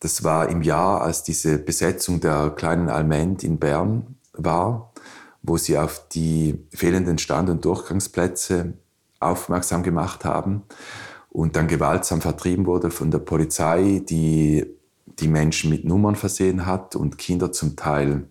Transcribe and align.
Das 0.00 0.24
war 0.24 0.48
im 0.48 0.62
Jahr, 0.62 1.02
als 1.02 1.22
diese 1.22 1.58
Besetzung 1.58 2.20
der 2.20 2.50
kleinen 2.50 2.88
Almend 2.88 3.44
in 3.44 3.58
Bern 3.58 4.16
war, 4.32 4.92
wo 5.42 5.58
sie 5.58 5.76
auf 5.78 6.08
die 6.08 6.66
fehlenden 6.74 7.18
Stand- 7.18 7.50
und 7.50 7.64
Durchgangsplätze 7.64 8.74
aufmerksam 9.20 9.82
gemacht 9.82 10.24
haben 10.24 10.62
und 11.28 11.54
dann 11.54 11.68
gewaltsam 11.68 12.22
vertrieben 12.22 12.64
wurde 12.64 12.90
von 12.90 13.10
der 13.10 13.18
Polizei, 13.18 14.02
die 14.08 14.66
die 15.06 15.28
Menschen 15.28 15.68
mit 15.68 15.84
Nummern 15.84 16.16
versehen 16.16 16.64
hat 16.64 16.96
und 16.96 17.18
Kinder 17.18 17.52
zum 17.52 17.76
Teil 17.76 18.26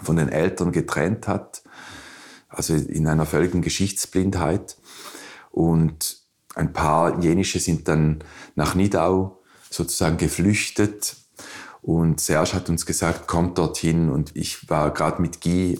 von 0.00 0.16
den 0.16 0.28
Eltern 0.28 0.70
getrennt 0.70 1.26
hat, 1.26 1.62
also 2.48 2.74
in 2.74 3.08
einer 3.08 3.26
völligen 3.26 3.62
Geschichtsblindheit. 3.62 4.76
Und 5.50 6.18
ein 6.54 6.72
paar 6.72 7.20
Jenische 7.20 7.58
sind 7.58 7.88
dann 7.88 8.22
nach 8.54 8.76
Nidau 8.76 9.40
sozusagen 9.74 10.16
geflüchtet. 10.16 11.16
Und 11.82 12.20
Serge 12.20 12.54
hat 12.54 12.68
uns 12.68 12.86
gesagt, 12.86 13.26
kommt 13.26 13.58
dorthin. 13.58 14.10
Und 14.10 14.34
ich 14.34 14.68
war 14.70 14.92
gerade 14.92 15.20
mit 15.20 15.40
Guy 15.40 15.78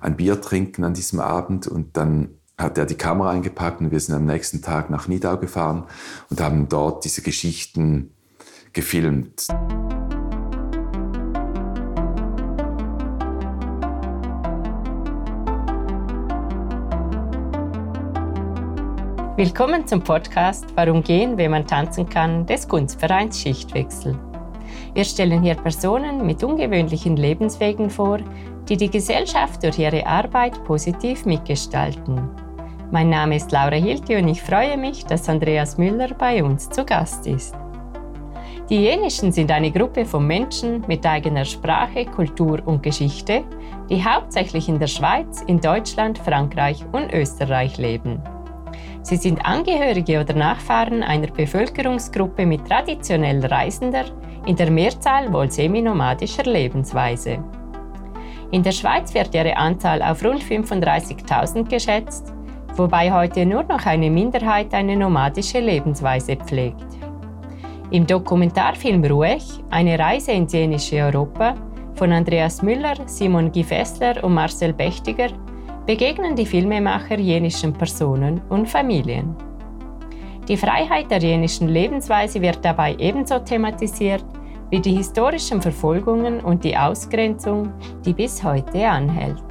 ein 0.00 0.16
Bier 0.16 0.40
trinken 0.40 0.84
an 0.84 0.94
diesem 0.94 1.20
Abend. 1.20 1.66
Und 1.66 1.96
dann 1.96 2.38
hat 2.56 2.76
er 2.76 2.86
die 2.86 2.96
Kamera 2.96 3.30
eingepackt 3.30 3.80
und 3.80 3.92
wir 3.92 4.00
sind 4.00 4.16
am 4.16 4.26
nächsten 4.26 4.62
Tag 4.62 4.90
nach 4.90 5.06
Nidau 5.06 5.36
gefahren 5.36 5.84
und 6.28 6.40
haben 6.40 6.68
dort 6.68 7.04
diese 7.04 7.22
Geschichten 7.22 8.12
gefilmt. 8.72 9.46
Willkommen 19.38 19.86
zum 19.86 20.02
Podcast 20.02 20.64
Warum 20.74 21.00
gehen, 21.00 21.38
wenn 21.38 21.52
man 21.52 21.64
tanzen 21.64 22.08
kann 22.08 22.44
des 22.44 22.66
Kunstvereins 22.66 23.40
Schichtwechsel. 23.40 24.18
Wir 24.94 25.04
stellen 25.04 25.42
hier 25.42 25.54
Personen 25.54 26.26
mit 26.26 26.42
ungewöhnlichen 26.42 27.16
Lebenswegen 27.16 27.88
vor, 27.88 28.18
die 28.68 28.76
die 28.76 28.90
Gesellschaft 28.90 29.62
durch 29.62 29.78
ihre 29.78 30.04
Arbeit 30.04 30.64
positiv 30.64 31.24
mitgestalten. 31.24 32.28
Mein 32.90 33.10
Name 33.10 33.36
ist 33.36 33.52
Laura 33.52 33.76
Hilti 33.76 34.16
und 34.16 34.26
ich 34.26 34.42
freue 34.42 34.76
mich, 34.76 35.04
dass 35.04 35.28
Andreas 35.28 35.78
Müller 35.78 36.12
bei 36.14 36.42
uns 36.42 36.68
zu 36.68 36.84
Gast 36.84 37.24
ist. 37.28 37.54
Die 38.68 38.80
Jenischen 38.80 39.30
sind 39.30 39.52
eine 39.52 39.70
Gruppe 39.70 40.04
von 40.04 40.26
Menschen 40.26 40.84
mit 40.88 41.06
eigener 41.06 41.44
Sprache, 41.44 42.06
Kultur 42.06 42.60
und 42.66 42.82
Geschichte, 42.82 43.44
die 43.88 44.04
hauptsächlich 44.04 44.68
in 44.68 44.80
der 44.80 44.88
Schweiz, 44.88 45.42
in 45.46 45.60
Deutschland, 45.60 46.18
Frankreich 46.18 46.84
und 46.90 47.12
Österreich 47.12 47.78
leben. 47.78 48.20
Sie 49.02 49.16
sind 49.16 49.44
Angehörige 49.44 50.20
oder 50.20 50.34
Nachfahren 50.34 51.02
einer 51.02 51.28
Bevölkerungsgruppe 51.28 52.44
mit 52.44 52.66
traditionell 52.66 53.44
reisender, 53.44 54.04
in 54.46 54.56
der 54.56 54.70
Mehrzahl 54.70 55.32
wohl 55.32 55.50
seminomadischer 55.50 56.44
Lebensweise. 56.44 57.38
In 58.50 58.62
der 58.62 58.72
Schweiz 58.72 59.12
wird 59.14 59.34
ihre 59.34 59.56
Anzahl 59.56 60.02
auf 60.02 60.24
rund 60.24 60.42
35.000 60.42 61.68
geschätzt, 61.68 62.32
wobei 62.76 63.12
heute 63.12 63.44
nur 63.44 63.62
noch 63.64 63.84
eine 63.84 64.10
Minderheit 64.10 64.72
eine 64.72 64.96
nomadische 64.96 65.60
Lebensweise 65.60 66.36
pflegt. 66.36 66.86
Im 67.90 68.06
Dokumentarfilm 68.06 69.04
Ruhig, 69.04 69.44
eine 69.70 69.98
Reise 69.98 70.32
ins 70.32 70.52
jenische 70.52 70.96
Europa 70.96 71.54
von 71.94 72.12
Andreas 72.12 72.62
Müller, 72.62 72.96
Simon 73.06 73.50
Gifessler 73.50 74.22
und 74.22 74.34
Marcel 74.34 74.72
Bechtiger 74.72 75.28
begegnen 75.88 76.36
die 76.36 76.44
Filmemacher 76.44 77.18
jenischen 77.18 77.72
Personen 77.72 78.42
und 78.50 78.68
Familien. 78.68 79.34
Die 80.46 80.58
Freiheit 80.58 81.10
der 81.10 81.18
jenischen 81.18 81.68
Lebensweise 81.68 82.42
wird 82.42 82.62
dabei 82.62 82.94
ebenso 82.98 83.38
thematisiert 83.38 84.24
wie 84.68 84.80
die 84.80 84.96
historischen 84.96 85.62
Verfolgungen 85.62 86.40
und 86.40 86.62
die 86.62 86.76
Ausgrenzung, 86.76 87.72
die 88.04 88.12
bis 88.12 88.44
heute 88.44 88.86
anhält. 88.86 89.42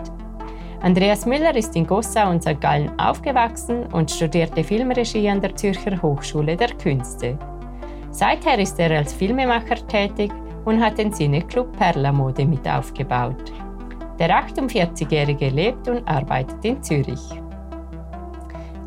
Andreas 0.83 1.25
Müller 1.25 1.55
ist 1.55 1.75
in 1.75 1.87
Gossau 1.87 2.29
und 2.29 2.43
St. 2.43 2.61
Gallen 2.61 2.91
aufgewachsen 2.99 3.87
und 3.91 4.11
studierte 4.11 4.63
Filmregie 4.63 5.27
an 5.27 5.41
der 5.41 5.55
Zürcher 5.55 5.99
Hochschule 5.99 6.55
der 6.55 6.69
Künste. 6.69 7.35
Seither 8.11 8.59
ist 8.59 8.79
er 8.79 8.95
als 8.95 9.11
Filmemacher 9.11 9.87
tätig 9.87 10.31
und 10.65 10.83
hat 10.83 10.99
den 10.99 11.11
Cineclub 11.11 11.75
Perla 11.75 12.11
Mode 12.11 12.45
mit 12.45 12.67
aufgebaut. 12.67 13.51
Der 14.19 14.29
48-Jährige 14.29 15.49
lebt 15.49 15.87
und 15.87 16.07
arbeitet 16.07 16.63
in 16.63 16.81
Zürich. 16.81 17.21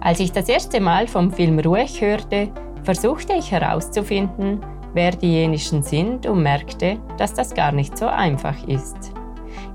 Als 0.00 0.18
ich 0.18 0.32
das 0.32 0.48
erste 0.48 0.80
Mal 0.80 1.06
vom 1.06 1.30
Film 1.30 1.58
Ruhig 1.58 2.00
hörte, 2.00 2.48
versuchte 2.82 3.34
ich 3.34 3.52
herauszufinden, 3.52 4.60
wer 4.94 5.12
die 5.12 5.34
Jenischen 5.34 5.82
sind 5.82 6.26
und 6.26 6.42
merkte, 6.42 6.98
dass 7.18 7.34
das 7.34 7.54
gar 7.54 7.72
nicht 7.72 7.96
so 7.96 8.06
einfach 8.06 8.56
ist. 8.66 9.12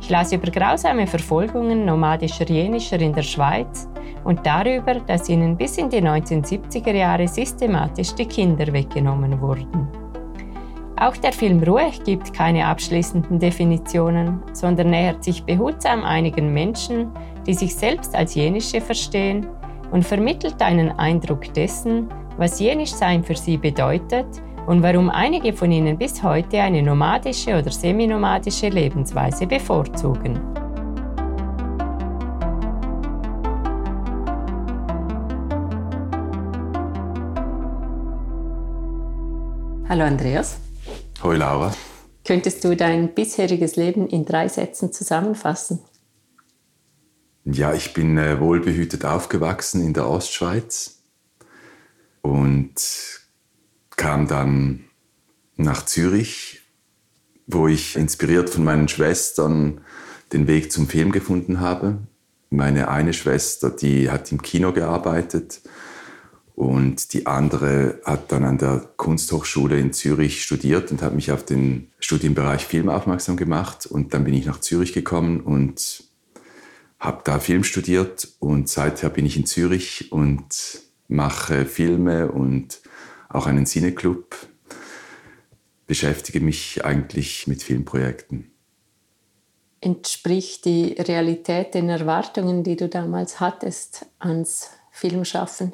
Ich 0.02 0.10
las 0.10 0.32
über 0.32 0.52
grausame 0.52 1.08
Verfolgungen 1.08 1.86
nomadischer 1.86 2.48
Jenischer 2.48 3.00
in 3.00 3.14
der 3.14 3.24
Schweiz 3.24 3.88
und 4.24 4.46
darüber, 4.46 4.96
dass 4.96 5.30
ihnen 5.30 5.56
bis 5.56 5.78
in 5.78 5.90
die 5.90 6.02
1970er 6.02 6.94
Jahre 6.94 7.28
systematisch 7.28 8.14
die 8.16 8.26
Kinder 8.26 8.72
weggenommen 8.74 9.40
wurden. 9.40 10.05
Auch 10.98 11.18
der 11.18 11.34
Film 11.34 11.62
Ruhig 11.62 12.06
gibt 12.06 12.34
keine 12.34 12.68
abschließenden 12.68 13.38
Definitionen, 13.38 14.42
sondern 14.54 14.92
nähert 14.92 15.26
sich 15.26 15.44
behutsam 15.44 16.06
einigen 16.06 16.54
Menschen, 16.54 17.12
die 17.46 17.54
sich 17.54 17.76
selbst 17.76 18.16
als 18.16 18.34
Jenische 18.34 18.80
verstehen 18.80 19.46
und 19.92 20.06
vermittelt 20.06 20.62
einen 20.62 20.92
Eindruck 20.98 21.54
dessen, 21.54 22.08
was 22.38 22.62
Jenischsein 22.62 23.26
für 23.26 23.36
sie 23.36 23.58
bedeutet 23.58 24.26
und 24.68 24.82
warum 24.84 25.10
einige 25.10 25.52
von 25.52 25.70
ihnen 25.70 25.98
bis 25.98 26.24
heute 26.24 26.62
eine 26.62 26.82
nomadische 26.82 27.60
oder 27.60 27.72
seminomadische 27.72 28.70
Lebensweise 28.70 29.46
bevorzugen. 29.46 30.40
Hallo 39.90 40.06
Andreas. 40.06 40.65
Hoi 41.24 41.38
Laura. 41.38 41.74
Könntest 42.26 42.64
du 42.64 42.76
dein 42.76 43.14
bisheriges 43.14 43.76
Leben 43.76 44.08
in 44.08 44.26
drei 44.26 44.48
Sätzen 44.48 44.92
zusammenfassen? 44.92 45.80
Ja, 47.46 47.74
ich 47.74 47.94
bin 47.94 48.18
äh, 48.18 48.40
wohlbehütet 48.40 49.06
aufgewachsen 49.06 49.86
in 49.86 49.94
der 49.94 50.10
Ostschweiz 50.10 51.04
und 52.22 52.74
kam 53.96 54.28
dann 54.28 54.86
nach 55.56 55.86
Zürich, 55.86 56.62
wo 57.46 57.68
ich 57.68 57.96
inspiriert 57.96 58.50
von 58.50 58.64
meinen 58.64 58.88
Schwestern 58.88 59.82
den 60.34 60.48
Weg 60.48 60.72
zum 60.72 60.88
Film 60.88 61.12
gefunden 61.12 61.60
habe. 61.60 62.00
Meine 62.50 62.88
eine 62.90 63.14
Schwester, 63.14 63.70
die 63.70 64.10
hat 64.10 64.32
im 64.32 64.42
Kino 64.42 64.74
gearbeitet 64.74 65.62
und 66.56 67.12
die 67.12 67.26
andere 67.26 68.00
hat 68.06 68.32
dann 68.32 68.46
an 68.46 68.58
der 68.58 68.90
Kunsthochschule 68.96 69.78
in 69.78 69.92
Zürich 69.92 70.42
studiert 70.42 70.90
und 70.90 71.02
hat 71.02 71.14
mich 71.14 71.34
auf 71.34 71.44
den 71.44 71.92
Studienbereich 72.00 72.66
Film 72.66 72.88
aufmerksam 72.88 73.36
gemacht. 73.36 73.86
Und 73.86 74.14
dann 74.14 74.24
bin 74.24 74.34
ich 74.34 74.46
nach 74.46 74.62
Zürich 74.62 74.94
gekommen 74.94 75.42
und 75.42 76.06
habe 76.98 77.22
da 77.26 77.40
Film 77.40 77.66
studiert. 77.66 78.30
Und 78.40 78.70
seither 78.70 79.10
bin 79.10 79.26
ich 79.26 79.36
in 79.36 79.46
Zürich 79.46 80.14
und 80.14 80.80
mache 81.10 81.66
Filme 81.66 82.32
und 82.32 82.80
auch 83.28 83.48
einen 83.48 83.66
Cineclub. 83.66 84.38
Beschäftige 85.88 86.40
mich 86.40 86.86
eigentlich 86.86 87.48
mit 87.48 87.64
Filmprojekten. 87.64 88.50
Entspricht 89.82 90.64
die 90.64 90.94
Realität 90.94 91.74
den 91.74 91.90
Erwartungen, 91.90 92.64
die 92.64 92.78
du 92.78 92.88
damals 92.88 93.42
hattest 93.42 94.06
ans 94.20 94.70
Filmschaffen? 94.90 95.74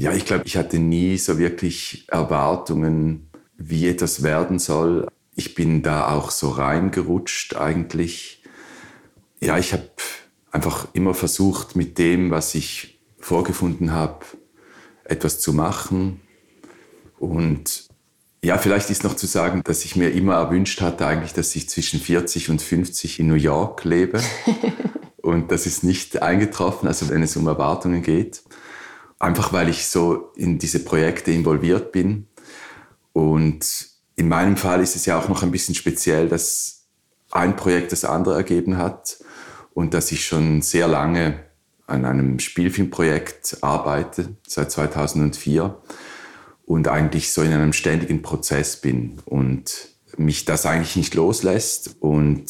Ja, 0.00 0.14
ich 0.14 0.24
glaube, 0.24 0.44
ich 0.46 0.56
hatte 0.56 0.78
nie 0.78 1.18
so 1.18 1.38
wirklich 1.38 2.06
Erwartungen, 2.08 3.28
wie 3.58 3.86
etwas 3.86 4.22
werden 4.22 4.58
soll. 4.58 5.06
Ich 5.34 5.54
bin 5.54 5.82
da 5.82 6.08
auch 6.08 6.30
so 6.30 6.48
reingerutscht 6.48 7.54
eigentlich. 7.54 8.42
Ja, 9.42 9.58
ich 9.58 9.74
habe 9.74 9.90
einfach 10.52 10.88
immer 10.94 11.12
versucht, 11.12 11.76
mit 11.76 11.98
dem, 11.98 12.30
was 12.30 12.54
ich 12.54 12.98
vorgefunden 13.18 13.92
habe, 13.92 14.24
etwas 15.04 15.38
zu 15.38 15.52
machen. 15.52 16.22
Und 17.18 17.86
ja, 18.42 18.56
vielleicht 18.56 18.88
ist 18.88 19.04
noch 19.04 19.16
zu 19.16 19.26
sagen, 19.26 19.60
dass 19.64 19.84
ich 19.84 19.96
mir 19.96 20.12
immer 20.12 20.36
erwünscht 20.36 20.80
hatte, 20.80 21.06
eigentlich, 21.06 21.34
dass 21.34 21.54
ich 21.54 21.68
zwischen 21.68 22.00
40 22.00 22.48
und 22.48 22.62
50 22.62 23.20
in 23.20 23.28
New 23.28 23.34
York 23.34 23.84
lebe. 23.84 24.22
und 25.18 25.52
das 25.52 25.66
ist 25.66 25.84
nicht 25.84 26.22
eingetroffen, 26.22 26.88
also 26.88 27.10
wenn 27.10 27.22
es 27.22 27.36
um 27.36 27.46
Erwartungen 27.46 28.00
geht. 28.00 28.40
Einfach 29.20 29.52
weil 29.52 29.68
ich 29.68 29.86
so 29.86 30.32
in 30.34 30.58
diese 30.58 30.80
Projekte 30.80 31.30
involviert 31.30 31.92
bin. 31.92 32.26
Und 33.12 33.86
in 34.16 34.28
meinem 34.28 34.56
Fall 34.56 34.82
ist 34.82 34.96
es 34.96 35.06
ja 35.06 35.16
auch 35.16 35.28
noch 35.28 35.44
ein 35.44 35.52
bisschen 35.52 35.76
speziell, 35.76 36.28
dass 36.28 36.86
ein 37.30 37.54
Projekt 37.54 37.92
das 37.92 38.04
andere 38.04 38.34
ergeben 38.34 38.76
hat 38.76 39.18
und 39.72 39.94
dass 39.94 40.10
ich 40.10 40.24
schon 40.24 40.62
sehr 40.62 40.88
lange 40.88 41.44
an 41.86 42.04
einem 42.04 42.38
Spielfilmprojekt 42.38 43.58
arbeite, 43.62 44.36
seit 44.46 44.72
2004. 44.72 45.76
und 46.64 46.88
eigentlich 46.88 47.32
so 47.32 47.42
in 47.42 47.52
einem 47.52 47.72
ständigen 47.72 48.22
Prozess 48.22 48.80
bin 48.80 49.18
und 49.26 49.88
mich 50.16 50.44
das 50.44 50.66
eigentlich 50.66 50.96
nicht 50.96 51.14
loslässt. 51.14 51.96
Und 52.00 52.46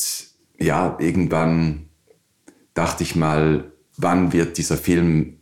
ja, 0.59 0.97
irgendwann 1.01 1.89
dachte 2.75 3.03
ich 3.03 3.17
mal, 3.17 3.73
wann 3.97 4.33
wird 4.33 4.59
dieser 4.59 4.77
Film 4.77 5.40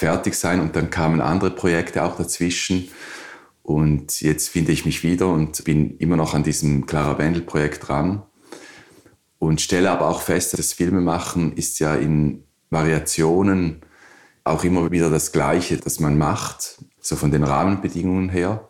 fertig 0.00 0.34
sein? 0.34 0.60
Und 0.60 0.74
dann 0.74 0.90
kamen 0.90 1.20
andere 1.20 1.50
Projekte 1.50 2.02
auch 2.02 2.16
dazwischen. 2.16 2.88
Und 3.62 4.20
jetzt 4.20 4.48
finde 4.48 4.72
ich 4.72 4.84
mich 4.84 5.04
wieder 5.04 5.28
und 5.28 5.62
bin 5.64 5.96
immer 5.98 6.16
noch 6.16 6.34
an 6.34 6.42
diesem 6.42 6.86
Clara 6.86 7.18
Wendel-Projekt 7.18 7.86
dran. 7.88 8.22
Und 9.38 9.60
stelle 9.60 9.90
aber 9.90 10.08
auch 10.08 10.22
fest, 10.22 10.58
das 10.58 10.72
Filmemachen 10.72 11.52
ist 11.52 11.78
ja 11.78 11.94
in 11.94 12.44
Variationen 12.70 13.82
auch 14.44 14.64
immer 14.64 14.90
wieder 14.90 15.10
das 15.10 15.32
Gleiche, 15.32 15.76
das 15.76 16.00
man 16.00 16.18
macht, 16.18 16.84
so 17.00 17.16
von 17.16 17.30
den 17.30 17.44
Rahmenbedingungen 17.44 18.28
her. 18.28 18.68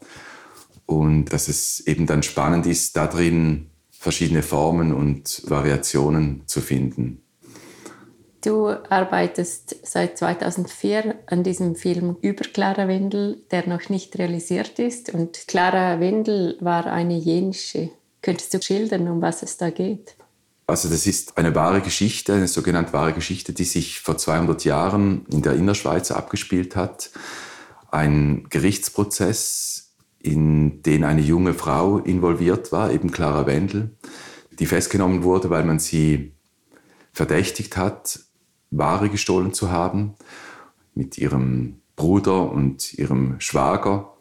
Und 0.86 1.26
dass 1.26 1.48
es 1.48 1.80
eben 1.86 2.06
dann 2.06 2.22
spannend 2.22 2.66
ist, 2.66 2.96
da 2.96 3.06
drin 3.06 3.70
verschiedene 3.90 4.42
Formen 4.42 4.92
und 4.92 5.42
Variationen 5.46 6.42
zu 6.46 6.60
finden. 6.60 7.19
Du 8.42 8.68
arbeitest 8.68 9.76
seit 9.86 10.16
2004 10.16 11.14
an 11.26 11.42
diesem 11.42 11.76
Film 11.76 12.16
über 12.22 12.44
Clara 12.44 12.88
Wendel, 12.88 13.42
der 13.50 13.68
noch 13.68 13.90
nicht 13.90 14.18
realisiert 14.18 14.78
ist. 14.78 15.12
Und 15.12 15.46
Clara 15.46 16.00
Wendel 16.00 16.56
war 16.60 16.86
eine 16.86 17.18
jenische. 17.18 17.90
Könntest 18.22 18.54
du 18.54 18.62
schildern, 18.62 19.08
um 19.08 19.20
was 19.20 19.42
es 19.42 19.58
da 19.58 19.68
geht? 19.68 20.16
Also 20.66 20.88
das 20.88 21.06
ist 21.06 21.36
eine 21.36 21.54
wahre 21.54 21.82
Geschichte, 21.82 22.32
eine 22.32 22.48
sogenannte 22.48 22.92
wahre 22.94 23.12
Geschichte, 23.12 23.52
die 23.52 23.64
sich 23.64 24.00
vor 24.00 24.16
200 24.16 24.64
Jahren 24.64 25.26
in 25.30 25.42
der 25.42 25.54
Innerschweiz 25.54 26.10
abgespielt 26.10 26.76
hat. 26.76 27.10
Ein 27.90 28.46
Gerichtsprozess, 28.48 29.96
in 30.18 30.82
den 30.82 31.04
eine 31.04 31.22
junge 31.22 31.54
Frau 31.54 31.98
involviert 31.98 32.72
war, 32.72 32.90
eben 32.90 33.10
Clara 33.10 33.46
Wendel, 33.46 33.96
die 34.58 34.66
festgenommen 34.66 35.24
wurde, 35.24 35.50
weil 35.50 35.64
man 35.64 35.78
sie 35.78 36.32
verdächtigt 37.12 37.76
hat, 37.76 38.20
Ware 38.70 39.08
gestohlen 39.08 39.52
zu 39.52 39.70
haben 39.70 40.14
mit 40.94 41.18
ihrem 41.18 41.80
Bruder 41.96 42.50
und 42.50 42.94
ihrem 42.94 43.40
Schwager. 43.40 44.14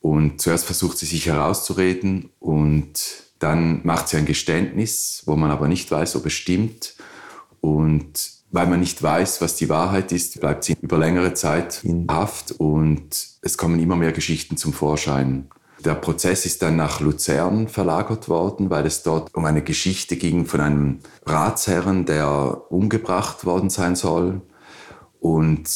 Und 0.00 0.40
zuerst 0.40 0.66
versucht 0.66 0.98
sie 0.98 1.06
sich 1.06 1.26
herauszureden 1.26 2.30
und 2.38 3.24
dann 3.38 3.80
macht 3.84 4.08
sie 4.08 4.16
ein 4.16 4.26
Geständnis, 4.26 5.22
wo 5.26 5.36
man 5.36 5.50
aber 5.50 5.68
nicht 5.68 5.90
weiß, 5.90 6.16
ob 6.16 6.26
es 6.26 6.32
stimmt. 6.32 6.96
Und 7.60 8.30
weil 8.50 8.66
man 8.66 8.80
nicht 8.80 9.02
weiß, 9.02 9.40
was 9.40 9.56
die 9.56 9.68
Wahrheit 9.68 10.12
ist, 10.12 10.40
bleibt 10.40 10.64
sie 10.64 10.76
über 10.80 10.98
längere 10.98 11.34
Zeit 11.34 11.82
in 11.84 12.06
Haft 12.08 12.52
und 12.52 13.28
es 13.42 13.58
kommen 13.58 13.78
immer 13.80 13.96
mehr 13.96 14.12
Geschichten 14.12 14.56
zum 14.56 14.72
Vorschein. 14.72 15.48
Der 15.84 15.94
Prozess 15.94 16.46
ist 16.46 16.62
dann 16.62 16.76
nach 16.76 17.00
Luzern 17.00 17.68
verlagert 17.68 18.28
worden, 18.28 18.70
weil 18.70 18.86
es 18.86 19.02
dort 19.02 19.34
um 19.34 19.44
eine 19.44 19.62
Geschichte 19.62 20.16
ging 20.16 20.46
von 20.46 20.60
einem 20.60 21.00
Ratsherren, 21.24 22.06
der 22.06 22.70
umgebracht 22.70 23.44
worden 23.44 23.68
sein 23.68 23.94
soll. 23.94 24.40
Und 25.20 25.68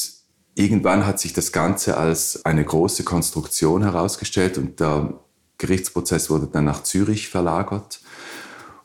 irgendwann 0.55 1.07
hat 1.07 1.21
sich 1.21 1.33
das 1.33 1.53
Ganze 1.53 1.97
als 1.97 2.45
eine 2.45 2.65
große 2.65 3.05
Konstruktion 3.05 3.83
herausgestellt 3.83 4.59
und 4.59 4.81
der 4.81 5.21
Gerichtsprozess 5.59 6.31
wurde 6.31 6.47
dann 6.47 6.65
nach 6.65 6.83
Zürich 6.83 7.29
verlagert. 7.29 8.01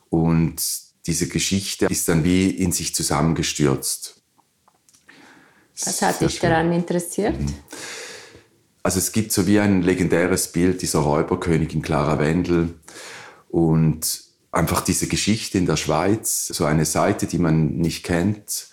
Und 0.10 0.62
diese 1.08 1.28
Geschichte 1.28 1.86
ist 1.86 2.10
dann 2.10 2.24
wie 2.24 2.50
in 2.50 2.72
sich 2.72 2.94
zusammengestürzt. 2.94 4.22
Was 5.84 6.02
hat 6.02 6.22
dich 6.22 6.40
daran 6.40 6.72
interessiert? 6.72 7.40
Mhm. 7.40 7.54
Also 8.86 9.00
es 9.00 9.14
gibt 9.14 9.32
so 9.32 9.48
wie 9.48 9.60
ein 9.60 9.82
legendäres 9.82 10.52
Bild 10.52 10.84
dieser 10.84 11.00
Räuberkönigin 11.00 11.82
Clara 11.82 12.20
Wendel 12.20 12.76
und 13.50 14.22
einfach 14.52 14.82
diese 14.82 15.08
Geschichte 15.08 15.58
in 15.58 15.66
der 15.66 15.76
Schweiz, 15.76 16.46
so 16.46 16.66
eine 16.66 16.86
Seite, 16.86 17.26
die 17.26 17.40
man 17.40 17.78
nicht 17.78 18.04
kennt, 18.04 18.68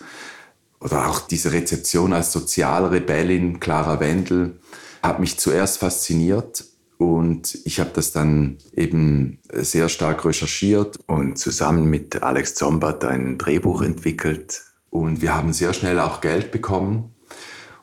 oder 0.79 1.09
auch 1.09 1.21
diese 1.21 1.51
Rezeption 1.51 2.13
als 2.13 2.31
Sozialrebellin 2.31 3.59
Clara 3.59 3.99
Wendel, 3.99 4.59
hat 5.01 5.19
mich 5.19 5.39
zuerst 5.39 5.79
fasziniert 5.79 6.63
und 6.99 7.57
ich 7.65 7.79
habe 7.79 7.89
das 7.95 8.11
dann 8.11 8.59
eben 8.75 9.39
sehr 9.51 9.89
stark 9.89 10.25
recherchiert 10.25 10.99
und 11.07 11.39
zusammen 11.39 11.89
mit 11.89 12.21
Alex 12.21 12.53
Zombert 12.53 13.03
ein 13.03 13.39
Drehbuch 13.39 13.81
entwickelt. 13.81 14.61
Und 14.91 15.23
wir 15.23 15.33
haben 15.33 15.53
sehr 15.53 15.73
schnell 15.73 15.99
auch 15.99 16.21
Geld 16.21 16.51
bekommen 16.51 17.13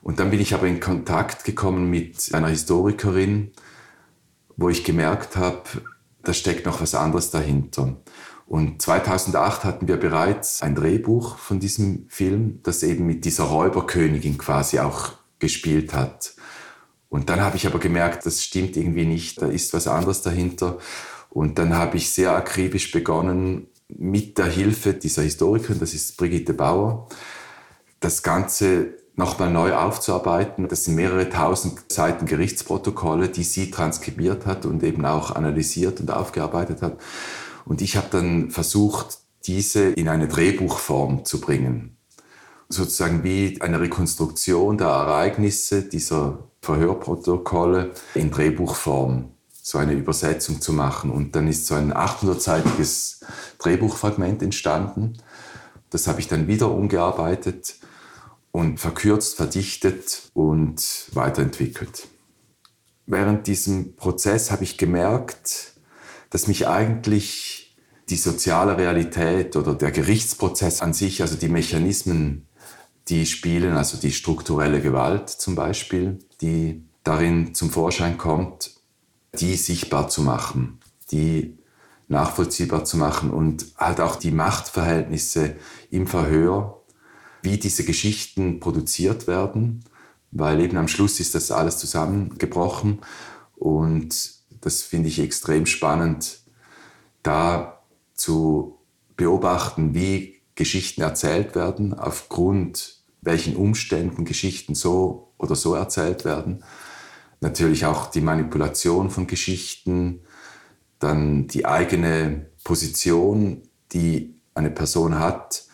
und 0.03 0.19
dann 0.19 0.31
bin 0.31 0.41
ich 0.41 0.55
aber 0.55 0.67
in 0.67 0.81
Kontakt 0.81 1.45
gekommen 1.45 1.91
mit 1.91 2.31
einer 2.33 2.49
Historikerin, 2.49 3.53
wo 4.57 4.69
ich 4.69 4.85
gemerkt 4.85 5.37
habe, 5.37 5.63
da 6.23 6.33
steckt 6.33 6.67
noch 6.67 6.81
was 6.81 6.95
anderes 6.95 7.31
dahinter. 7.31 7.97
Und 8.47 8.83
2008 8.83 9.65
hatten 9.65 9.89
wir 9.89 9.97
bereits 9.97 10.63
ein 10.63 10.75
Drehbuch 10.75 11.39
von 11.39 11.61
diesem 11.61 12.07
Film, 12.09 12.61
das 12.63 12.83
eben 12.83 13.07
mit 13.07 13.25
dieser 13.25 13.45
Räuberkönigin 13.45 14.39
quasi 14.39 14.81
auch 14.81 15.13
gespielt 15.39 15.95
hat. 15.95 16.35
Und 17.09 17.29
dann 17.29 17.41
habe 17.41 17.57
ich 17.57 17.67
aber 17.67 17.79
gemerkt, 17.79 18.27
das 18.27 18.43
stimmt 18.43 18.77
irgendwie 18.77 19.07
nicht, 19.07 19.41
da 19.41 19.47
ist 19.47 19.73
was 19.73 19.87
anderes 19.87 20.23
dahinter. 20.23 20.79
Und 21.29 21.59
dann 21.59 21.77
habe 21.77 21.97
ich 21.97 22.11
sehr 22.11 22.33
akribisch 22.35 22.91
begonnen, 22.91 23.69
mit 23.89 24.39
der 24.39 24.47
Hilfe 24.47 24.95
dieser 24.95 25.23
Historikerin, 25.23 25.81
das 25.81 25.95
ist 25.95 26.17
Brigitte 26.17 26.55
Bauer, 26.55 27.09
das 27.99 28.23
Ganze 28.23 29.00
nochmal 29.17 29.51
neu 29.51 29.75
aufzuarbeiten. 29.75 30.69
Das 30.69 30.85
sind 30.85 30.95
mehrere 30.95 31.29
tausend 31.29 31.81
Seiten 31.93 32.27
Gerichtsprotokolle, 32.27 33.29
die 33.29 33.43
sie 33.43 33.71
transkribiert 33.71 34.47
hat 34.47 34.67
und 34.67 34.83
eben 34.83 35.05
auch 35.05 35.33
analysiert 35.33 36.01
und 36.01 36.11
aufgearbeitet 36.11 36.83
hat. 36.83 36.99
Und 37.65 37.83
ich 37.83 37.97
habe 37.97 38.09
dann 38.11 38.51
versucht, 38.51 39.19
diese 39.47 39.91
in 39.91 40.09
eine 40.09 40.29
Drehbuchform 40.29 41.25
zu 41.25 41.41
bringen. 41.41 41.97
Sozusagen 42.69 43.25
wie 43.25 43.61
eine 43.61 43.81
Rekonstruktion 43.81 44.79
der 44.79 44.89
Ereignisse 44.89 45.83
dieser 45.83 46.51
Verhörprotokolle 46.63 47.93
in 48.15 48.31
Drehbuchform 48.31 49.31
so 49.63 49.79
eine 49.79 49.93
Übersetzung 49.93 50.61
zu 50.61 50.73
machen. 50.73 51.11
Und 51.11 51.37
dann 51.37 51.49
ist 51.49 51.67
so 51.67 51.75
ein 51.75 51.93
800-seitiges 51.93 53.21
Drehbuchfragment 53.59 54.43
entstanden. 54.43 55.19
Das 55.91 56.07
habe 56.07 56.21
ich 56.21 56.29
dann 56.29 56.47
wieder 56.49 56.71
umgearbeitet 56.71 57.77
und 58.53 58.79
verkürzt, 58.79 59.37
verdichtet 59.37 60.31
und 60.35 61.07
weiterentwickelt. 61.13 62.09
Während 63.07 63.47
diesem 63.47 63.97
Prozess 63.97 64.51
habe 64.51 64.65
ich 64.65 64.79
gemerkt, 64.79 65.75
dass 66.31 66.47
mich 66.47 66.69
eigentlich 66.69 67.77
die 68.09 68.17
soziale 68.17 68.77
Realität 68.77 69.57
oder 69.57 69.75
der 69.75 69.91
Gerichtsprozess 69.91 70.83
an 70.83 70.93
sich, 70.93 71.23
also 71.23 71.37
die 71.37 71.49
Mechanismen, 71.49 72.47
die 73.09 73.27
spielen, 73.27 73.77
also 73.77 73.99
die 73.99 74.13
strukturelle 74.13 74.81
Gewalt 74.81 75.29
zum 75.29 75.55
Beispiel, 75.55 76.19
die 76.41 76.85
darin 77.03 77.55
zum 77.55 77.71
Vorschein 77.71 78.19
kommt, 78.19 78.73
die 79.39 79.55
sichtbar 79.55 80.09
zu 80.09 80.23
machen, 80.23 80.81
die 81.11 81.59
nachvollziehbar 82.09 82.85
zu 82.85 82.97
machen 82.97 83.31
und 83.31 83.67
halt 83.77 84.01
auch 84.01 84.17
die 84.17 84.33
Machtverhältnisse 84.33 85.57
im 85.91 86.07
Verhör 86.07 86.80
wie 87.43 87.59
diese 87.59 87.85
Geschichten 87.85 88.61
produziert 88.61 89.27
werden, 89.27 89.85
weil 90.31 90.61
eben 90.61 90.77
am 90.77 90.89
Schluss 90.89 91.21
ist 91.21 91.35
das 91.35 91.51
alles 91.51 91.79
zusammengebrochen 91.79 93.01
und 93.57 94.33
das 94.61 94.83
finde 94.83 95.09
ich 95.09 95.19
extrem 95.19 95.67
spannend, 95.67 96.41
da 97.23 97.83
zu 98.15 98.79
beobachten, 99.17 99.95
wie 99.95 100.41
Geschichten 100.55 101.03
erzählt 101.03 101.55
werden, 101.55 101.95
aufgrund 101.95 103.01
welchen 103.23 103.57
Umständen 103.57 104.25
Geschichten 104.25 104.75
so 104.75 105.33
oder 105.39 105.57
so 105.57 105.75
erzählt 105.75 106.25
werden. 106.25 106.65
Natürlich 107.41 107.87
auch 107.87 108.11
die 108.11 108.21
Manipulation 108.21 109.11
von 109.11 109.27
Geschichten, 109.27 110.21
dann 110.99 111.47
die 111.49 111.65
eigene 111.65 112.51
Position, 112.63 113.63
die 113.93 114.35
eine 114.55 114.71
Person 114.71 115.19
hat, 115.19 115.65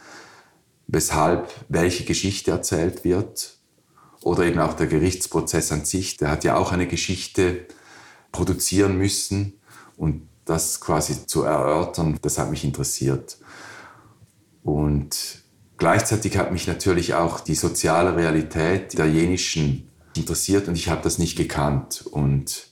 weshalb 0.87 1.53
welche 1.69 2.05
Geschichte 2.05 2.51
erzählt 2.51 3.05
wird. 3.05 3.57
Oder 4.23 4.45
eben 4.45 4.59
auch 4.59 4.75
der 4.75 4.87
Gerichtsprozess 4.87 5.71
an 5.73 5.85
sich, 5.85 6.17
der 6.17 6.31
hat 6.31 6.45
ja 6.45 6.57
auch 6.57 6.73
eine 6.73 6.89
Geschichte 6.89 7.67
produzieren 8.33 8.99
müssen 8.99 9.55
und 9.97 10.29
das 10.45 10.81
quasi 10.81 11.27
zu 11.27 11.43
erörtern, 11.43 12.19
das 12.23 12.39
hat 12.39 12.51
mich 12.51 12.65
interessiert. 12.65 13.39
Und 14.63 15.43
gleichzeitig 15.77 16.39
hat 16.39 16.53
mich 16.53 16.67
natürlich 16.67 17.15
auch 17.15 17.41
die 17.41 17.55
soziale 17.55 18.17
Realität 18.17 18.99
der 18.99 19.07
jenischen 19.07 19.91
interessiert 20.17 20.67
und 20.67 20.77
ich 20.77 20.89
habe 20.89 21.03
das 21.03 21.19
nicht 21.19 21.37
gekannt. 21.37 22.05
Und 22.11 22.69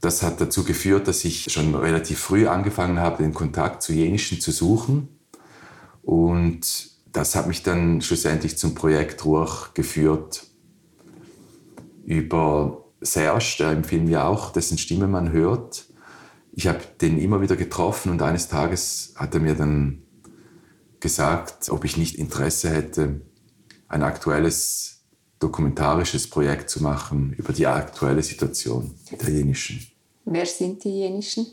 das 0.00 0.22
hat 0.22 0.40
dazu 0.40 0.64
geführt, 0.64 1.06
dass 1.08 1.24
ich 1.24 1.50
schon 1.50 1.74
relativ 1.74 2.18
früh 2.18 2.46
angefangen 2.46 2.98
habe, 2.98 3.22
den 3.22 3.34
Kontakt 3.34 3.82
zu 3.82 3.92
jenischen 3.92 4.40
zu 4.40 4.52
suchen 4.52 5.13
und 6.04 6.90
das 7.12 7.34
hat 7.34 7.46
mich 7.46 7.62
dann 7.62 8.00
schlussendlich 8.00 8.58
zum 8.58 8.74
Projekt 8.74 9.24
Ruach 9.24 9.72
geführt 9.74 10.46
über 12.04 12.84
Serge, 13.00 13.56
der 13.58 13.72
im 13.72 13.84
Film 13.84 14.08
ja 14.08 14.26
auch, 14.26 14.50
dessen 14.50 14.78
Stimme 14.78 15.06
man 15.06 15.32
hört. 15.32 15.86
Ich 16.52 16.66
habe 16.66 16.80
den 17.00 17.18
immer 17.18 17.40
wieder 17.40 17.56
getroffen 17.56 18.10
und 18.10 18.22
eines 18.22 18.48
Tages 18.48 19.14
hat 19.16 19.34
er 19.34 19.40
mir 19.40 19.54
dann 19.54 20.02
gesagt, 21.00 21.68
ob 21.70 21.84
ich 21.84 21.96
nicht 21.96 22.16
Interesse 22.16 22.70
hätte, 22.70 23.20
ein 23.88 24.02
aktuelles 24.02 25.04
dokumentarisches 25.38 26.28
Projekt 26.28 26.70
zu 26.70 26.82
machen 26.82 27.32
über 27.34 27.52
die 27.52 27.66
aktuelle 27.66 28.22
Situation 28.22 28.94
der 29.20 29.30
Jenischen. 29.30 29.86
Wer 30.24 30.46
sind 30.46 30.82
die 30.84 31.00
Jenischen? 31.00 31.46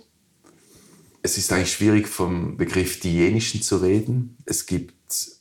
Es 1.24 1.38
ist 1.38 1.52
eigentlich 1.54 1.74
schwierig 1.74 2.08
vom 2.08 2.58
Begriff 2.58 3.00
die 3.00 3.14
Jenischen 3.14 3.62
zu 3.62 3.78
reden. 3.78 4.38
Es 4.46 4.66
gibt 4.66 4.96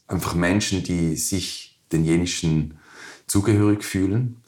einfach 0.07 0.35
Menschen, 0.35 0.83
die 0.83 1.17
sich 1.17 1.81
den 1.91 2.05
Jenischen 2.05 2.79
zugehörig 3.27 3.83
fühlen. 3.83 4.43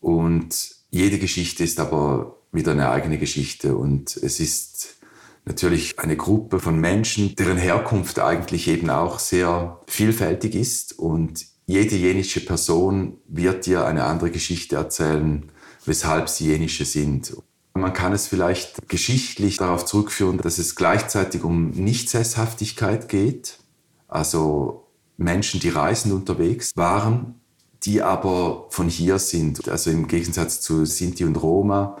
Und 0.00 0.76
jede 0.90 1.18
Geschichte 1.18 1.64
ist 1.64 1.80
aber 1.80 2.36
wieder 2.52 2.72
eine 2.72 2.90
eigene 2.90 3.18
Geschichte 3.18 3.76
und 3.76 4.16
es 4.16 4.40
ist 4.40 4.96
natürlich 5.44 5.98
eine 5.98 6.16
Gruppe 6.16 6.58
von 6.60 6.80
Menschen, 6.80 7.34
deren 7.36 7.58
Herkunft 7.58 8.18
eigentlich 8.18 8.68
eben 8.68 8.90
auch 8.90 9.18
sehr 9.18 9.80
vielfältig 9.86 10.54
ist 10.54 10.98
und 10.98 11.46
jede 11.66 11.96
jenische 11.96 12.44
Person 12.44 13.18
wird 13.28 13.66
dir 13.66 13.86
eine 13.86 14.04
andere 14.04 14.30
Geschichte 14.30 14.76
erzählen, 14.76 15.50
weshalb 15.86 16.28
sie 16.28 16.46
jenische 16.46 16.84
sind. 16.84 17.36
Man 17.80 17.94
kann 17.94 18.12
es 18.12 18.26
vielleicht 18.26 18.88
geschichtlich 18.88 19.56
darauf 19.56 19.86
zurückführen, 19.86 20.38
dass 20.38 20.58
es 20.58 20.76
gleichzeitig 20.76 21.42
um 21.42 21.70
Nichtsesshaftigkeit 21.70 23.08
geht, 23.08 23.58
also 24.06 24.86
Menschen, 25.16 25.60
die 25.60 25.70
reisend 25.70 26.12
unterwegs 26.14 26.72
waren, 26.76 27.40
die 27.82 28.02
aber 28.02 28.66
von 28.70 28.88
hier 28.88 29.18
sind. 29.18 29.68
Also 29.68 29.90
im 29.90 30.08
Gegensatz 30.08 30.60
zu 30.60 30.84
Sinti 30.84 31.24
und 31.24 31.36
Roma, 31.36 31.96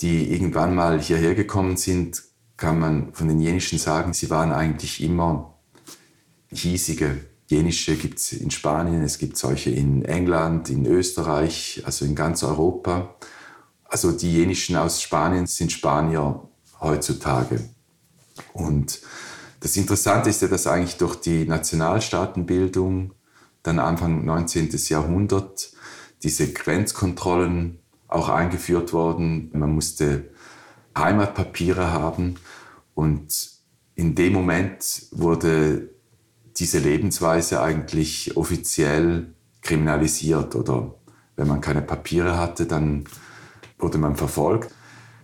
die 0.00 0.32
irgendwann 0.32 0.74
mal 0.74 1.00
hierher 1.00 1.34
gekommen 1.34 1.76
sind, 1.76 2.22
kann 2.56 2.78
man 2.78 3.12
von 3.12 3.28
den 3.28 3.40
Jenischen 3.40 3.78
sagen, 3.78 4.14
sie 4.14 4.30
waren 4.30 4.52
eigentlich 4.52 5.02
immer 5.02 5.58
hiesige. 6.50 7.26
Jenische 7.48 7.96
gibt 7.96 8.18
es 8.18 8.32
in 8.32 8.50
Spanien, 8.50 9.02
es 9.02 9.18
gibt 9.18 9.36
solche 9.36 9.70
in 9.70 10.04
England, 10.04 10.70
in 10.70 10.86
Österreich, 10.86 11.82
also 11.84 12.04
in 12.04 12.14
ganz 12.14 12.42
Europa. 12.42 13.16
Also 13.88 14.12
die 14.12 14.32
Jenischen 14.32 14.76
aus 14.76 15.00
Spanien 15.00 15.46
sind 15.46 15.72
Spanier 15.72 16.48
heutzutage. 16.80 17.68
Und 18.52 19.00
das 19.60 19.76
Interessante 19.76 20.30
ist 20.30 20.42
ja, 20.42 20.48
dass 20.48 20.66
eigentlich 20.66 20.96
durch 20.96 21.16
die 21.16 21.44
Nationalstaatenbildung 21.46 23.12
dann 23.62 23.78
Anfang 23.78 24.24
19. 24.24 24.70
Jahrhundert 24.88 25.70
diese 26.22 26.52
Grenzkontrollen 26.52 27.78
auch 28.08 28.28
eingeführt 28.28 28.92
wurden. 28.92 29.50
Man 29.52 29.72
musste 29.74 30.30
Heimatpapiere 30.96 31.92
haben 31.92 32.36
und 32.94 33.50
in 33.94 34.14
dem 34.14 34.32
Moment 34.32 35.06
wurde 35.10 35.90
diese 36.58 36.78
Lebensweise 36.78 37.60
eigentlich 37.60 38.36
offiziell 38.36 39.34
kriminalisiert 39.62 40.54
oder 40.54 40.94
wenn 41.36 41.48
man 41.48 41.60
keine 41.60 41.82
Papiere 41.82 42.38
hatte, 42.38 42.66
dann 42.66 43.04
wurde 43.78 43.98
man 43.98 44.16
verfolgt. 44.16 44.72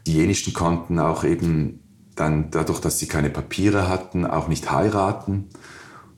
Die 0.06 0.14
Jenischen 0.14 0.52
konnten 0.52 0.98
auch 0.98 1.24
eben 1.24 1.80
dann 2.16 2.50
dadurch, 2.50 2.80
dass 2.80 2.98
sie 2.98 3.08
keine 3.08 3.30
Papiere 3.30 3.88
hatten, 3.88 4.26
auch 4.26 4.48
nicht 4.48 4.70
heiraten. 4.70 5.48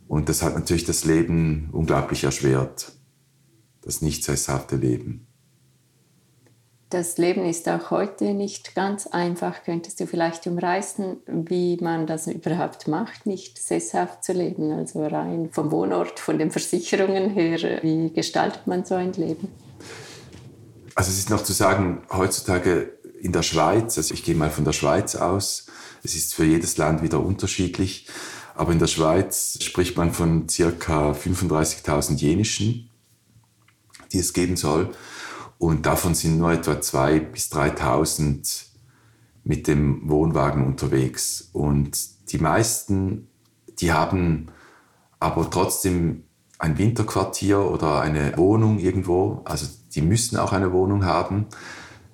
Und 0.08 0.28
das 0.28 0.42
hat 0.42 0.54
natürlich 0.54 0.84
das 0.84 1.04
Leben 1.04 1.68
unglaublich 1.72 2.24
erschwert, 2.24 2.92
das 3.82 4.02
nicht 4.02 4.24
sesshafte 4.24 4.76
Leben. 4.76 5.26
Das 6.90 7.18
Leben 7.18 7.44
ist 7.44 7.68
auch 7.68 7.90
heute 7.90 8.34
nicht 8.34 8.76
ganz 8.76 9.08
einfach. 9.08 9.64
Könntest 9.64 9.98
du 9.98 10.06
vielleicht 10.06 10.46
umreißen, 10.46 11.16
wie 11.26 11.76
man 11.80 12.06
das 12.06 12.28
überhaupt 12.28 12.86
macht, 12.86 13.26
nicht 13.26 13.58
sesshaft 13.58 14.22
zu 14.22 14.32
leben? 14.32 14.70
Also 14.70 15.04
rein 15.04 15.48
vom 15.50 15.72
Wohnort, 15.72 16.20
von 16.20 16.38
den 16.38 16.52
Versicherungen 16.52 17.30
her, 17.30 17.80
wie 17.82 18.12
gestaltet 18.12 18.68
man 18.68 18.84
so 18.84 18.94
ein 18.94 19.12
Leben? 19.14 19.48
Also 20.94 21.10
es 21.10 21.18
ist 21.18 21.30
noch 21.30 21.42
zu 21.42 21.52
sagen, 21.52 22.02
heutzutage 22.10 22.92
in 23.20 23.32
der 23.32 23.42
Schweiz, 23.42 23.96
also 23.96 24.14
ich 24.14 24.22
gehe 24.22 24.34
mal 24.34 24.50
von 24.50 24.64
der 24.64 24.72
Schweiz 24.72 25.16
aus, 25.16 25.66
es 26.02 26.14
ist 26.14 26.34
für 26.34 26.44
jedes 26.44 26.76
Land 26.76 27.02
wieder 27.02 27.20
unterschiedlich, 27.20 28.06
aber 28.54 28.72
in 28.72 28.78
der 28.78 28.86
Schweiz 28.86 29.58
spricht 29.62 29.96
man 29.96 30.12
von 30.12 30.48
circa 30.48 31.12
35.000 31.12 32.16
Jenischen, 32.18 32.90
die 34.12 34.18
es 34.18 34.32
geben 34.32 34.56
soll. 34.56 34.94
Und 35.58 35.86
davon 35.86 36.14
sind 36.14 36.38
nur 36.38 36.52
etwa 36.52 36.72
2.000 36.72 37.20
bis 37.30 37.50
3.000 37.50 38.66
mit 39.44 39.66
dem 39.66 40.08
Wohnwagen 40.08 40.64
unterwegs. 40.64 41.48
Und 41.52 41.98
die 42.30 42.38
meisten, 42.38 43.28
die 43.80 43.92
haben 43.92 44.48
aber 45.18 45.50
trotzdem 45.50 46.24
ein 46.58 46.78
Winterquartier 46.78 47.60
oder 47.60 48.00
eine 48.00 48.36
Wohnung 48.36 48.78
irgendwo. 48.78 49.42
Also 49.44 49.66
die 49.94 50.02
müssen 50.02 50.36
auch 50.36 50.52
eine 50.52 50.72
Wohnung 50.72 51.04
haben 51.04 51.46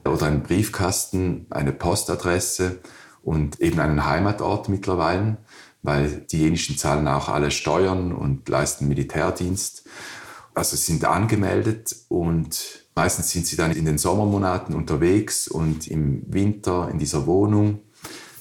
oder 0.04 0.26
einen 0.26 0.42
Briefkasten, 0.42 1.46
eine 1.50 1.72
Postadresse 1.72 2.80
und 3.22 3.60
eben 3.60 3.80
einen 3.80 4.06
Heimatort 4.06 4.68
mittlerweile 4.68 5.38
weil 5.82 6.26
die 6.30 6.40
jenischen 6.40 6.76
zahlen 6.76 7.08
auch 7.08 7.28
alle 7.28 7.50
Steuern 7.50 8.12
und 8.12 8.48
leisten 8.48 8.88
Militärdienst. 8.88 9.84
Also 10.54 10.76
sind 10.76 11.04
angemeldet 11.04 11.96
und 12.08 12.84
meistens 12.94 13.30
sind 13.30 13.46
sie 13.46 13.56
dann 13.56 13.70
in 13.72 13.84
den 13.84 13.98
Sommermonaten 13.98 14.74
unterwegs 14.74 15.48
und 15.48 15.86
im 15.86 16.22
Winter 16.26 16.88
in 16.90 16.98
dieser 16.98 17.26
Wohnung. 17.26 17.80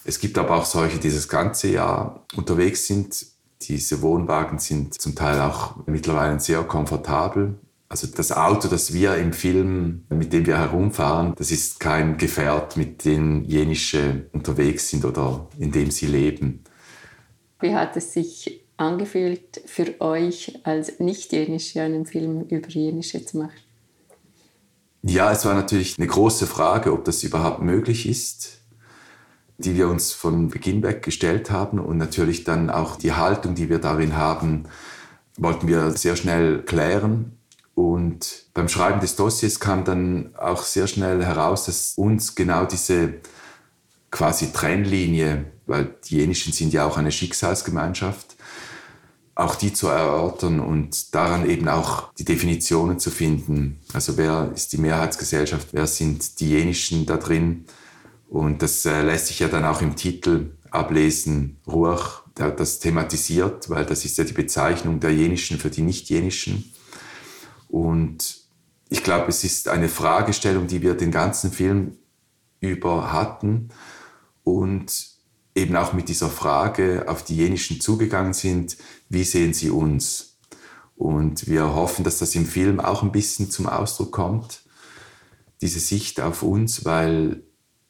Es 0.03 0.19
gibt 0.19 0.37
aber 0.37 0.55
auch 0.55 0.65
solche, 0.65 0.97
die 0.97 1.11
das 1.11 1.27
ganze 1.27 1.69
Jahr 1.69 2.25
unterwegs 2.35 2.87
sind. 2.87 3.25
Diese 3.61 4.01
Wohnwagen 4.01 4.57
sind 4.57 4.99
zum 4.99 5.15
Teil 5.15 5.39
auch 5.39 5.75
mittlerweile 5.85 6.39
sehr 6.39 6.63
komfortabel. 6.63 7.59
Also 7.91 8.05
das 8.05 8.31
Auto, 8.31 8.67
das 8.67 8.93
wir 8.93 9.15
im 9.15 9.33
Film, 9.33 10.05
mit 10.09 10.31
dem 10.31 10.45
wir 10.45 10.59
herumfahren, 10.59 11.33
das 11.35 11.49
ist 11.49 11.79
kein 11.79 12.17
Gefährt, 12.17 12.77
mit 12.77 13.03
dem 13.03 13.43
Jenische 13.45 14.29
unterwegs 14.31 14.89
sind 14.89 15.05
oder 15.05 15.47
in 15.57 15.71
dem 15.71 15.89
sie 15.89 16.05
leben. 16.05 16.63
Wie 17.59 17.73
hat 17.73 17.97
es 17.97 18.13
sich 18.13 18.63
angefühlt 18.77 19.61
für 19.65 19.99
euch 20.01 20.59
als 20.63 20.99
Nicht-Jenische 20.99 21.81
einen 21.81 22.05
Film 22.05 22.41
über 22.41 22.69
Jenische 22.69 23.25
zu 23.25 23.39
machen? 23.39 23.57
Ja, 25.01 25.31
es 25.31 25.43
war 25.45 25.55
natürlich 25.55 25.97
eine 25.97 26.07
große 26.07 26.45
Frage, 26.45 26.93
ob 26.93 27.05
das 27.05 27.23
überhaupt 27.23 27.61
möglich 27.61 28.07
ist, 28.07 28.59
die 29.57 29.75
wir 29.75 29.87
uns 29.87 30.13
von 30.13 30.49
Beginn 30.49 30.83
weg 30.83 31.01
gestellt 31.01 31.49
haben 31.49 31.79
und 31.79 31.97
natürlich 31.97 32.43
dann 32.43 32.69
auch 32.69 32.97
die 32.97 33.13
Haltung, 33.13 33.55
die 33.55 33.67
wir 33.67 33.79
darin 33.79 34.15
haben, 34.15 34.65
wollten 35.37 35.67
wir 35.67 35.91
sehr 35.91 36.15
schnell 36.15 36.61
klären. 36.61 37.38
Und 37.79 38.47
beim 38.53 38.67
Schreiben 38.67 38.99
des 38.99 39.15
Dossiers 39.15 39.61
kam 39.61 39.85
dann 39.85 40.35
auch 40.35 40.63
sehr 40.63 40.85
schnell 40.85 41.23
heraus, 41.23 41.63
dass 41.63 41.93
uns 41.95 42.35
genau 42.35 42.65
diese 42.65 43.21
quasi 44.11 44.51
Trennlinie, 44.51 45.45
weil 45.65 45.95
die 46.03 46.17
Jenischen 46.17 46.51
sind 46.51 46.73
ja 46.73 46.85
auch 46.85 46.97
eine 46.97 47.13
Schicksalsgemeinschaft, 47.13 48.35
auch 49.33 49.55
die 49.55 49.71
zu 49.71 49.87
erörtern 49.87 50.59
und 50.59 51.15
daran 51.15 51.49
eben 51.49 51.69
auch 51.69 52.13
die 52.15 52.25
Definitionen 52.25 52.99
zu 52.99 53.11
finden. 53.11 53.79
Also 53.93 54.17
wer 54.17 54.51
ist 54.53 54.73
die 54.73 54.77
Mehrheitsgesellschaft, 54.77 55.69
wer 55.71 55.87
sind 55.87 56.41
die 56.41 56.49
Jenischen 56.49 57.05
da 57.05 57.15
drin? 57.15 57.63
Und 58.27 58.61
das 58.61 58.85
äh, 58.85 59.03
lässt 59.03 59.27
sich 59.27 59.39
ja 59.39 59.47
dann 59.47 59.63
auch 59.63 59.81
im 59.81 59.95
Titel 59.95 60.57
ablesen. 60.69 61.61
Ruach, 61.65 62.23
der 62.37 62.47
hat 62.47 62.59
das 62.59 62.79
thematisiert, 62.79 63.69
weil 63.69 63.85
das 63.85 64.03
ist 64.03 64.17
ja 64.17 64.25
die 64.25 64.33
Bezeichnung 64.33 64.99
der 64.99 65.13
Jenischen 65.13 65.59
für 65.59 65.69
die 65.69 65.81
Nicht-Jenischen. 65.81 66.73
Und 67.69 68.41
ich 68.89 69.03
glaube, 69.03 69.29
es 69.29 69.43
ist 69.43 69.69
eine 69.69 69.87
Fragestellung, 69.87 70.67
die 70.67 70.81
wir 70.81 70.95
den 70.95 71.11
ganzen 71.11 71.51
Film 71.51 71.97
über 72.59 73.13
hatten 73.13 73.69
und 74.43 75.09
eben 75.55 75.75
auch 75.75 75.93
mit 75.93 76.09
dieser 76.09 76.29
Frage 76.29 77.05
auf 77.07 77.23
die 77.23 77.37
Jenischen 77.37 77.79
zugegangen 77.79 78.33
sind, 78.33 78.77
wie 79.07 79.23
sehen 79.23 79.53
sie 79.53 79.69
uns? 79.69 80.37
Und 80.95 81.47
wir 81.47 81.73
hoffen, 81.73 82.03
dass 82.03 82.19
das 82.19 82.35
im 82.35 82.45
Film 82.45 82.79
auch 82.79 83.03
ein 83.03 83.11
bisschen 83.11 83.49
zum 83.51 83.67
Ausdruck 83.67 84.11
kommt, 84.11 84.63
diese 85.61 85.79
Sicht 85.79 86.19
auf 86.19 86.43
uns, 86.43 86.83
weil 86.83 87.43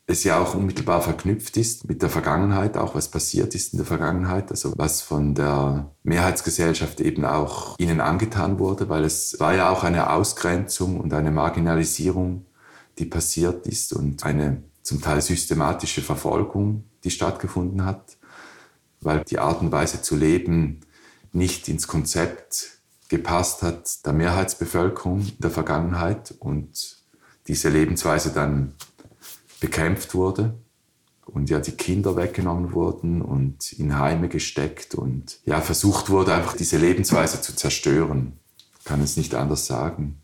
es 0.10 0.24
ja 0.24 0.40
auch 0.40 0.56
unmittelbar 0.56 1.02
verknüpft 1.02 1.56
ist 1.56 1.88
mit 1.88 2.02
der 2.02 2.10
Vergangenheit, 2.10 2.78
auch 2.78 2.96
was 2.96 3.10
passiert 3.10 3.54
ist 3.54 3.74
in 3.74 3.78
der 3.78 3.86
Vergangenheit, 3.86 4.50
also 4.50 4.74
was 4.76 5.02
von 5.04 5.36
der 5.36 5.92
Mehrheitsgesellschaft 6.02 7.00
eben 7.00 7.26
auch 7.26 7.78
ihnen 7.78 8.02
angetan 8.02 8.58
wurde, 8.58 8.90
weil 8.90 9.04
es 9.04 9.40
war 9.40 9.54
ja 9.54 9.70
auch 9.70 9.84
eine 9.84 10.10
Ausgrenzung 10.10 11.00
und 11.00 11.14
eine 11.14 11.30
Marginalisierung, 11.30 12.48
die 12.98 13.06
passiert 13.06 13.68
ist 13.68 13.94
und 13.94 14.26
eine 14.26 14.64
zum 14.82 15.00
Teil 15.00 15.22
systematische 15.22 16.02
Verfolgung, 16.02 16.86
die 17.04 17.12
stattgefunden 17.12 17.86
hat, 17.86 18.18
weil 19.02 19.24
die 19.26 19.38
Art 19.38 19.62
und 19.62 19.72
Weise 19.72 20.02
zu 20.02 20.16
leben 20.16 20.80
nicht 21.34 21.68
ins 21.68 21.88
Konzept 21.88 22.80
gepasst 23.10 23.62
hat 23.62 24.06
der 24.06 24.14
Mehrheitsbevölkerung 24.14 25.22
in 25.22 25.38
der 25.40 25.52
Vergangenheit 25.52 26.34
und 26.40 26.98
diese 27.48 27.70
Lebensweise 27.70 28.32
dann 28.32 28.74
bekämpft 29.60 30.16
wurde 30.16 30.58
und 31.26 31.50
ja 31.50 31.60
die 31.60 31.72
Kinder 31.72 32.16
weggenommen 32.16 32.74
wurden 32.74 33.22
und 33.22 33.74
in 33.74 33.98
Heime 33.98 34.30
gesteckt 34.30 34.96
und 34.96 35.40
ja 35.46 35.62
versucht 35.62 36.10
wurde 36.10 36.34
einfach 36.34 36.56
diese 36.56 36.78
Lebensweise 36.78 37.42
zu 37.42 37.56
zerstören. 37.56 38.40
Kann 38.84 39.02
es 39.02 39.18
nicht 39.18 39.36
anders 39.36 39.66
sagen. 39.66 40.22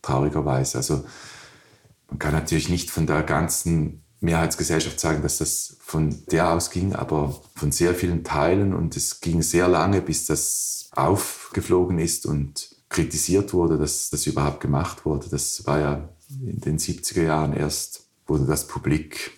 Traurigerweise. 0.00 0.78
Also 0.78 1.04
man 2.08 2.18
kann 2.18 2.32
natürlich 2.32 2.68
nicht 2.68 2.90
von 2.90 3.06
der 3.06 3.22
ganzen 3.22 4.02
Mehrheitsgesellschaft 4.20 5.00
sagen, 5.00 5.22
dass 5.22 5.38
das 5.38 5.76
von 5.80 6.16
der 6.30 6.50
ausging, 6.52 6.94
aber 6.94 7.40
von 7.56 7.72
sehr 7.72 7.94
vielen 7.94 8.22
Teilen 8.22 8.72
und 8.72 8.96
es 8.96 9.20
ging 9.20 9.42
sehr 9.42 9.66
lange, 9.68 10.00
bis 10.00 10.26
das 10.26 10.88
aufgeflogen 10.92 11.98
ist 11.98 12.26
und 12.26 12.76
kritisiert 12.88 13.52
wurde, 13.52 13.78
dass 13.78 14.10
das 14.10 14.26
überhaupt 14.26 14.60
gemacht 14.60 15.04
wurde. 15.04 15.28
Das 15.28 15.66
war 15.66 15.80
ja 15.80 16.08
in 16.40 16.60
den 16.60 16.78
70er 16.78 17.22
Jahren 17.22 17.52
erst, 17.52 18.06
wurde 18.32 18.46
das 18.46 18.66
publik. 18.66 19.30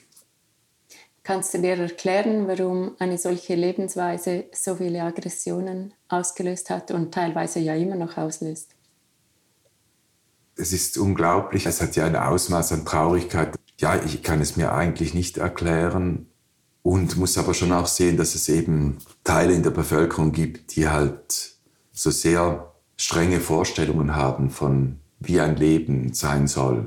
Kannst 1.24 1.52
du 1.52 1.58
dir 1.58 1.76
erklären, 1.78 2.46
warum 2.46 2.92
eine 2.98 3.18
solche 3.18 3.56
Lebensweise 3.56 4.44
so 4.52 4.76
viele 4.76 5.02
Aggressionen 5.02 5.94
ausgelöst 6.08 6.70
hat 6.70 6.90
und 6.92 7.12
teilweise 7.12 7.58
ja 7.58 7.74
immer 7.74 7.96
noch 7.96 8.16
auslöst? 8.16 8.70
Es 10.56 10.72
ist 10.72 10.96
unglaublich. 10.96 11.66
Es 11.66 11.80
hat 11.80 11.96
ja 11.96 12.06
ein 12.06 12.14
Ausmaß 12.14 12.72
an 12.72 12.84
Traurigkeit. 12.84 13.56
Ja, 13.78 14.00
ich 14.00 14.22
kann 14.22 14.40
es 14.40 14.56
mir 14.56 14.72
eigentlich 14.72 15.12
nicht 15.12 15.38
erklären 15.38 16.26
und 16.82 17.16
muss 17.16 17.36
aber 17.36 17.54
schon 17.54 17.72
auch 17.72 17.88
sehen, 17.88 18.16
dass 18.16 18.36
es 18.36 18.48
eben 18.48 18.98
Teile 19.24 19.54
in 19.54 19.64
der 19.64 19.70
Bevölkerung 19.70 20.30
gibt, 20.30 20.76
die 20.76 20.88
halt 20.88 21.56
so 21.90 22.10
sehr 22.10 22.72
strenge 22.96 23.40
Vorstellungen 23.40 24.14
haben 24.14 24.50
von 24.50 25.00
wie 25.18 25.40
ein 25.40 25.56
Leben 25.56 26.12
sein 26.12 26.46
soll. 26.46 26.86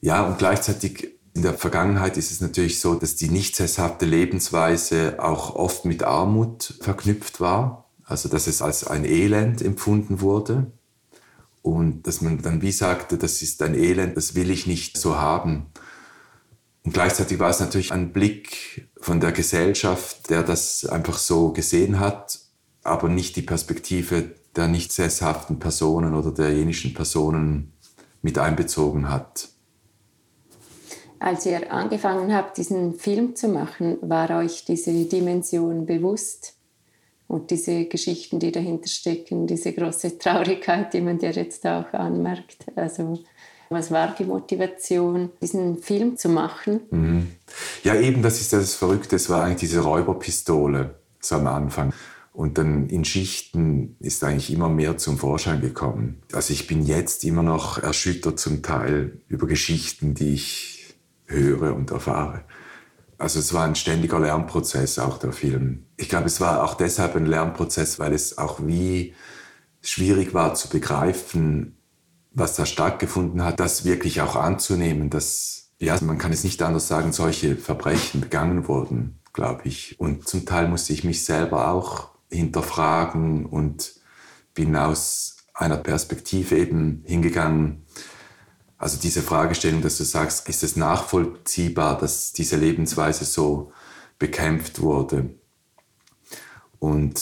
Ja, 0.00 0.26
und 0.26 0.38
gleichzeitig 0.38 1.08
in 1.34 1.42
der 1.42 1.54
Vergangenheit 1.54 2.16
ist 2.16 2.30
es 2.30 2.40
natürlich 2.40 2.80
so, 2.80 2.94
dass 2.94 3.16
die 3.16 3.28
nicht 3.28 3.54
sesshafte 3.54 4.04
Lebensweise 4.04 5.22
auch 5.22 5.54
oft 5.54 5.84
mit 5.84 6.02
Armut 6.02 6.74
verknüpft 6.80 7.40
war. 7.40 7.90
Also 8.04 8.28
dass 8.28 8.48
es 8.48 8.60
als 8.60 8.86
ein 8.86 9.04
Elend 9.04 9.62
empfunden 9.62 10.20
wurde. 10.20 10.72
Und 11.62 12.06
dass 12.06 12.20
man 12.22 12.42
dann 12.42 12.62
wie 12.62 12.72
sagte, 12.72 13.18
das 13.18 13.42
ist 13.42 13.62
ein 13.62 13.74
Elend, 13.74 14.16
das 14.16 14.34
will 14.34 14.50
ich 14.50 14.66
nicht 14.66 14.98
so 14.98 15.18
haben. 15.18 15.66
Und 16.82 16.94
gleichzeitig 16.94 17.38
war 17.38 17.50
es 17.50 17.60
natürlich 17.60 17.92
ein 17.92 18.12
Blick 18.12 18.90
von 19.00 19.20
der 19.20 19.32
Gesellschaft, 19.32 20.30
der 20.30 20.42
das 20.42 20.86
einfach 20.86 21.18
so 21.18 21.52
gesehen 21.52 22.00
hat, 22.00 22.40
aber 22.82 23.08
nicht 23.08 23.36
die 23.36 23.42
Perspektive 23.42 24.34
der 24.56 24.66
nicht 24.66 24.90
sesshaften 24.90 25.60
Personen 25.60 26.14
oder 26.14 26.32
derjenischen 26.32 26.94
Personen 26.94 27.74
mit 28.22 28.38
einbezogen 28.38 29.08
hat. 29.08 29.49
Als 31.20 31.44
ihr 31.44 31.70
angefangen 31.70 32.34
habt, 32.34 32.56
diesen 32.56 32.94
Film 32.94 33.36
zu 33.36 33.48
machen, 33.48 33.98
war 34.00 34.30
euch 34.38 34.64
diese 34.64 34.90
Dimension 35.04 35.84
bewusst 35.84 36.54
und 37.28 37.50
diese 37.50 37.84
Geschichten, 37.84 38.40
die 38.40 38.50
dahinter 38.50 38.88
stecken, 38.88 39.46
diese 39.46 39.74
große 39.74 40.18
Traurigkeit, 40.18 40.94
die 40.94 41.02
man 41.02 41.18
dir 41.18 41.30
jetzt 41.32 41.66
auch 41.66 41.92
anmerkt. 41.92 42.64
Also 42.74 43.18
was 43.68 43.90
war 43.90 44.14
die 44.18 44.24
Motivation, 44.24 45.30
diesen 45.42 45.76
Film 45.78 46.16
zu 46.16 46.30
machen? 46.30 46.80
Mhm. 46.90 47.30
Ja, 47.84 47.94
eben, 47.94 48.22
das 48.22 48.40
ist 48.40 48.54
das 48.54 48.74
Verrückte. 48.74 49.16
Es 49.16 49.28
war 49.28 49.44
eigentlich 49.44 49.60
diese 49.60 49.80
Räuberpistole 49.80 50.94
so 51.20 51.36
am 51.36 51.46
Anfang. 51.46 51.92
Und 52.32 52.58
dann 52.58 52.88
in 52.88 53.04
Schichten 53.04 53.96
ist 54.00 54.24
eigentlich 54.24 54.52
immer 54.52 54.68
mehr 54.68 54.96
zum 54.96 55.18
Vorschein 55.18 55.60
gekommen. 55.60 56.22
Also 56.32 56.52
ich 56.52 56.66
bin 56.66 56.84
jetzt 56.84 57.24
immer 57.24 57.42
noch 57.42 57.78
erschüttert 57.78 58.40
zum 58.40 58.62
Teil 58.62 59.20
über 59.28 59.46
Geschichten, 59.46 60.14
die 60.14 60.34
ich 60.34 60.69
höre 61.30 61.74
und 61.74 61.90
erfahre. 61.90 62.44
Also 63.18 63.38
es 63.38 63.52
war 63.52 63.64
ein 63.64 63.74
ständiger 63.74 64.18
Lernprozess, 64.18 64.98
auch 64.98 65.18
der 65.18 65.32
Film. 65.32 65.86
Ich 65.96 66.08
glaube, 66.08 66.26
es 66.26 66.40
war 66.40 66.64
auch 66.64 66.74
deshalb 66.74 67.16
ein 67.16 67.26
Lernprozess, 67.26 67.98
weil 67.98 68.14
es 68.14 68.38
auch 68.38 68.60
wie 68.66 69.14
schwierig 69.82 70.34
war 70.34 70.54
zu 70.54 70.68
begreifen, 70.68 71.76
was 72.32 72.56
da 72.56 72.64
stattgefunden 72.64 73.44
hat, 73.44 73.60
das 73.60 73.84
wirklich 73.84 74.20
auch 74.20 74.36
anzunehmen, 74.36 75.10
dass, 75.10 75.72
ja, 75.78 75.98
man 76.02 76.18
kann 76.18 76.32
es 76.32 76.44
nicht 76.44 76.62
anders 76.62 76.88
sagen, 76.88 77.12
solche 77.12 77.56
Verbrechen 77.56 78.20
begangen 78.20 78.68
wurden, 78.68 79.20
glaube 79.32 79.62
ich. 79.64 79.98
Und 79.98 80.28
zum 80.28 80.46
Teil 80.46 80.68
musste 80.68 80.92
ich 80.92 81.04
mich 81.04 81.24
selber 81.24 81.70
auch 81.70 82.10
hinterfragen 82.30 83.46
und 83.46 83.94
bin 84.54 84.76
aus 84.76 85.36
einer 85.54 85.76
Perspektive 85.76 86.56
eben 86.56 87.02
hingegangen. 87.04 87.84
Also 88.80 88.96
diese 88.96 89.20
Fragestellung, 89.20 89.82
dass 89.82 89.98
du 89.98 90.04
sagst, 90.04 90.48
ist 90.48 90.62
es 90.62 90.74
nachvollziehbar, 90.74 91.98
dass 91.98 92.32
diese 92.32 92.56
Lebensweise 92.56 93.26
so 93.26 93.72
bekämpft 94.18 94.80
wurde? 94.80 95.34
Und 96.78 97.20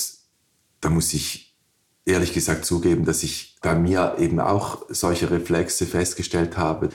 da 0.80 0.88
muss 0.88 1.12
ich 1.14 1.56
ehrlich 2.04 2.32
gesagt 2.32 2.64
zugeben, 2.64 3.04
dass 3.04 3.24
ich 3.24 3.56
bei 3.60 3.74
mir 3.74 4.18
eben 4.20 4.38
auch 4.38 4.86
solche 4.88 5.32
Reflexe 5.32 5.84
festgestellt 5.84 6.56
habe 6.56 6.90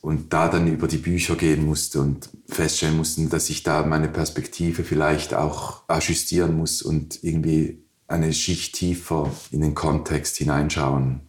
und 0.00 0.32
da 0.32 0.48
dann 0.48 0.68
über 0.68 0.88
die 0.88 0.96
Bücher 0.96 1.36
gehen 1.36 1.66
musste 1.66 2.00
und 2.00 2.30
feststellen 2.48 2.96
musste, 2.96 3.26
dass 3.26 3.50
ich 3.50 3.62
da 3.62 3.84
meine 3.84 4.08
Perspektive 4.08 4.84
vielleicht 4.84 5.34
auch 5.34 5.86
ajustieren 5.86 6.56
muss 6.56 6.80
und 6.80 7.22
irgendwie 7.22 7.84
eine 8.08 8.32
Schicht 8.32 8.74
tiefer 8.74 9.30
in 9.50 9.60
den 9.60 9.74
Kontext 9.74 10.38
hineinschauen. 10.38 11.28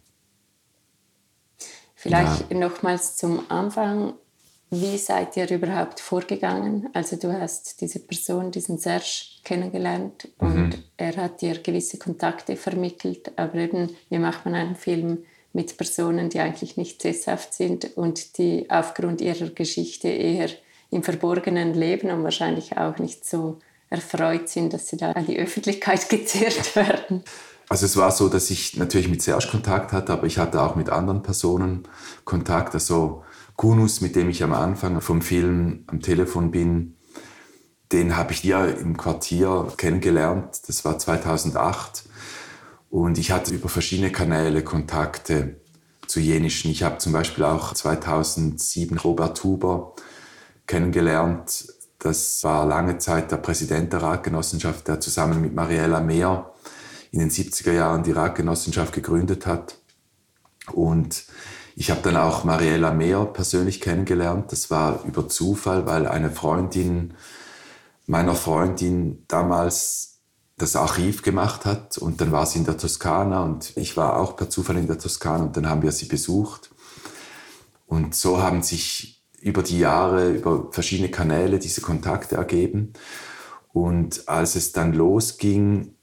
Vielleicht 2.04 2.50
ja. 2.50 2.58
nochmals 2.58 3.16
zum 3.16 3.50
Anfang. 3.50 4.12
Wie 4.68 4.98
seid 4.98 5.38
ihr 5.38 5.50
überhaupt 5.50 6.00
vorgegangen? 6.00 6.90
Also 6.92 7.16
du 7.16 7.32
hast 7.32 7.80
diese 7.80 7.98
Person, 7.98 8.50
diesen 8.50 8.76
Serge, 8.76 9.40
kennengelernt 9.42 10.28
mhm. 10.38 10.52
und 10.52 10.78
er 10.98 11.16
hat 11.16 11.40
dir 11.40 11.58
gewisse 11.62 11.96
Kontakte 11.96 12.56
vermittelt. 12.56 13.32
Aber 13.36 13.54
eben, 13.54 13.96
wie 14.10 14.18
macht 14.18 14.44
man 14.44 14.54
einen 14.54 14.76
Film 14.76 15.24
mit 15.54 15.78
Personen, 15.78 16.28
die 16.28 16.40
eigentlich 16.40 16.76
nicht 16.76 17.00
sesshaft 17.00 17.54
sind 17.54 17.96
und 17.96 18.36
die 18.36 18.68
aufgrund 18.68 19.22
ihrer 19.22 19.48
Geschichte 19.48 20.08
eher 20.08 20.50
im 20.90 21.02
Verborgenen 21.02 21.72
leben 21.72 22.10
und 22.10 22.22
wahrscheinlich 22.22 22.76
auch 22.76 22.98
nicht 22.98 23.24
so 23.24 23.60
erfreut 23.88 24.50
sind, 24.50 24.74
dass 24.74 24.88
sie 24.88 24.98
da 24.98 25.12
an 25.12 25.24
die 25.24 25.38
Öffentlichkeit 25.38 26.06
gezerrt 26.10 26.76
werden. 26.76 27.24
Also 27.74 27.86
es 27.86 27.96
war 27.96 28.12
so, 28.12 28.28
dass 28.28 28.50
ich 28.50 28.76
natürlich 28.76 29.08
mit 29.08 29.20
Serge 29.20 29.48
Kontakt 29.50 29.90
hatte, 29.90 30.12
aber 30.12 30.28
ich 30.28 30.38
hatte 30.38 30.62
auch 30.62 30.76
mit 30.76 30.90
anderen 30.90 31.24
Personen 31.24 31.88
Kontakt. 32.22 32.72
Also 32.72 33.24
Kunus, 33.56 34.00
mit 34.00 34.14
dem 34.14 34.30
ich 34.30 34.44
am 34.44 34.52
Anfang 34.52 35.00
vom 35.00 35.20
Film 35.20 35.82
am 35.88 36.00
Telefon 36.00 36.52
bin, 36.52 36.94
den 37.90 38.16
habe 38.16 38.32
ich 38.32 38.42
hier 38.42 38.78
im 38.78 38.96
Quartier 38.96 39.72
kennengelernt. 39.76 40.60
Das 40.68 40.84
war 40.84 41.00
2008. 41.00 42.04
Und 42.90 43.18
ich 43.18 43.32
hatte 43.32 43.52
über 43.52 43.68
verschiedene 43.68 44.12
Kanäle 44.12 44.62
Kontakte 44.62 45.60
zu 46.06 46.20
jenischen. 46.20 46.70
Ich 46.70 46.84
habe 46.84 46.98
zum 46.98 47.12
Beispiel 47.12 47.42
auch 47.42 47.74
2007 47.74 48.98
Robert 48.98 49.42
Huber 49.42 49.94
kennengelernt. 50.68 51.66
Das 51.98 52.44
war 52.44 52.66
lange 52.66 52.98
Zeit 52.98 53.32
der 53.32 53.38
Präsident 53.38 53.92
der 53.92 54.02
Radgenossenschaft, 54.02 54.86
der 54.86 55.00
zusammen 55.00 55.40
mit 55.40 55.56
Mariella 55.56 55.98
Mehr 55.98 56.53
in 57.14 57.20
den 57.20 57.30
70er 57.30 57.72
Jahren 57.72 58.02
die 58.02 58.10
Radgenossenschaft 58.10 58.92
gegründet 58.92 59.46
hat. 59.46 59.78
Und 60.72 61.26
ich 61.76 61.92
habe 61.92 62.00
dann 62.02 62.16
auch 62.16 62.42
Mariella 62.42 62.92
Mehr 62.92 63.24
persönlich 63.24 63.80
kennengelernt. 63.80 64.50
Das 64.50 64.68
war 64.68 65.04
über 65.04 65.28
Zufall, 65.28 65.86
weil 65.86 66.08
eine 66.08 66.30
Freundin 66.30 67.14
meiner 68.06 68.34
Freundin 68.34 69.24
damals 69.28 70.18
das 70.56 70.74
Archiv 70.74 71.22
gemacht 71.22 71.64
hat 71.64 71.98
und 71.98 72.20
dann 72.20 72.32
war 72.32 72.46
sie 72.46 72.58
in 72.58 72.64
der 72.64 72.76
Toskana 72.76 73.42
und 73.42 73.72
ich 73.76 73.96
war 73.96 74.18
auch 74.18 74.36
per 74.36 74.50
Zufall 74.50 74.76
in 74.76 74.86
der 74.86 74.98
Toskana 74.98 75.44
und 75.44 75.56
dann 75.56 75.68
haben 75.68 75.82
wir 75.82 75.92
sie 75.92 76.06
besucht. 76.06 76.70
Und 77.86 78.14
so 78.14 78.42
haben 78.42 78.62
sich 78.62 79.22
über 79.40 79.62
die 79.62 79.78
Jahre, 79.78 80.30
über 80.32 80.68
verschiedene 80.72 81.10
Kanäle 81.10 81.60
diese 81.60 81.80
Kontakte 81.80 82.36
ergeben. 82.36 82.92
Und 83.72 84.28
als 84.28 84.56
es 84.56 84.72
dann 84.72 84.92
losging, 84.92 85.94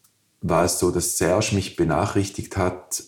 war 0.41 0.65
es 0.65 0.79
so, 0.79 0.91
dass 0.91 1.17
Serge 1.17 1.55
mich 1.55 1.75
benachrichtigt 1.75 2.57
hat. 2.57 3.03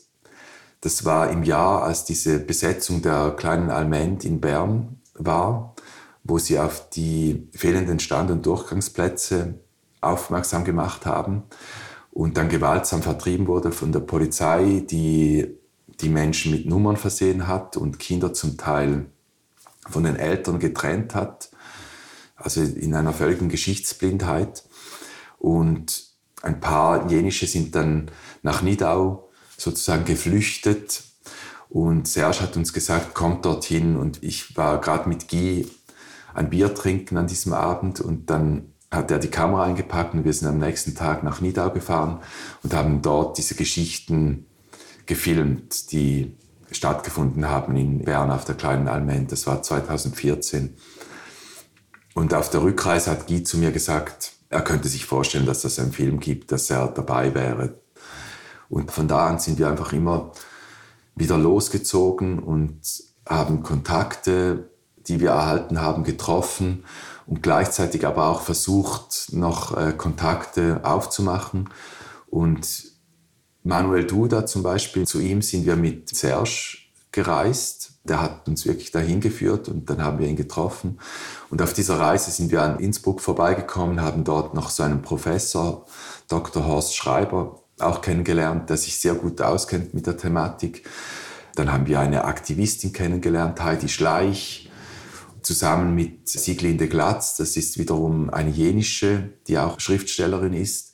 Das 0.82 1.06
war 1.06 1.30
im 1.32 1.44
Jahr, 1.44 1.84
als 1.84 2.06
diese 2.06 2.40
Besetzung 2.40 3.02
der 3.02 3.32
kleinen 3.32 3.70
Alment 3.70 4.24
in 4.24 4.40
Bern 4.40 5.02
war, 5.16 5.76
wo 6.24 6.38
sie 6.38 6.60
auf 6.60 6.90
die 6.90 7.48
fehlenden 7.54 8.00
Stand- 8.00 8.32
und 8.32 8.46
Durchgangsplätze 8.46 9.56
aufmerksam 10.02 10.64
gemacht 10.64 11.06
haben 11.06 11.44
und 12.12 12.38
dann 12.38 12.50
gewaltsam 12.50 13.02
vertrieben 13.02 13.48
wurde 13.48 13.72
von 13.72 13.92
der 13.92 14.02
Polizei, 14.02 14.84
die 14.90 15.58
die 16.02 16.10
Menschen 16.10 16.52
mit 16.52 16.66
Nummern 16.66 16.98
versehen 16.98 17.48
hat 17.48 17.78
und 17.78 18.00
Kinder 18.00 18.34
zum 18.34 18.58
Teil 18.58 19.08
von 19.90 20.04
den 20.04 20.16
Eltern 20.16 20.60
getrennt 20.60 21.16
hat, 21.16 21.50
also 22.36 22.62
in 22.62 22.94
einer 22.94 23.14
völligen 23.14 23.50
Geschichtsblindheit. 23.50 24.64
Und 25.40 26.03
ein 26.44 26.60
paar 26.60 27.10
Jenische 27.10 27.48
sind 27.48 27.74
dann 27.74 28.12
nach 28.44 28.62
Nidau 28.62 29.30
sozusagen 29.58 30.06
geflüchtet 30.06 31.04
Und 31.70 32.08
Serge 32.08 32.42
hat 32.42 32.58
uns 32.58 32.74
gesagt, 32.74 33.16
kommt 33.16 33.46
dorthin. 33.46 33.96
Und 33.96 34.22
ich 34.22 34.56
war 34.56 34.80
gerade 34.80 35.10
mit 35.10 35.30
Guy 35.30 35.68
ein 36.36 36.50
Bier 36.50 36.76
trinken 36.76 37.18
an 37.18 37.28
diesem 37.28 37.54
Abend 37.54 38.02
und 38.02 38.30
dann 38.30 38.74
hat 38.92 39.10
er 39.10 39.20
die 39.20 39.30
Kamera 39.30 39.64
eingepackt 39.64 40.14
und 40.14 40.26
wir 40.26 40.34
sind 40.34 40.48
am 40.48 40.60
nächsten 40.60 40.94
Tag 40.94 41.24
nach 41.24 41.42
Nidau 41.42 41.72
gefahren 41.72 42.20
und 42.62 42.74
haben 42.74 43.02
dort 43.02 43.38
diese 43.38 43.56
Geschichten 43.56 44.46
gefilmt, 45.06 45.92
die 45.92 46.36
stattgefunden 46.72 47.50
haben 47.50 47.76
in 47.76 48.04
Bern 48.04 48.32
auf 48.32 48.46
der 48.46 48.56
kleinen 48.56 48.88
Alment. 48.88 49.32
Das 49.32 49.48
war 49.48 49.64
2014. 49.64 50.76
Und 52.14 52.34
auf 52.34 52.50
der 52.50 52.62
Rückreise 52.64 53.12
hat 53.12 53.28
Guy 53.28 53.44
zu 53.44 53.58
mir 53.58 53.72
gesagt, 53.72 54.34
er 54.54 54.62
könnte 54.62 54.88
sich 54.88 55.06
vorstellen, 55.06 55.46
dass 55.46 55.64
das 55.64 55.80
einen 55.80 55.92
Film 55.92 56.20
gibt, 56.20 56.52
dass 56.52 56.70
er 56.70 56.88
dabei 56.88 57.34
wäre. 57.34 57.80
Und 58.70 58.92
von 58.92 59.08
da 59.08 59.28
an 59.28 59.40
sind 59.40 59.58
wir 59.58 59.68
einfach 59.68 59.94
immer 59.94 60.32
wieder 61.16 61.38
losgezogen 61.38 62.40
und 62.40 62.80
haben 63.28 63.64
Kontakte, 63.64 64.70
die 65.08 65.20
wir 65.20 65.32
erhalten 65.32 65.82
haben, 65.82 66.04
getroffen 66.04 66.86
und 67.26 67.42
gleichzeitig 67.42 68.06
aber 68.06 68.28
auch 68.28 68.42
versucht, 68.42 69.28
noch 69.32 69.76
äh, 69.76 69.94
Kontakte 69.94 70.82
aufzumachen. 70.84 71.70
Und 72.30 72.86
Manuel 73.64 74.06
Duda 74.06 74.46
zum 74.46 74.62
Beispiel, 74.64 75.08
zu 75.08 75.20
ihm 75.20 75.42
sind 75.42 75.66
wir 75.66 75.76
mit 75.76 76.16
Serge 76.16 76.78
gereist. 77.12 77.93
Der 78.06 78.22
hat 78.22 78.48
uns 78.48 78.66
wirklich 78.66 78.92
dahin 78.92 79.22
geführt 79.22 79.70
und 79.70 79.90
dann 79.90 80.04
haben 80.04 80.20
wir 80.20 80.28
ihn 80.28 80.36
getroffen. 80.36 81.00
Und 81.50 81.62
auf 81.62 81.74
dieser 81.74 82.00
Reise 82.00 82.32
sind 82.32 82.52
wir 82.52 82.62
an 82.62 82.80
Innsbruck 82.80 83.22
vorbeigekommen, 83.22 84.02
haben 84.02 84.24
dort 84.26 84.54
noch 84.54 84.70
so 84.70 84.84
einen 84.84 85.02
Professor, 85.02 85.86
Dr. 86.28 86.66
Horst 86.66 86.96
Schreiber, 86.96 87.64
auch 87.80 88.02
kennengelernt, 88.02 88.70
der 88.70 88.78
sich 88.78 88.98
sehr 88.98 89.16
gut 89.16 89.42
auskennt 89.42 89.94
mit 89.94 90.06
der 90.06 90.18
Thematik. 90.18 90.86
Dann 91.56 91.72
haben 91.72 91.88
wir 91.88 92.00
eine 92.00 92.26
Aktivistin 92.26 92.94
kennengelernt, 92.94 93.62
Heidi 93.64 93.88
Schleich, 93.88 94.72
zusammen 95.42 95.94
mit 95.94 96.28
Sieglinde 96.28 96.88
Glatz. 96.88 97.38
Das 97.38 97.56
ist 97.58 97.78
wiederum 97.78 98.30
eine 98.30 98.50
jenische, 98.50 99.30
die 99.48 99.58
auch 99.58 99.80
Schriftstellerin 99.80 100.54
ist. 100.54 100.94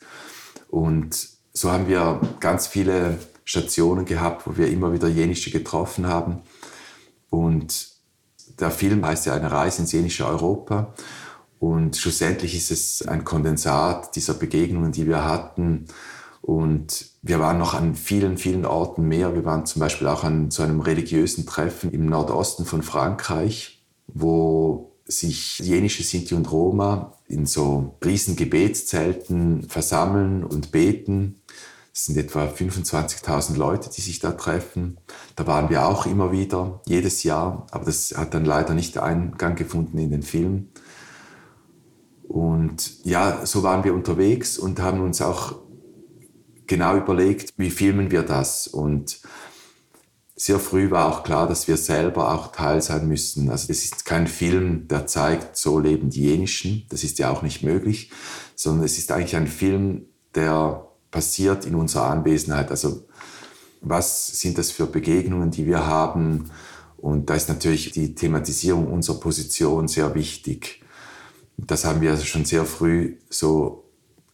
Und 0.69 1.29
so 1.53 1.71
haben 1.71 1.87
wir 1.87 2.21
ganz 2.39 2.67
viele 2.67 3.17
Stationen 3.45 4.05
gehabt, 4.05 4.45
wo 4.45 4.57
wir 4.57 4.67
immer 4.67 4.93
wieder 4.93 5.07
jenische 5.07 5.51
getroffen 5.51 6.07
haben. 6.07 6.41
Und 7.29 7.87
der 8.59 8.71
Film 8.71 9.05
heißt 9.05 9.25
ja 9.25 9.33
eine 9.33 9.51
Reise 9.51 9.81
ins 9.81 9.91
jenische 9.91 10.25
Europa. 10.25 10.93
Und 11.59 11.97
schlussendlich 11.97 12.55
ist 12.55 12.71
es 12.71 13.07
ein 13.07 13.25
Kondensat 13.25 14.15
dieser 14.15 14.33
Begegnungen, 14.33 14.91
die 14.91 15.07
wir 15.07 15.25
hatten. 15.25 15.85
Und 16.41 17.05
wir 17.21 17.39
waren 17.39 17.57
noch 17.57 17.73
an 17.73 17.95
vielen, 17.95 18.37
vielen 18.37 18.65
Orten 18.65 19.07
mehr. 19.07 19.35
Wir 19.35 19.43
waren 19.45 19.65
zum 19.65 19.81
Beispiel 19.81 20.07
auch 20.07 20.23
an 20.23 20.51
so 20.51 20.63
einem 20.63 20.79
religiösen 20.79 21.45
Treffen 21.45 21.91
im 21.91 22.05
Nordosten 22.05 22.65
von 22.65 22.81
Frankreich, 22.81 23.83
wo 24.07 24.95
sich 25.05 25.59
jenische 25.59 26.03
Sinti 26.03 26.35
und 26.35 26.49
Roma 26.51 27.13
in 27.27 27.45
so 27.45 27.97
riesen 28.05 28.35
Gebetszelten 28.35 29.63
versammeln 29.63 30.43
und 30.43 30.71
beten. 30.71 31.41
Es 31.99 32.05
sind 32.05 32.15
etwa 32.15 32.45
25.000 32.45 33.57
Leute, 33.57 33.89
die 33.89 33.99
sich 33.99 34.19
da 34.19 34.31
treffen. 34.31 35.01
Da 35.35 35.45
waren 35.47 35.69
wir 35.69 35.85
auch 35.85 36.05
immer 36.05 36.31
wieder, 36.31 36.81
jedes 36.85 37.23
Jahr, 37.23 37.67
aber 37.71 37.83
das 37.83 38.13
hat 38.15 38.33
dann 38.33 38.45
leider 38.45 38.73
nicht 38.73 38.97
Eingang 38.97 39.55
gefunden 39.55 39.97
in 39.97 40.09
den 40.09 40.23
Film. 40.23 40.69
Und 42.25 43.03
ja, 43.03 43.45
so 43.45 43.63
waren 43.63 43.83
wir 43.83 43.93
unterwegs 43.93 44.57
und 44.57 44.79
haben 44.79 45.01
uns 45.01 45.21
auch 45.21 45.55
genau 46.67 46.95
überlegt, 46.95 47.51
wie 47.57 47.69
filmen 47.69 48.11
wir 48.11 48.23
das. 48.23 48.67
Und 48.67 49.19
sehr 50.37 50.59
früh 50.59 50.91
war 50.91 51.05
auch 51.09 51.23
klar, 51.23 51.49
dass 51.49 51.67
wir 51.67 51.75
selber 51.75 52.33
auch 52.33 52.53
Teil 52.53 52.81
sein 52.81 53.09
müssen. 53.09 53.49
Also 53.49 53.67
es 53.69 53.83
ist 53.83 54.05
kein 54.05 54.27
Film, 54.27 54.87
der 54.87 55.05
zeigt, 55.05 55.57
so 55.57 55.79
leben 55.79 56.09
die 56.09 56.21
Jenischen. 56.21 56.85
Das 56.87 57.03
ist 57.03 57.19
ja 57.19 57.29
auch 57.29 57.41
nicht 57.41 57.61
möglich, 57.61 58.09
sondern 58.55 58.85
es 58.85 58.97
ist 58.97 59.11
eigentlich 59.11 59.35
ein 59.35 59.47
Film, 59.47 60.05
der 60.33 60.88
passiert 61.11 61.65
in 61.65 61.75
unserer 61.75 62.09
Anwesenheit. 62.09 62.71
Also 62.71 63.05
was 63.81 64.27
sind 64.27 64.57
das 64.57 64.71
für 64.71 64.85
Begegnungen, 64.85 65.51
die 65.51 65.65
wir 65.65 65.85
haben? 65.85 66.51
Und 66.97 67.29
da 67.29 67.35
ist 67.35 67.49
natürlich 67.49 67.91
die 67.91 68.13
Thematisierung 68.13 68.91
unserer 68.91 69.19
Position 69.19 69.87
sehr 69.87 70.13
wichtig. 70.15 70.83
Das 71.57 71.85
haben 71.85 72.01
wir 72.01 72.17
schon 72.17 72.45
sehr 72.45 72.65
früh 72.65 73.17
so 73.29 73.85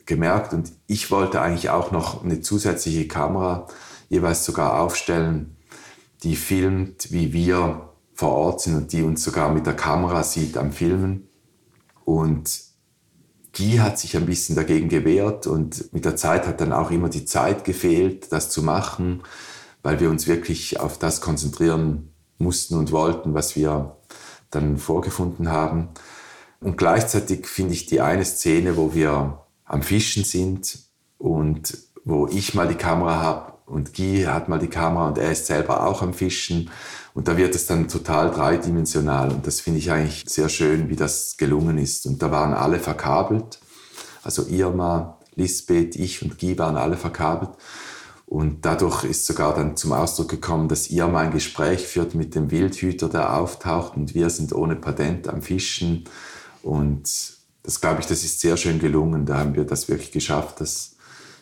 gemerkt. 0.05 0.53
Und 0.53 0.71
ich 0.87 1.11
wollte 1.11 1.41
eigentlich 1.41 1.69
auch 1.69 1.91
noch 1.91 2.23
eine 2.23 2.41
zusätzliche 2.41 3.07
Kamera 3.07 3.67
jeweils 4.09 4.45
sogar 4.45 4.79
aufstellen, 4.79 5.55
die 6.23 6.35
filmt, 6.35 7.11
wie 7.11 7.33
wir 7.33 7.89
vor 8.13 8.31
Ort 8.31 8.61
sind 8.61 8.75
und 8.75 8.93
die 8.93 9.03
uns 9.03 9.23
sogar 9.23 9.53
mit 9.53 9.65
der 9.65 9.75
Kamera 9.75 10.23
sieht 10.23 10.57
am 10.57 10.71
Filmen. 10.71 11.27
Und 12.03 12.64
Guy 13.55 13.77
hat 13.77 13.97
sich 13.97 14.17
ein 14.17 14.25
bisschen 14.25 14.55
dagegen 14.55 14.89
gewehrt 14.89 15.47
und 15.47 15.93
mit 15.93 16.05
der 16.05 16.15
Zeit 16.15 16.45
hat 16.45 16.59
dann 16.61 16.73
auch 16.73 16.91
immer 16.91 17.09
die 17.09 17.25
Zeit 17.25 17.63
gefehlt, 17.63 18.31
das 18.31 18.49
zu 18.49 18.61
machen, 18.61 19.23
weil 19.81 19.99
wir 19.99 20.09
uns 20.09 20.27
wirklich 20.27 20.79
auf 20.79 20.99
das 20.99 21.21
konzentrieren 21.21 22.13
mussten 22.37 22.75
und 22.75 22.91
wollten, 22.91 23.33
was 23.33 23.55
wir 23.55 23.97
dann 24.51 24.77
vorgefunden 24.77 25.49
haben. 25.49 25.89
Und 26.59 26.77
gleichzeitig 26.77 27.47
finde 27.47 27.73
ich 27.73 27.85
die 27.85 28.01
eine 28.01 28.25
Szene, 28.25 28.75
wo 28.77 28.93
wir 28.93 29.45
am 29.63 29.81
Fischen 29.81 30.23
sind 30.23 30.79
und 31.17 31.77
wo 32.03 32.27
ich 32.27 32.53
mal 32.53 32.67
die 32.67 32.75
Kamera 32.75 33.21
habe 33.21 33.54
und 33.65 33.93
Guy 33.95 34.23
hat 34.23 34.47
mal 34.47 34.59
die 34.59 34.67
Kamera 34.67 35.07
und 35.07 35.17
er 35.17 35.31
ist 35.31 35.47
selber 35.47 35.85
auch 35.87 36.01
am 36.01 36.13
Fischen. 36.13 36.69
Und 37.13 37.27
da 37.27 37.37
wird 37.37 37.55
es 37.55 37.65
dann 37.65 37.87
total 37.87 38.29
dreidimensional. 38.29 39.31
Und 39.31 39.47
das 39.47 39.61
finde 39.61 39.79
ich 39.79 39.91
eigentlich 39.91 40.25
sehr 40.27 40.49
schön, 40.49 40.89
wie 40.89 40.95
das 40.95 41.37
gelungen 41.37 41.77
ist. 41.77 42.05
Und 42.05 42.21
da 42.21 42.29
waren 42.29 42.53
alle 42.53 42.79
verkabelt. 42.79 43.59
Also 44.23 44.45
Irma, 44.47 45.17
Lisbeth, 45.35 45.95
ich 45.95 46.21
und 46.21 46.37
Guy 46.39 46.57
waren 46.59 46.77
alle 46.77 46.97
verkabelt. 46.97 47.51
Und 48.27 48.65
dadurch 48.65 49.03
ist 49.03 49.25
sogar 49.25 49.53
dann 49.55 49.77
zum 49.77 49.93
Ausdruck 49.93 50.29
gekommen, 50.29 50.67
dass 50.67 50.89
Irma 50.89 51.21
ein 51.21 51.31
Gespräch 51.31 51.87
führt 51.87 52.15
mit 52.15 52.35
dem 52.35 52.51
Wildhüter, 52.51 53.07
der 53.07 53.37
auftaucht. 53.37 53.95
Und 53.95 54.13
wir 54.13 54.29
sind 54.29 54.53
ohne 54.53 54.75
Patent 54.75 55.27
am 55.27 55.41
Fischen. 55.41 56.03
Und 56.61 57.09
das 57.63 57.81
glaube 57.81 58.01
ich, 58.01 58.07
das 58.07 58.23
ist 58.23 58.41
sehr 58.41 58.57
schön 58.57 58.79
gelungen. 58.79 59.25
Da 59.25 59.37
haben 59.37 59.55
wir 59.55 59.63
das 59.63 59.87
wirklich 59.87 60.11
geschafft, 60.11 60.61
das 60.61 60.95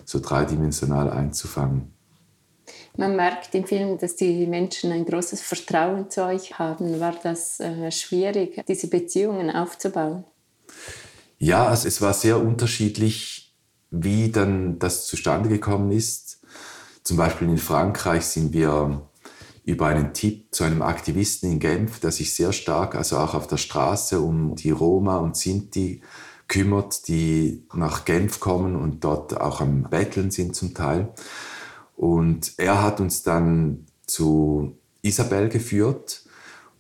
so 0.05 0.19
dreidimensional 0.19 1.09
einzufangen. 1.09 1.92
Man 2.95 3.15
merkt 3.15 3.55
im 3.55 3.65
Film, 3.65 3.97
dass 3.97 4.15
die 4.15 4.45
Menschen 4.45 4.91
ein 4.91 5.05
großes 5.05 5.41
Vertrauen 5.41 6.09
zu 6.11 6.23
euch 6.25 6.59
haben. 6.59 6.99
War 6.99 7.15
das 7.23 7.59
äh, 7.59 7.91
schwierig, 7.91 8.63
diese 8.67 8.87
Beziehungen 8.87 9.49
aufzubauen? 9.49 10.25
Ja, 11.39 11.67
also 11.67 11.87
es 11.87 12.01
war 12.01 12.13
sehr 12.13 12.39
unterschiedlich, 12.39 13.55
wie 13.89 14.31
dann 14.31 14.77
das 14.77 15.07
zustande 15.07 15.49
gekommen 15.49 15.91
ist. 15.91 16.39
Zum 17.03 17.17
Beispiel 17.17 17.49
in 17.49 17.57
Frankreich 17.57 18.25
sind 18.25 18.53
wir 18.53 19.01
über 19.65 19.87
einen 19.87 20.13
Tipp 20.13 20.53
zu 20.53 20.63
einem 20.63 20.81
Aktivisten 20.81 21.51
in 21.51 21.59
Genf, 21.59 21.99
der 21.99 22.11
sich 22.11 22.35
sehr 22.35 22.53
stark, 22.53 22.95
also 22.95 23.17
auch 23.17 23.33
auf 23.33 23.47
der 23.47 23.57
Straße, 23.57 24.19
um 24.19 24.55
die 24.55 24.71
Roma 24.71 25.17
und 25.17 25.35
Sinti 25.35 26.01
kümmert, 26.47 27.07
die 27.07 27.65
nach 27.73 28.05
Genf 28.05 28.39
kommen 28.39 28.75
und 28.75 29.03
dort 29.03 29.39
auch 29.39 29.61
am 29.61 29.83
Betteln 29.83 30.31
sind 30.31 30.55
zum 30.55 30.73
Teil. 30.73 31.13
Und 31.95 32.53
er 32.57 32.81
hat 32.81 32.99
uns 32.99 33.23
dann 33.23 33.85
zu 34.05 34.77
Isabel 35.01 35.49
geführt 35.49 36.23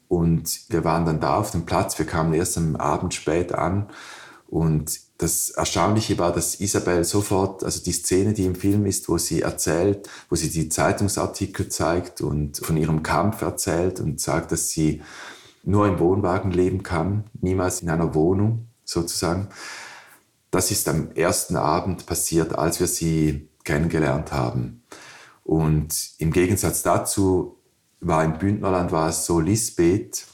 und 0.07 0.61
wir 0.69 0.83
waren 0.83 1.05
dann 1.05 1.19
da 1.19 1.37
auf 1.37 1.51
dem 1.51 1.65
Platz. 1.65 1.97
Wir 1.97 2.05
kamen 2.05 2.33
erst 2.33 2.57
am 2.57 2.75
Abend 2.75 3.13
spät 3.13 3.53
an 3.53 3.89
und 4.47 4.99
das 5.17 5.49
Erstaunliche 5.49 6.17
war, 6.19 6.33
dass 6.33 6.59
Isabel 6.59 7.03
sofort, 7.05 7.63
also 7.63 7.81
die 7.81 7.91
Szene, 7.91 8.33
die 8.33 8.45
im 8.45 8.55
Film 8.55 8.85
ist, 8.85 9.07
wo 9.09 9.17
sie 9.17 9.41
erzählt, 9.41 10.09
wo 10.29 10.35
sie 10.35 10.49
die 10.49 10.69
Zeitungsartikel 10.69 11.69
zeigt 11.69 12.21
und 12.21 12.57
von 12.57 12.77
ihrem 12.77 13.03
Kampf 13.03 13.41
erzählt 13.41 13.99
und 13.99 14.19
sagt, 14.19 14.51
dass 14.51 14.69
sie 14.69 15.01
nur 15.63 15.87
im 15.87 15.97
Wohnwagen 15.97 16.51
leben 16.51 16.83
kann, 16.83 17.23
niemals 17.41 17.81
in 17.81 17.89
einer 17.89 18.13
Wohnung 18.13 18.67
sozusagen. 18.83 19.47
Das 20.51 20.71
ist 20.71 20.87
am 20.89 21.11
ersten 21.13 21.55
Abend 21.55 22.05
passiert, 22.05 22.53
als 22.53 22.79
wir 22.79 22.87
sie 22.87 23.47
kennengelernt 23.63 24.33
haben. 24.33 24.83
Und 25.43 26.11
im 26.17 26.31
Gegensatz 26.31 26.83
dazu 26.83 27.57
war 27.99 28.23
im 28.23 28.37
Bündnerland 28.37 28.91
war 28.91 29.09
es 29.09 29.25
so 29.25 29.39
Lisbeth, 29.39 30.25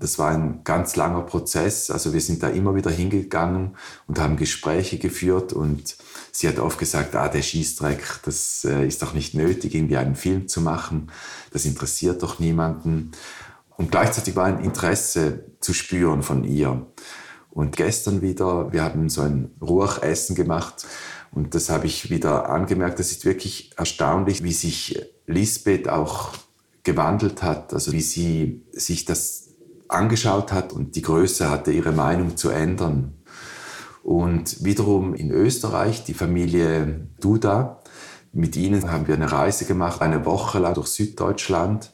das 0.00 0.18
war 0.18 0.30
ein 0.30 0.64
ganz 0.64 0.96
langer 0.96 1.20
Prozess. 1.20 1.90
Also 1.90 2.14
wir 2.14 2.22
sind 2.22 2.42
da 2.42 2.48
immer 2.48 2.74
wieder 2.74 2.90
hingegangen 2.90 3.76
und 4.06 4.18
haben 4.18 4.36
Gespräche 4.36 4.98
geführt 4.98 5.52
und 5.52 5.96
sie 6.32 6.48
hat 6.48 6.58
oft 6.58 6.78
gesagt, 6.78 7.14
ah, 7.14 7.28
der 7.28 7.42
Schießdreck, 7.42 8.20
das 8.24 8.64
äh, 8.64 8.86
ist 8.86 9.02
doch 9.02 9.12
nicht 9.12 9.34
nötig, 9.34 9.74
irgendwie 9.74 9.98
einen 9.98 10.16
Film 10.16 10.48
zu 10.48 10.62
machen. 10.62 11.12
Das 11.52 11.66
interessiert 11.66 12.22
doch 12.22 12.38
niemanden. 12.38 13.12
Und 13.76 13.90
gleichzeitig 13.90 14.36
war 14.36 14.46
ein 14.46 14.64
Interesse 14.64 15.44
zu 15.60 15.74
spüren 15.74 16.22
von 16.22 16.44
ihr. 16.44 16.86
Und 17.50 17.76
gestern 17.76 18.22
wieder, 18.22 18.72
wir 18.72 18.82
haben 18.82 19.10
so 19.10 19.20
ein 19.20 19.50
Ruhechessen 19.60 20.34
gemacht 20.34 20.86
und 21.32 21.54
das 21.54 21.70
habe 21.70 21.86
ich 21.86 22.10
wieder 22.10 22.48
angemerkt. 22.48 22.98
Das 22.98 23.12
ist 23.12 23.24
wirklich 23.24 23.70
erstaunlich, 23.76 24.42
wie 24.42 24.52
sich 24.52 25.00
Lisbeth 25.26 25.88
auch 25.88 26.32
gewandelt 26.82 27.42
hat, 27.42 27.72
also 27.72 27.92
wie 27.92 28.00
sie 28.00 28.62
sich 28.72 29.04
das 29.04 29.50
angeschaut 29.88 30.52
hat 30.52 30.72
und 30.72 30.96
die 30.96 31.02
Größe 31.02 31.50
hatte, 31.50 31.72
ihre 31.72 31.92
Meinung 31.92 32.36
zu 32.36 32.50
ändern. 32.50 33.14
Und 34.02 34.64
wiederum 34.64 35.14
in 35.14 35.30
Österreich, 35.30 36.04
die 36.04 36.14
Familie 36.14 37.08
Duda, 37.20 37.80
mit 38.32 38.56
ihnen 38.56 38.90
haben 38.90 39.08
wir 39.08 39.14
eine 39.14 39.30
Reise 39.30 39.64
gemacht, 39.64 40.00
eine 40.00 40.24
Woche 40.24 40.58
lang 40.58 40.74
durch 40.74 40.88
Süddeutschland. 40.88 41.90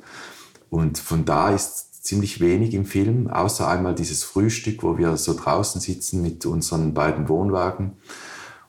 Und 0.68 0.99
von 0.99 1.25
da 1.25 1.51
ist 1.51 2.05
ziemlich 2.05 2.40
wenig 2.40 2.75
im 2.75 2.85
Film, 2.85 3.29
außer 3.29 3.66
einmal 3.66 3.94
dieses 3.94 4.22
Frühstück, 4.22 4.83
wo 4.83 4.99
wir 4.99 5.16
so 5.16 5.35
draußen 5.35 5.81
sitzen 5.81 6.22
mit 6.22 6.46
unseren 6.46 6.94
beiden 6.94 7.29
Wohnwagen. 7.29 7.96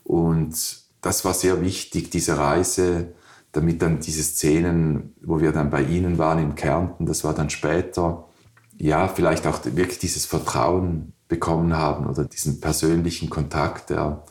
Und 0.08 0.56
das 1.02 1.26
war 1.26 1.34
sehr 1.34 1.62
wichtig, 1.62 2.10
diese 2.10 2.38
Reise, 2.38 3.14
damit 3.52 3.82
dann 3.82 4.00
diese 4.00 4.24
Szenen, 4.24 5.14
wo 5.22 5.42
wir 5.42 5.52
dann 5.52 5.70
bei 5.70 5.84
ihnen 5.84 6.18
waren 6.18 6.40
in 6.40 6.56
Kärnten, 6.56 7.06
das 7.06 7.26
war 7.26 7.34
dann 7.34 7.50
später, 7.50 8.30
ja, 8.78 9.10
vielleicht 9.10 9.46
auch 9.46 9.60
wirklich 9.66 10.00
dieses 10.00 10.26
Vertrauen 10.26 11.14
bekommen 11.28 11.76
haben 11.76 12.08
oder 12.08 12.24
diesen 12.24 12.62
persönlichen 12.62 13.30
Kontakt, 13.30 13.90
der 13.90 14.24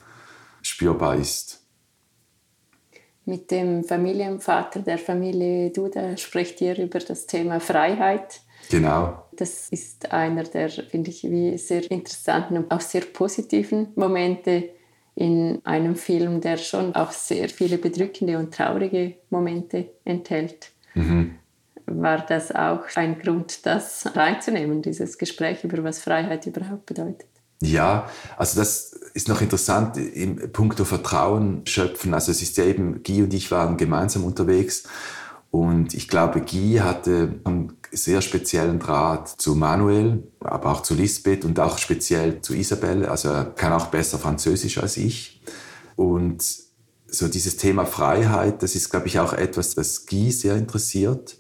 spürbar 0.63 1.17
ist. 1.17 1.63
Mit 3.27 3.51
dem 3.51 3.85
Familienvater 3.85 4.81
der 4.81 4.97
Familie 4.97 5.71
Duda 5.73 6.17
spricht 6.17 6.63
ihr 6.63 6.79
über 6.79 7.01
das 7.01 7.27
Thema 7.27 7.61
Freiheit. 7.61 8.41
Genau. 8.71 9.27
Das 9.33 9.69
ist 9.69 10.11
einer 10.11 10.45
der, 10.45 10.71
finde 10.71 11.11
ich, 11.11 11.25
wie 11.25 11.59
sehr 11.59 11.91
interessanten 11.91 12.57
und 12.57 12.71
auch 12.71 12.81
sehr 12.81 13.03
positiven 13.03 13.89
Momente 13.95 14.71
in 15.17 15.61
einem 15.65 15.97
Film, 15.97 16.41
der 16.41 16.57
schon 16.57 16.95
auch 16.95 17.11
sehr 17.11 17.49
viele 17.49 17.79
bedrückende 17.79 18.39
und 18.39 18.55
traurige 18.55 19.15
Momente 19.31 19.91
enthält. 20.05 20.71
Mhm 20.95 21.37
war 21.87 22.19
das 22.27 22.53
auch 22.53 22.83
ein 22.97 23.19
Grund, 23.19 23.65
das 23.65 24.07
reinzunehmen, 24.15 24.83
dieses 24.83 25.19
Gespräch 25.19 25.63
über 25.65 25.83
was 25.85 26.01
Freiheit 26.01 26.47
überhaupt 26.47 26.87
bedeutet? 26.87 27.29
Ja, 27.63 28.11
also 28.37 28.61
das 28.61 28.93
ist 29.15 29.29
noch 29.29 29.41
interessant 29.41 29.97
im 29.97 30.53
Punkt 30.53 30.79
Vertrauen 30.79 31.63
schöpfen. 31.67 32.13
Also 32.13 32.31
es 32.31 32.43
ist 32.43 32.57
ja 32.59 32.65
eben, 32.65 33.03
Guy 33.03 33.23
und 33.23 33.33
ich 33.33 33.51
waren 33.51 33.79
gemeinsam 33.79 34.25
unterwegs 34.25 34.85
und 35.57 35.95
ich 35.95 36.07
glaube, 36.09 36.43
Guy 36.43 36.81
hatte 36.83 37.41
einen 37.45 37.79
sehr 37.91 38.21
speziellen 38.21 38.79
Draht 38.79 39.41
zu 39.41 39.55
Manuel, 39.55 40.23
aber 40.41 40.71
auch 40.71 40.83
zu 40.83 40.93
Lisbeth 40.93 41.47
und 41.47 41.59
auch 41.59 41.79
speziell 41.79 42.43
zu 42.43 42.53
Isabelle. 42.53 43.11
Also 43.11 43.31
er 43.31 43.47
kann 43.47 43.73
auch 43.73 43.87
besser 43.87 44.19
Französisch 44.19 44.77
als 44.77 44.99
ich. 44.99 45.41
Und 45.97 46.45
so 47.07 47.29
dieses 47.29 47.57
Thema 47.57 47.87
Freiheit, 47.87 48.63
das 48.63 48.75
ist, 48.75 48.91
glaube 48.91 49.07
ich, 49.07 49.19
auch 49.19 49.33
etwas, 49.33 49.75
das 49.75 50.05
Guy 50.05 50.31
sehr 50.31 50.57
interessiert. 50.57 51.39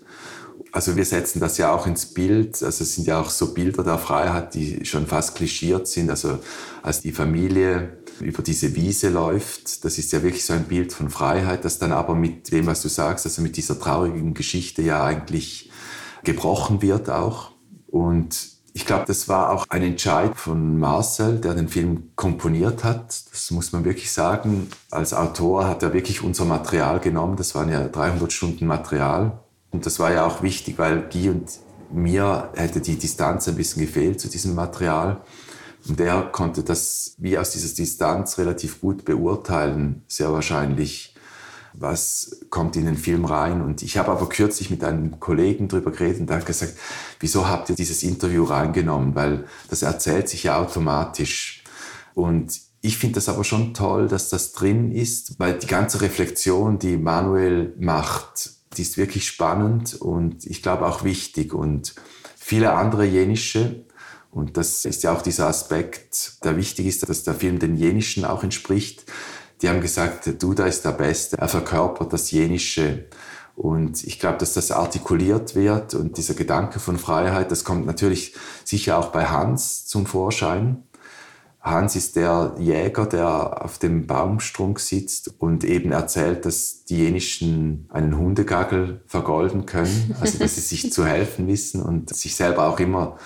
Also 0.73 0.97
wir 0.97 1.05
setzen 1.05 1.39
das 1.39 1.59
ja 1.59 1.71
auch 1.71 1.87
ins 1.87 2.07
Bild. 2.07 2.63
Also 2.63 2.85
es 2.85 2.95
sind 2.95 3.07
ja 3.07 3.21
auch 3.21 3.29
so 3.29 3.53
Bilder 3.53 3.85
der 3.85 3.99
Freiheit, 3.99 4.55
die 4.55 4.83
schon 4.87 5.07
fast 5.07 5.35
klischiert 5.35 5.89
sind. 5.89 6.09
Also 6.09 6.39
als 6.83 7.03
die 7.03 7.13
Familie 7.13 7.99
über 8.21 8.43
diese 8.43 8.75
Wiese 8.75 9.09
läuft, 9.09 9.85
das 9.85 9.99
ist 9.99 10.13
ja 10.13 10.23
wirklich 10.23 10.45
so 10.45 10.53
ein 10.53 10.65
Bild 10.65 10.93
von 10.93 11.11
Freiheit, 11.11 11.65
das 11.65 11.79
dann 11.79 11.93
aber 11.93 12.15
mit 12.15 12.51
dem, 12.53 12.67
was 12.67 12.83
du 12.83 12.89
sagst, 12.89 13.27
also 13.27 13.43
mit 13.43 13.57
dieser 13.57 13.79
traurigen 13.79 14.35
Geschichte 14.35 14.83
ja 14.83 15.05
eigentlich 15.05 15.71
gebrochen 16.25 16.83
wird 16.83 17.11
auch. 17.11 17.53
Und 17.87 18.57
ich 18.73 18.85
glaube, 18.85 19.05
das 19.07 19.29
war 19.29 19.51
auch 19.51 19.65
ein 19.71 19.83
Entscheid 19.83 20.37
von 20.37 20.79
Marcel, 20.79 21.39
der 21.39 21.55
den 21.55 21.69
Film 21.69 22.11
komponiert 22.15 22.85
hat. 22.85 23.25
Das 23.33 23.51
muss 23.51 23.73
man 23.73 23.85
wirklich 23.87 24.13
sagen. 24.13 24.69
Als 24.91 25.15
Autor 25.15 25.67
hat 25.67 25.83
er 25.83 25.95
wirklich 25.95 26.23
unser 26.23 26.45
Material 26.45 27.01
genommen. 27.01 27.37
Das 27.37 27.55
waren 27.55 27.71
ja 27.71 27.89
300 27.89 28.31
Stunden 28.33 28.67
Material 28.67 29.41
und 29.71 29.87
das 29.87 29.99
war 29.99 30.13
ja 30.13 30.27
auch 30.27 30.43
wichtig, 30.43 30.79
weil 30.79 31.09
Guy 31.11 31.31
und 31.31 31.51
mir 31.91 32.51
hätte 32.55 32.81
die 32.81 32.97
Distanz 32.97 33.49
ein 33.49 33.57
bisschen 33.57 33.83
gefehlt 33.83 34.21
zu 34.21 34.29
diesem 34.29 34.55
Material. 34.55 35.21
Und 35.89 36.01
er 36.01 36.23
konnte 36.23 36.63
das 36.63 37.15
wie 37.19 37.39
aus 37.39 37.51
dieser 37.51 37.75
Distanz 37.75 38.39
relativ 38.39 38.81
gut 38.81 39.05
beurteilen, 39.05 40.03
sehr 40.09 40.33
wahrscheinlich, 40.33 41.15
was 41.73 42.41
kommt 42.51 42.77
in 42.77 42.87
den 42.87 42.97
Film 42.97 43.25
rein. 43.25 43.63
Und 43.63 43.83
ich 43.83 43.99
habe 43.99 44.11
aber 44.11 44.29
kürzlich 44.29 44.71
mit 44.71 44.83
einem 44.83 45.21
Kollegen 45.21 45.69
darüber 45.69 45.91
geredet 45.91 46.21
und 46.21 46.31
hat 46.31 46.47
gesagt, 46.47 46.75
wieso 47.21 47.49
habt 47.49 47.71
ihr 47.71 47.77
dieses 47.77 48.03
Interview 48.03 48.45
reingenommen? 48.45 49.15
Weil 49.15 49.45
das 49.69 49.83
erzählt 49.83 50.29
sich 50.29 50.45
ja 50.45 50.59
automatisch. 50.59 51.63
Und 52.15 52.61
ich 52.81 52.99
finde 52.99 53.17
das 53.17 53.29
aber 53.29 53.45
schon 53.45 53.75
toll, 53.75 54.09
dass 54.09 54.29
das 54.29 54.53
drin 54.53 54.93
ist, 54.93 55.39
weil 55.39 55.59
die 55.59 55.67
ganze 55.67 56.01
Reflexion, 56.01 56.79
die 56.79 56.97
Manuel 56.97 57.75
macht, 57.79 58.51
die 58.77 58.83
ist 58.83 58.97
wirklich 58.97 59.27
spannend 59.27 59.95
und 59.95 60.47
ich 60.47 60.63
glaube 60.63 60.87
auch 60.87 61.05
wichtig. 61.05 61.53
Und 61.53 61.95
viele 62.37 62.73
andere 62.73 63.05
jenische, 63.05 63.86
und 64.37 64.59
das 64.59 64.85
ist 64.85 65.03
ja 65.03 65.15
auch 65.15 65.23
dieser 65.23 65.47
Aspekt, 65.47 66.45
der 66.45 66.59
wichtig 66.59 66.85
ist, 66.85 67.09
dass 67.09 67.25
der 67.25 67.33
Film 67.33 67.59
den 67.59 67.75
jenischen 67.75 68.27
auch 68.27 68.45
entspricht. 68.45 69.11
Die 69.63 69.69
haben 69.71 69.81
gesagt, 69.81 70.43
Duda 70.43 70.67
ist 70.67 70.85
der 70.85 70.93
Beste, 70.93 71.39
er 71.39 71.49
verkörpert 71.49 72.13
das 72.13 72.31
Jenische. 72.31 73.07
Und 73.55 74.05
ich 74.05 74.21
glaube, 74.21 74.37
dass 74.37 74.53
das 74.53 74.71
artikuliert 74.71 75.55
wird 75.55 75.95
und 75.95 76.19
dieser 76.19 76.35
Gedanke 76.35 76.81
von 76.81 76.99
Freiheit, 76.99 77.51
das 77.51 77.65
kommt 77.65 77.87
natürlich 77.87 78.35
sicher 78.63 78.99
auch 78.99 79.07
bei 79.07 79.25
Hans 79.25 79.87
zum 79.87 80.05
Vorschein. 80.05 80.83
Hans 81.63 81.97
ist 81.97 82.17
der 82.17 82.57
Jäger, 82.59 83.07
der 83.07 83.65
auf 83.65 83.79
dem 83.79 84.07
Baumstrunk 84.07 84.81
sitzt 84.81 85.33
und 85.39 85.65
eben 85.65 85.93
erzählt, 85.93 86.45
dass 86.45 86.85
die 86.85 86.99
Jenischen 86.99 87.89
einen 87.89 88.19
Hundegagel 88.19 89.01
vergolden 89.07 89.65
können, 89.65 90.15
also 90.21 90.39
dass 90.39 90.57
sie 90.57 90.61
sich 90.61 90.93
zu 90.93 91.07
helfen 91.07 91.49
wissen 91.49 91.81
und 91.81 92.15
sich 92.15 92.37
selber 92.37 92.67
auch 92.67 92.79
immer 92.79 93.17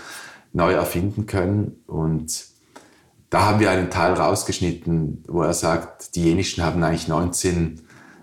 neu 0.52 0.72
erfinden 0.72 1.26
können. 1.26 1.82
Und 1.86 2.46
da 3.30 3.46
haben 3.46 3.60
wir 3.60 3.70
einen 3.70 3.90
Teil 3.90 4.14
rausgeschnitten, 4.14 5.24
wo 5.28 5.42
er 5.42 5.54
sagt, 5.54 6.16
die 6.16 6.24
Jenischen 6.24 6.64
haben 6.64 6.82
eigentlich 6.82 7.08
19 7.08 7.80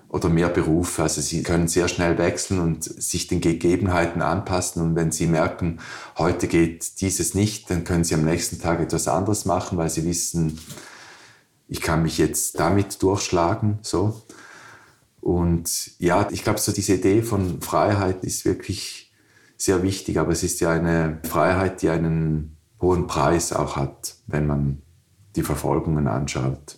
oder 0.10 0.30
mehr 0.30 0.50
Berufe. 0.50 1.04
Also 1.04 1.22
sie 1.22 1.44
können 1.44 1.68
sehr 1.68 1.88
schnell 1.88 2.18
wechseln 2.18 2.60
und 2.60 2.84
sich 2.84 3.28
den 3.28 3.42
Gegebenheiten 3.42 4.22
anpassen. 4.22 4.82
Und 4.82 4.96
wenn 4.96 5.12
sie 5.12 5.28
merken, 5.28 5.80
heute 6.18 6.48
geht 6.48 7.02
dieses 7.02 7.34
nicht, 7.34 7.70
dann 7.70 7.84
können 7.84 8.04
sie 8.04 8.16
am 8.16 8.24
nächsten 8.24 8.60
Tag 8.60 8.80
etwas 8.80 9.08
anderes 9.08 9.46
machen, 9.46 9.78
weil 9.78 9.90
sie 9.90 10.06
wissen, 10.06 10.60
ich 11.68 11.82
kann 11.82 12.04
mich 12.04 12.18
jetzt 12.18 12.60
damit 12.60 13.02
durchschlagen. 13.02 13.80
So. 13.82 14.22
Und 15.20 15.92
ja, 16.00 16.28
ich 16.32 16.44
glaube, 16.44 16.60
so 16.60 16.72
diese 16.72 16.96
Idee 16.96 17.22
von 17.22 17.62
Freiheit 17.62 18.24
ist 18.24 18.46
wirklich 18.46 19.07
sehr 19.58 19.84
wichtig, 19.84 20.20
aber 20.20 20.32
es 20.32 20.43
ist 20.43 20.60
ja 20.60 20.72
eine 20.72 21.20
Freiheit, 21.24 21.82
die 21.82 21.89
einen 21.89 22.58
hohen 22.80 23.08
Preis 23.08 23.52
auch 23.52 23.76
hat, 23.76 24.15
wenn 24.28 24.46
man 24.46 24.82
die 25.36 25.43
Verfolgungen 25.43 26.08
anschaut 26.08 26.78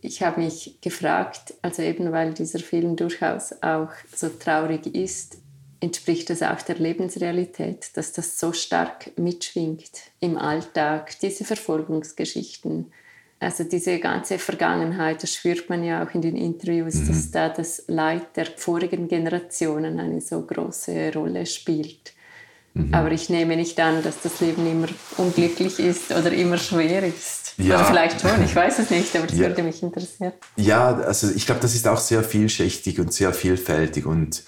ich 0.00 0.22
habe 0.22 0.40
mich 0.40 0.78
gefragt, 0.80 1.54
also 1.62 1.82
eben 1.82 2.12
weil 2.12 2.34
dieser 2.34 2.60
Film 2.60 2.96
durchaus 2.96 3.52
auch 3.62 3.90
so 4.14 4.28
traurig 4.28 4.86
ist, 4.94 5.38
entspricht 5.80 6.30
das 6.30 6.42
auch 6.42 6.62
der 6.62 6.76
Lebensrealität, 6.76 7.96
dass 7.96 8.12
das 8.12 8.38
so 8.38 8.52
stark 8.52 9.16
mitschwingt 9.16 9.90
im 10.20 10.36
Alltag, 10.36 11.18
diese 11.20 11.44
Verfolgungsgeschichten. 11.44 12.92
Also 13.40 13.62
diese 13.62 13.98
ganze 14.00 14.38
Vergangenheit, 14.38 15.22
das 15.22 15.32
spürt 15.32 15.70
man 15.70 15.84
ja 15.84 16.04
auch 16.04 16.12
in 16.12 16.22
den 16.22 16.36
Interviews, 16.36 16.96
mhm. 16.96 17.06
dass 17.06 17.30
da 17.30 17.48
das 17.48 17.84
Leid 17.86 18.36
der 18.36 18.46
vorigen 18.46 19.06
Generationen 19.06 20.00
eine 20.00 20.20
so 20.20 20.42
große 20.42 21.12
Rolle 21.14 21.46
spielt. 21.46 22.14
Mhm. 22.74 22.92
Aber 22.92 23.12
ich 23.12 23.30
nehme 23.30 23.56
nicht 23.56 23.78
an, 23.78 24.02
dass 24.02 24.20
das 24.22 24.40
Leben 24.40 24.66
immer 24.70 24.88
unglücklich 25.18 25.78
ist 25.78 26.10
oder 26.10 26.32
immer 26.32 26.58
schwer 26.58 27.04
ist. 27.04 27.54
Ja. 27.58 27.76
Oder 27.76 27.84
vielleicht 27.84 28.20
schon, 28.20 28.42
ich 28.44 28.54
weiß 28.54 28.80
es 28.80 28.90
nicht, 28.90 29.14
aber 29.16 29.26
das 29.26 29.36
ja. 29.36 29.48
würde 29.48 29.62
mich 29.62 29.82
interessieren. 29.82 30.32
Ja, 30.56 30.96
also 30.96 31.30
ich 31.34 31.46
glaube, 31.46 31.60
das 31.60 31.74
ist 31.74 31.86
auch 31.86 31.98
sehr 31.98 32.22
vielschichtig 32.24 33.00
und 33.00 33.12
sehr 33.12 33.32
vielfältig 33.32 34.06
und 34.06 34.44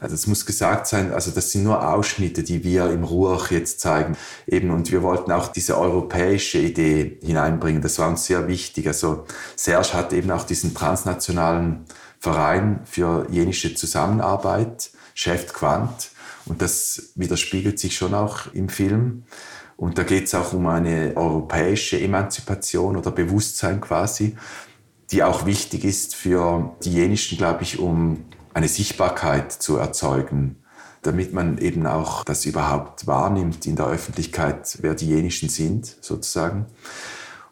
also 0.00 0.14
es 0.14 0.26
muss 0.26 0.44
gesagt 0.46 0.86
sein, 0.86 1.12
also 1.12 1.30
das 1.30 1.52
sind 1.52 1.64
nur 1.64 1.88
Ausschnitte, 1.88 2.42
die 2.42 2.64
wir 2.64 2.90
im 2.90 3.04
Ruach 3.04 3.50
jetzt 3.50 3.80
zeigen. 3.80 4.16
Eben, 4.46 4.70
und 4.70 4.90
wir 4.90 5.02
wollten 5.02 5.32
auch 5.32 5.48
diese 5.48 5.78
europäische 5.78 6.58
Idee 6.58 7.18
hineinbringen. 7.22 7.82
Das 7.82 7.98
war 7.98 8.08
uns 8.08 8.26
sehr 8.26 8.48
wichtig. 8.48 8.86
Also 8.86 9.24
Serge 9.56 9.94
hat 9.94 10.12
eben 10.12 10.30
auch 10.30 10.44
diesen 10.44 10.74
transnationalen 10.74 11.84
Verein 12.18 12.80
für 12.84 13.26
jenische 13.30 13.74
Zusammenarbeit, 13.74 14.90
Chef 15.14 15.52
Quant. 15.52 16.10
Und 16.46 16.60
das 16.60 17.10
widerspiegelt 17.14 17.78
sich 17.78 17.96
schon 17.96 18.14
auch 18.14 18.52
im 18.52 18.68
Film. 18.68 19.24
Und 19.76 19.98
da 19.98 20.02
geht 20.02 20.24
es 20.24 20.34
auch 20.34 20.52
um 20.52 20.66
eine 20.66 21.12
europäische 21.16 22.00
Emanzipation 22.00 22.96
oder 22.96 23.10
Bewusstsein 23.10 23.80
quasi, 23.80 24.36
die 25.10 25.22
auch 25.22 25.46
wichtig 25.46 25.84
ist 25.84 26.14
für 26.14 26.74
die 26.84 26.92
Jenischen, 26.92 27.38
glaube 27.38 27.62
ich, 27.62 27.78
um 27.78 28.24
eine 28.54 28.68
Sichtbarkeit 28.68 29.52
zu 29.52 29.76
erzeugen, 29.76 30.56
damit 31.02 31.34
man 31.34 31.58
eben 31.58 31.86
auch 31.86 32.24
das 32.24 32.46
überhaupt 32.46 33.06
wahrnimmt 33.06 33.66
in 33.66 33.76
der 33.76 33.86
Öffentlichkeit, 33.86 34.78
wer 34.80 34.94
die 34.94 35.08
Jenischen 35.08 35.48
sind, 35.48 35.96
sozusagen. 36.00 36.66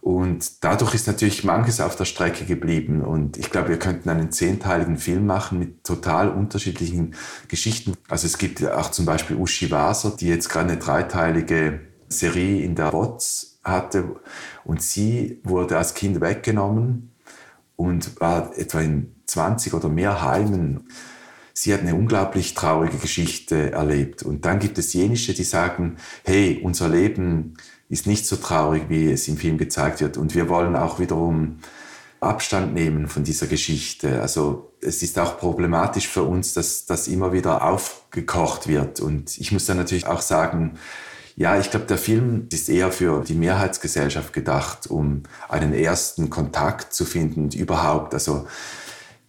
Und 0.00 0.64
dadurch 0.64 0.94
ist 0.94 1.06
natürlich 1.06 1.44
manches 1.44 1.80
auf 1.80 1.94
der 1.94 2.06
Strecke 2.06 2.44
geblieben. 2.44 3.02
Und 3.02 3.36
ich 3.36 3.50
glaube, 3.50 3.68
wir 3.68 3.78
könnten 3.78 4.08
einen 4.08 4.32
zehnteiligen 4.32 4.96
Film 4.96 5.26
machen 5.26 5.60
mit 5.60 5.84
total 5.84 6.28
unterschiedlichen 6.28 7.14
Geschichten. 7.46 7.94
Also 8.08 8.26
es 8.26 8.36
gibt 8.36 8.66
auch 8.68 8.90
zum 8.90 9.04
Beispiel 9.04 9.36
Uschi 9.36 9.70
Waser, 9.70 10.10
die 10.18 10.26
jetzt 10.26 10.48
gerade 10.48 10.70
eine 10.70 10.78
dreiteilige 10.78 11.82
Serie 12.08 12.64
in 12.64 12.74
der 12.74 12.90
Bots 12.90 13.60
hatte. 13.62 14.16
Und 14.64 14.82
sie 14.82 15.40
wurde 15.44 15.78
als 15.78 15.94
Kind 15.94 16.20
weggenommen 16.20 17.11
und 17.82 18.20
war 18.20 18.56
etwa 18.56 18.80
in 18.80 19.14
20 19.26 19.74
oder 19.74 19.88
mehr 19.88 20.22
Heimen. 20.22 20.88
Sie 21.52 21.74
hat 21.74 21.80
eine 21.80 21.94
unglaublich 21.94 22.54
traurige 22.54 22.96
Geschichte 22.96 23.72
erlebt. 23.72 24.22
Und 24.22 24.44
dann 24.44 24.58
gibt 24.58 24.78
es 24.78 24.92
jenische, 24.92 25.34
die 25.34 25.44
sagen, 25.44 25.96
hey, 26.24 26.60
unser 26.62 26.88
Leben 26.88 27.54
ist 27.88 28.06
nicht 28.06 28.26
so 28.26 28.36
traurig, 28.36 28.84
wie 28.88 29.10
es 29.10 29.28
im 29.28 29.36
Film 29.36 29.58
gezeigt 29.58 30.00
wird. 30.00 30.16
Und 30.16 30.34
wir 30.34 30.48
wollen 30.48 30.76
auch 30.76 30.98
wiederum 30.98 31.58
Abstand 32.20 32.72
nehmen 32.72 33.08
von 33.08 33.24
dieser 33.24 33.48
Geschichte. 33.48 34.22
Also 34.22 34.72
es 34.80 35.02
ist 35.02 35.18
auch 35.18 35.38
problematisch 35.38 36.06
für 36.06 36.22
uns, 36.22 36.54
dass 36.54 36.86
das 36.86 37.08
immer 37.08 37.32
wieder 37.32 37.64
aufgekocht 37.64 38.68
wird. 38.68 39.00
Und 39.00 39.36
ich 39.38 39.50
muss 39.50 39.66
dann 39.66 39.76
natürlich 39.76 40.06
auch 40.06 40.22
sagen, 40.22 40.78
ja, 41.36 41.58
ich 41.58 41.70
glaube, 41.70 41.86
der 41.86 41.98
Film 41.98 42.46
ist 42.52 42.68
eher 42.68 42.92
für 42.92 43.24
die 43.24 43.34
Mehrheitsgesellschaft 43.34 44.32
gedacht, 44.32 44.88
um 44.88 45.22
einen 45.48 45.72
ersten 45.72 46.30
Kontakt 46.30 46.92
zu 46.92 47.04
finden 47.04 47.44
und 47.44 47.54
überhaupt. 47.54 48.12
Also 48.14 48.46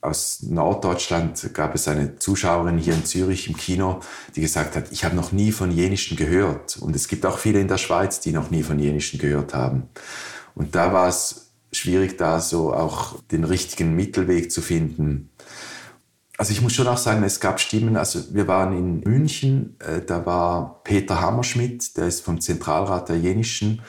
aus 0.02 0.44
Norddeutschland 0.44 1.54
gab 1.54 1.76
es 1.76 1.88
eine 1.88 2.18
Zuschauerin 2.18 2.78
hier 2.78 2.94
in 2.94 3.06
Zürich 3.06 3.48
im 3.48 3.56
Kino, 3.56 4.02
die 4.36 4.42
gesagt 4.42 4.76
hat, 4.76 4.92
ich 4.92 5.06
habe 5.06 5.16
noch 5.16 5.32
nie 5.32 5.54
von 5.54 5.72
Jenischen 5.72 6.18
gehört. 6.18 6.78
Und 6.78 6.94
es 6.96 7.08
gibt 7.08 7.26
auch 7.26 7.38
viele 7.38 7.62
in 7.62 7.70
der 7.70 7.78
Schweiz, 7.78 8.20
die 8.20 8.34
noch 8.34 8.52
nie 8.52 8.64
von 8.64 8.80
Jenischen 8.80 9.18
gehört 9.18 9.54
haben. 9.54 9.84
Und 10.56 10.76
da 10.76 10.92
war 10.92 11.08
es 11.08 11.52
schwierig, 11.72 12.18
da 12.18 12.42
so 12.42 12.74
auch 12.74 13.16
den 13.32 13.46
richtigen 13.46 13.96
Mittelweg 13.96 14.52
zu 14.52 14.62
finden. 14.62 15.30
Also 16.38 16.52
ich 16.52 16.62
muss 16.62 16.74
schon 16.74 16.88
auch 16.88 16.98
sagen, 16.98 17.24
es 17.24 17.40
gab 17.40 17.60
Stimmen, 17.60 17.96
also 17.96 18.20
wir 18.34 18.48
waren 18.48 18.76
in 18.76 19.00
München, 19.02 19.76
äh, 19.80 20.02
da 20.02 20.26
war 20.26 20.82
Peter 20.84 21.22
Hammerschmidt, 21.22 21.96
der 21.96 22.08
ist 22.08 22.22
vom 22.22 22.42
Zentralrat 22.42 23.10
der 23.10 23.20
Jenischen 23.20 23.82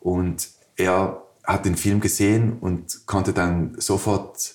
und 0.00 0.48
er 0.76 1.22
hat 1.44 1.66
den 1.66 1.76
Film 1.76 2.00
gesehen 2.00 2.58
und 2.58 3.06
konnte 3.06 3.32
dann 3.32 3.74
sofort 3.78 4.54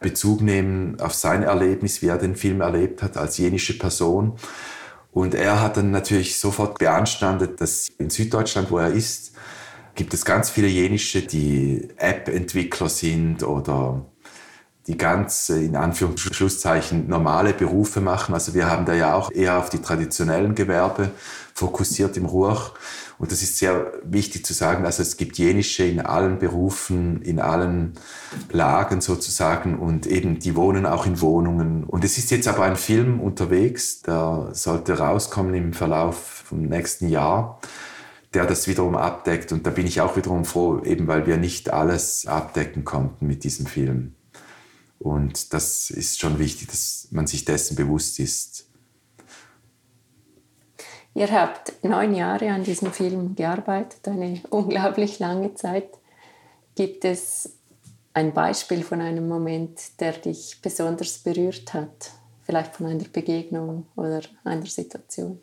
Bezug 0.00 0.42
nehmen 0.42 1.00
auf 1.00 1.14
sein 1.14 1.42
Erlebnis, 1.42 2.02
wie 2.02 2.06
er 2.06 2.18
den 2.18 2.36
Film 2.36 2.60
erlebt 2.60 3.02
hat 3.02 3.16
als 3.16 3.38
jenische 3.38 3.78
Person. 3.78 4.36
Und 5.10 5.34
er 5.34 5.60
hat 5.62 5.78
dann 5.78 5.90
natürlich 5.90 6.38
sofort 6.38 6.78
beanstandet, 6.78 7.60
dass 7.60 7.88
in 7.98 8.10
Süddeutschland, 8.10 8.70
wo 8.70 8.78
er 8.78 8.90
ist, 8.90 9.32
gibt 9.94 10.12
es 10.12 10.26
ganz 10.26 10.50
viele 10.50 10.68
jenische, 10.68 11.22
die 11.22 11.88
App-Entwickler 11.96 12.90
sind 12.90 13.42
oder 13.42 14.04
die 14.86 14.96
ganz 14.96 15.48
in 15.48 15.76
Anführungszeichen 15.76 17.08
normale 17.08 17.52
Berufe 17.52 18.00
machen. 18.00 18.34
Also 18.34 18.54
wir 18.54 18.70
haben 18.70 18.84
da 18.86 18.94
ja 18.94 19.14
auch 19.14 19.32
eher 19.32 19.58
auf 19.58 19.68
die 19.68 19.80
traditionellen 19.80 20.54
Gewerbe 20.54 21.10
fokussiert 21.54 22.16
im 22.16 22.26
Ruhr. 22.26 22.72
Und 23.18 23.32
das 23.32 23.42
ist 23.42 23.58
sehr 23.58 23.92
wichtig 24.04 24.44
zu 24.44 24.52
sagen. 24.52 24.84
Also 24.84 25.02
es 25.02 25.16
gibt 25.16 25.38
jenische 25.38 25.84
in 25.84 26.00
allen 26.00 26.38
Berufen, 26.38 27.22
in 27.22 27.40
allen 27.40 27.94
Lagen 28.52 29.00
sozusagen 29.00 29.78
und 29.78 30.06
eben 30.06 30.38
die 30.38 30.54
wohnen 30.54 30.86
auch 30.86 31.06
in 31.06 31.20
Wohnungen. 31.20 31.84
Und 31.84 32.04
es 32.04 32.18
ist 32.18 32.30
jetzt 32.30 32.46
aber 32.46 32.64
ein 32.64 32.76
Film 32.76 33.20
unterwegs, 33.20 34.02
der 34.02 34.50
sollte 34.52 34.98
rauskommen 34.98 35.54
im 35.54 35.72
Verlauf 35.72 36.44
vom 36.46 36.62
nächsten 36.62 37.08
Jahr 37.08 37.60
der 38.34 38.44
das 38.44 38.68
wiederum 38.68 38.96
abdeckt. 38.96 39.50
Und 39.52 39.66
da 39.66 39.70
bin 39.70 39.86
ich 39.86 40.02
auch 40.02 40.14
wiederum 40.14 40.44
froh, 40.44 40.82
eben 40.84 41.06
weil 41.06 41.26
wir 41.26 41.38
nicht 41.38 41.72
alles 41.72 42.26
abdecken 42.26 42.84
konnten 42.84 43.26
mit 43.26 43.44
diesem 43.44 43.64
Film. 43.64 44.15
Und 44.98 45.52
das 45.52 45.90
ist 45.90 46.20
schon 46.20 46.38
wichtig, 46.38 46.68
dass 46.68 47.08
man 47.10 47.26
sich 47.26 47.44
dessen 47.44 47.76
bewusst 47.76 48.18
ist. 48.18 48.66
Ihr 51.14 51.30
habt 51.30 51.72
neun 51.82 52.14
Jahre 52.14 52.50
an 52.50 52.62
diesem 52.62 52.92
Film 52.92 53.34
gearbeitet, 53.34 54.06
eine 54.06 54.42
unglaublich 54.50 55.18
lange 55.18 55.54
Zeit. 55.54 55.88
Gibt 56.74 57.04
es 57.04 57.54
ein 58.12 58.32
Beispiel 58.32 58.82
von 58.82 59.00
einem 59.00 59.28
Moment, 59.28 60.00
der 60.00 60.12
dich 60.12 60.60
besonders 60.60 61.18
berührt 61.18 61.72
hat? 61.72 62.12
Vielleicht 62.42 62.76
von 62.76 62.86
einer 62.86 63.04
Begegnung 63.04 63.86
oder 63.96 64.20
einer 64.44 64.66
Situation? 64.66 65.40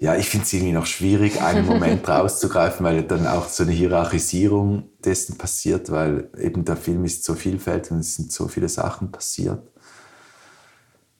Ja, 0.00 0.16
ich 0.16 0.30
finde 0.30 0.46
es 0.46 0.52
irgendwie 0.54 0.72
noch 0.72 0.86
schwierig, 0.86 1.42
einen 1.42 1.66
Moment 1.66 2.08
rauszugreifen, 2.08 2.84
weil 2.84 3.02
dann 3.02 3.26
auch 3.26 3.48
so 3.48 3.64
eine 3.64 3.72
Hierarchisierung 3.72 4.88
dessen 5.04 5.36
passiert, 5.36 5.90
weil 5.90 6.30
eben 6.38 6.64
der 6.64 6.76
Film 6.76 7.04
ist 7.04 7.22
so 7.22 7.34
vielfältig 7.34 7.92
und 7.92 7.98
es 8.00 8.16
sind 8.16 8.32
so 8.32 8.48
viele 8.48 8.70
Sachen 8.70 9.12
passiert. 9.12 9.62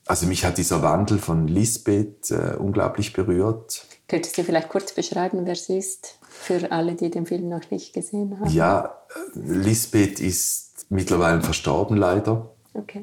Also 0.06 0.26
mich 0.26 0.46
hat 0.46 0.56
dieser 0.56 0.82
Wandel 0.82 1.18
von 1.18 1.46
Lisbeth 1.46 2.30
äh, 2.30 2.56
unglaublich 2.58 3.12
berührt. 3.12 3.84
Könntest 4.08 4.38
du 4.38 4.44
vielleicht 4.44 4.70
kurz 4.70 4.94
beschreiben, 4.94 5.44
wer 5.44 5.56
sie 5.56 5.76
ist, 5.76 6.18
für 6.22 6.72
alle, 6.72 6.94
die 6.94 7.10
den 7.10 7.26
Film 7.26 7.50
noch 7.50 7.70
nicht 7.70 7.92
gesehen 7.92 8.40
haben? 8.40 8.50
Ja, 8.50 8.96
äh, 9.36 9.40
Lisbeth 9.40 10.20
ist 10.20 10.86
mittlerweile 10.88 11.42
verstorben 11.42 11.98
leider. 11.98 12.56
Okay. 12.72 13.02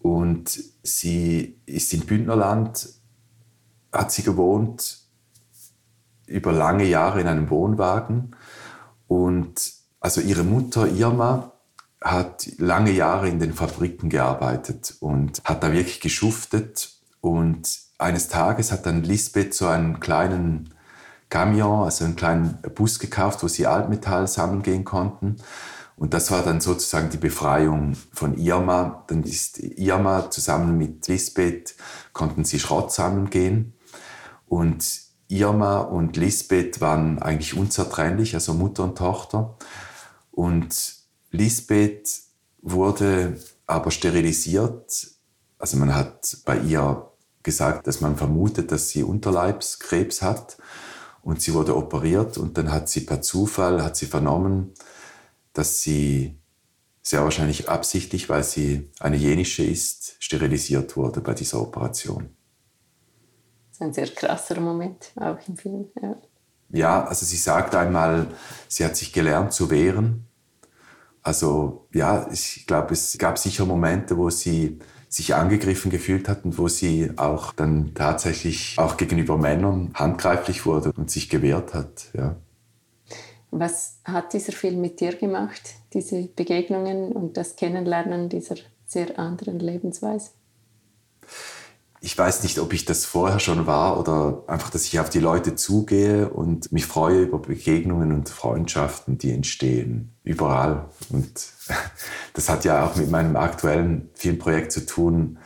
Und 0.00 0.58
sie 0.82 1.60
ist 1.66 1.92
in 1.92 2.00
Bündnerland, 2.06 2.88
hat 3.94 4.12
sie 4.12 4.22
gewohnt, 4.22 4.98
über 6.26 6.52
lange 6.52 6.84
Jahre 6.84 7.20
in 7.20 7.28
einem 7.28 7.50
Wohnwagen. 7.50 8.36
Und 9.06 9.72
also 10.00 10.20
ihre 10.20 10.42
Mutter 10.42 10.86
Irma 10.86 11.52
hat 12.00 12.46
lange 12.58 12.90
Jahre 12.90 13.28
in 13.28 13.38
den 13.38 13.54
Fabriken 13.54 14.10
gearbeitet 14.10 14.96
und 15.00 15.40
hat 15.44 15.62
da 15.62 15.72
wirklich 15.72 16.00
geschuftet. 16.00 16.90
Und 17.20 17.78
eines 17.98 18.28
Tages 18.28 18.72
hat 18.72 18.84
dann 18.86 19.02
Lisbeth 19.02 19.54
so 19.54 19.66
einen 19.66 20.00
kleinen 20.00 20.74
Camion, 21.30 21.84
also 21.84 22.04
einen 22.04 22.16
kleinen 22.16 22.58
Bus 22.74 22.98
gekauft, 22.98 23.42
wo 23.42 23.48
sie 23.48 23.66
Altmetall 23.66 24.28
sammeln 24.28 24.62
gehen 24.62 24.84
konnten. 24.84 25.36
Und 25.96 26.12
das 26.12 26.30
war 26.30 26.42
dann 26.42 26.60
sozusagen 26.60 27.10
die 27.10 27.18
Befreiung 27.18 27.96
von 28.12 28.36
Irma. 28.36 29.04
Dann 29.06 29.22
ist 29.22 29.58
Irma 29.60 30.30
zusammen 30.30 30.76
mit 30.76 31.06
Lisbeth, 31.06 31.76
konnten 32.12 32.44
sie 32.44 32.58
Schrott 32.58 32.92
sammeln 32.92 33.30
gehen. 33.30 33.74
Und 34.54 35.00
Irma 35.26 35.80
und 35.80 36.16
Lisbeth 36.16 36.80
waren 36.80 37.18
eigentlich 37.18 37.56
unzertrennlich, 37.56 38.34
also 38.34 38.54
Mutter 38.54 38.84
und 38.84 38.96
Tochter. 38.96 39.58
Und 40.30 40.94
Lisbeth 41.32 42.20
wurde 42.62 43.36
aber 43.66 43.90
sterilisiert. 43.90 45.08
Also 45.58 45.76
man 45.76 45.92
hat 45.92 46.36
bei 46.44 46.60
ihr 46.60 47.10
gesagt, 47.42 47.88
dass 47.88 48.00
man 48.00 48.16
vermutet, 48.16 48.70
dass 48.70 48.90
sie 48.90 49.02
Unterleibskrebs 49.02 50.22
hat 50.22 50.56
und 51.22 51.42
sie 51.42 51.52
wurde 51.52 51.76
operiert 51.76 52.38
und 52.38 52.56
dann 52.56 52.70
hat 52.70 52.88
sie 52.88 53.00
per 53.00 53.22
Zufall 53.22 53.82
hat 53.82 53.96
sie 53.96 54.06
vernommen, 54.06 54.72
dass 55.52 55.82
sie 55.82 56.38
sehr 57.02 57.24
wahrscheinlich 57.24 57.68
absichtlich, 57.68 58.28
weil 58.28 58.44
sie 58.44 58.92
eine 59.00 59.16
jenische 59.16 59.64
ist, 59.64 60.14
sterilisiert 60.20 60.96
wurde 60.96 61.22
bei 61.22 61.34
dieser 61.34 61.60
Operation. 61.60 62.30
Das 63.78 63.80
ist 63.80 63.82
ein 63.82 63.92
sehr 63.92 64.08
krasser 64.08 64.60
Moment, 64.60 65.12
auch 65.16 65.38
im 65.48 65.56
Film. 65.56 65.86
Ja, 66.00 66.16
ja 66.70 67.04
also 67.04 67.26
sie 67.26 67.36
sagt 67.36 67.74
einmal, 67.74 68.28
sie 68.68 68.84
hat 68.84 68.96
sich 68.96 69.12
gelernt 69.12 69.52
zu 69.52 69.70
wehren 69.70 70.26
also 71.24 71.88
ja, 71.92 72.28
ich 72.30 72.66
glaube, 72.66 72.92
es 72.92 73.16
gab 73.18 73.38
sicher 73.38 73.64
Momente, 73.64 74.16
wo 74.18 74.28
sie 74.28 74.78
sich 75.08 75.34
angegriffen 75.34 75.90
gefühlt 75.90 76.28
hat 76.28 76.44
und 76.44 76.58
wo 76.58 76.68
sie 76.68 77.12
auch 77.16 77.52
dann 77.54 77.94
tatsächlich 77.94 78.74
auch 78.78 78.98
gegenüber 78.98 79.38
Männern 79.38 79.90
handgreiflich 79.94 80.66
wurde 80.66 80.92
und 80.92 81.10
sich 81.10 81.30
gewehrt 81.30 81.72
hat. 81.72 82.10
Ja. 82.12 82.36
Was 83.50 84.00
hat 84.04 84.34
dieser 84.34 84.52
Film 84.52 84.82
mit 84.82 85.00
dir 85.00 85.14
gemacht, 85.14 85.62
diese 85.94 86.24
Begegnungen 86.24 87.12
und 87.12 87.38
das 87.38 87.56
Kennenlernen 87.56 88.28
dieser 88.28 88.56
sehr 88.84 89.18
anderen 89.18 89.60
Lebensweise? 89.60 90.30
Ich 92.04 92.18
weiß 92.18 92.42
nicht, 92.42 92.58
ob 92.58 92.74
ich 92.74 92.84
das 92.84 93.06
vorher 93.06 93.40
schon 93.40 93.66
war 93.66 93.98
oder 93.98 94.42
einfach, 94.46 94.68
dass 94.68 94.84
ich 94.84 95.00
auf 95.00 95.08
die 95.08 95.20
Leute 95.20 95.54
zugehe 95.54 96.28
und 96.28 96.70
mich 96.70 96.84
freue 96.84 97.22
über 97.22 97.38
Begegnungen 97.38 98.12
und 98.12 98.28
Freundschaften, 98.28 99.16
die 99.16 99.32
entstehen. 99.32 100.14
Überall. 100.22 100.90
Und 101.08 101.46
das 102.34 102.50
hat 102.50 102.66
ja 102.66 102.84
auch 102.84 102.96
mit 102.96 103.10
meinem 103.10 103.36
aktuellen 103.36 104.10
Filmprojekt 104.12 104.70
zu 104.70 104.84
tun, 104.84 105.38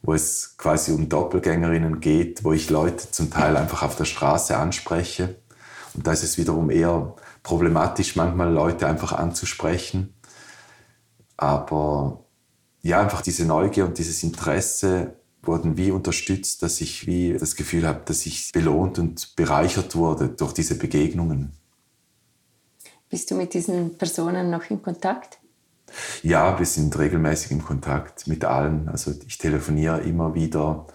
wo 0.00 0.14
es 0.14 0.54
quasi 0.56 0.92
um 0.92 1.08
Doppelgängerinnen 1.08 1.98
geht, 1.98 2.44
wo 2.44 2.52
ich 2.52 2.70
Leute 2.70 3.10
zum 3.10 3.32
Teil 3.32 3.56
einfach 3.56 3.82
auf 3.82 3.96
der 3.96 4.04
Straße 4.04 4.56
anspreche. 4.56 5.34
Und 5.94 6.06
da 6.06 6.12
ist 6.12 6.22
es 6.22 6.38
wiederum 6.38 6.70
eher 6.70 7.16
problematisch, 7.42 8.14
manchmal 8.14 8.52
Leute 8.52 8.86
einfach 8.86 9.10
anzusprechen. 9.14 10.14
Aber 11.36 12.24
ja, 12.82 13.00
einfach 13.00 13.20
diese 13.20 13.44
Neugier 13.46 13.84
und 13.84 13.98
dieses 13.98 14.22
Interesse 14.22 15.17
wurden 15.42 15.76
wie 15.76 15.90
unterstützt, 15.90 16.62
dass 16.62 16.80
ich 16.80 17.06
wie 17.06 17.36
das 17.38 17.56
Gefühl 17.56 17.86
habe, 17.86 18.02
dass 18.04 18.26
ich 18.26 18.52
belohnt 18.52 18.98
und 18.98 19.34
bereichert 19.36 19.94
wurde 19.94 20.28
durch 20.28 20.52
diese 20.52 20.76
Begegnungen. 20.76 21.52
Bist 23.08 23.30
du 23.30 23.34
mit 23.36 23.54
diesen 23.54 23.96
Personen 23.96 24.50
noch 24.50 24.68
in 24.68 24.82
Kontakt? 24.82 25.38
Ja, 26.22 26.58
wir 26.58 26.66
sind 26.66 26.98
regelmäßig 26.98 27.52
in 27.52 27.64
Kontakt 27.64 28.26
mit 28.26 28.44
allen. 28.44 28.88
Also 28.88 29.12
ich 29.26 29.38
telefoniere 29.38 30.00
immer 30.00 30.34
wieder. 30.34 30.86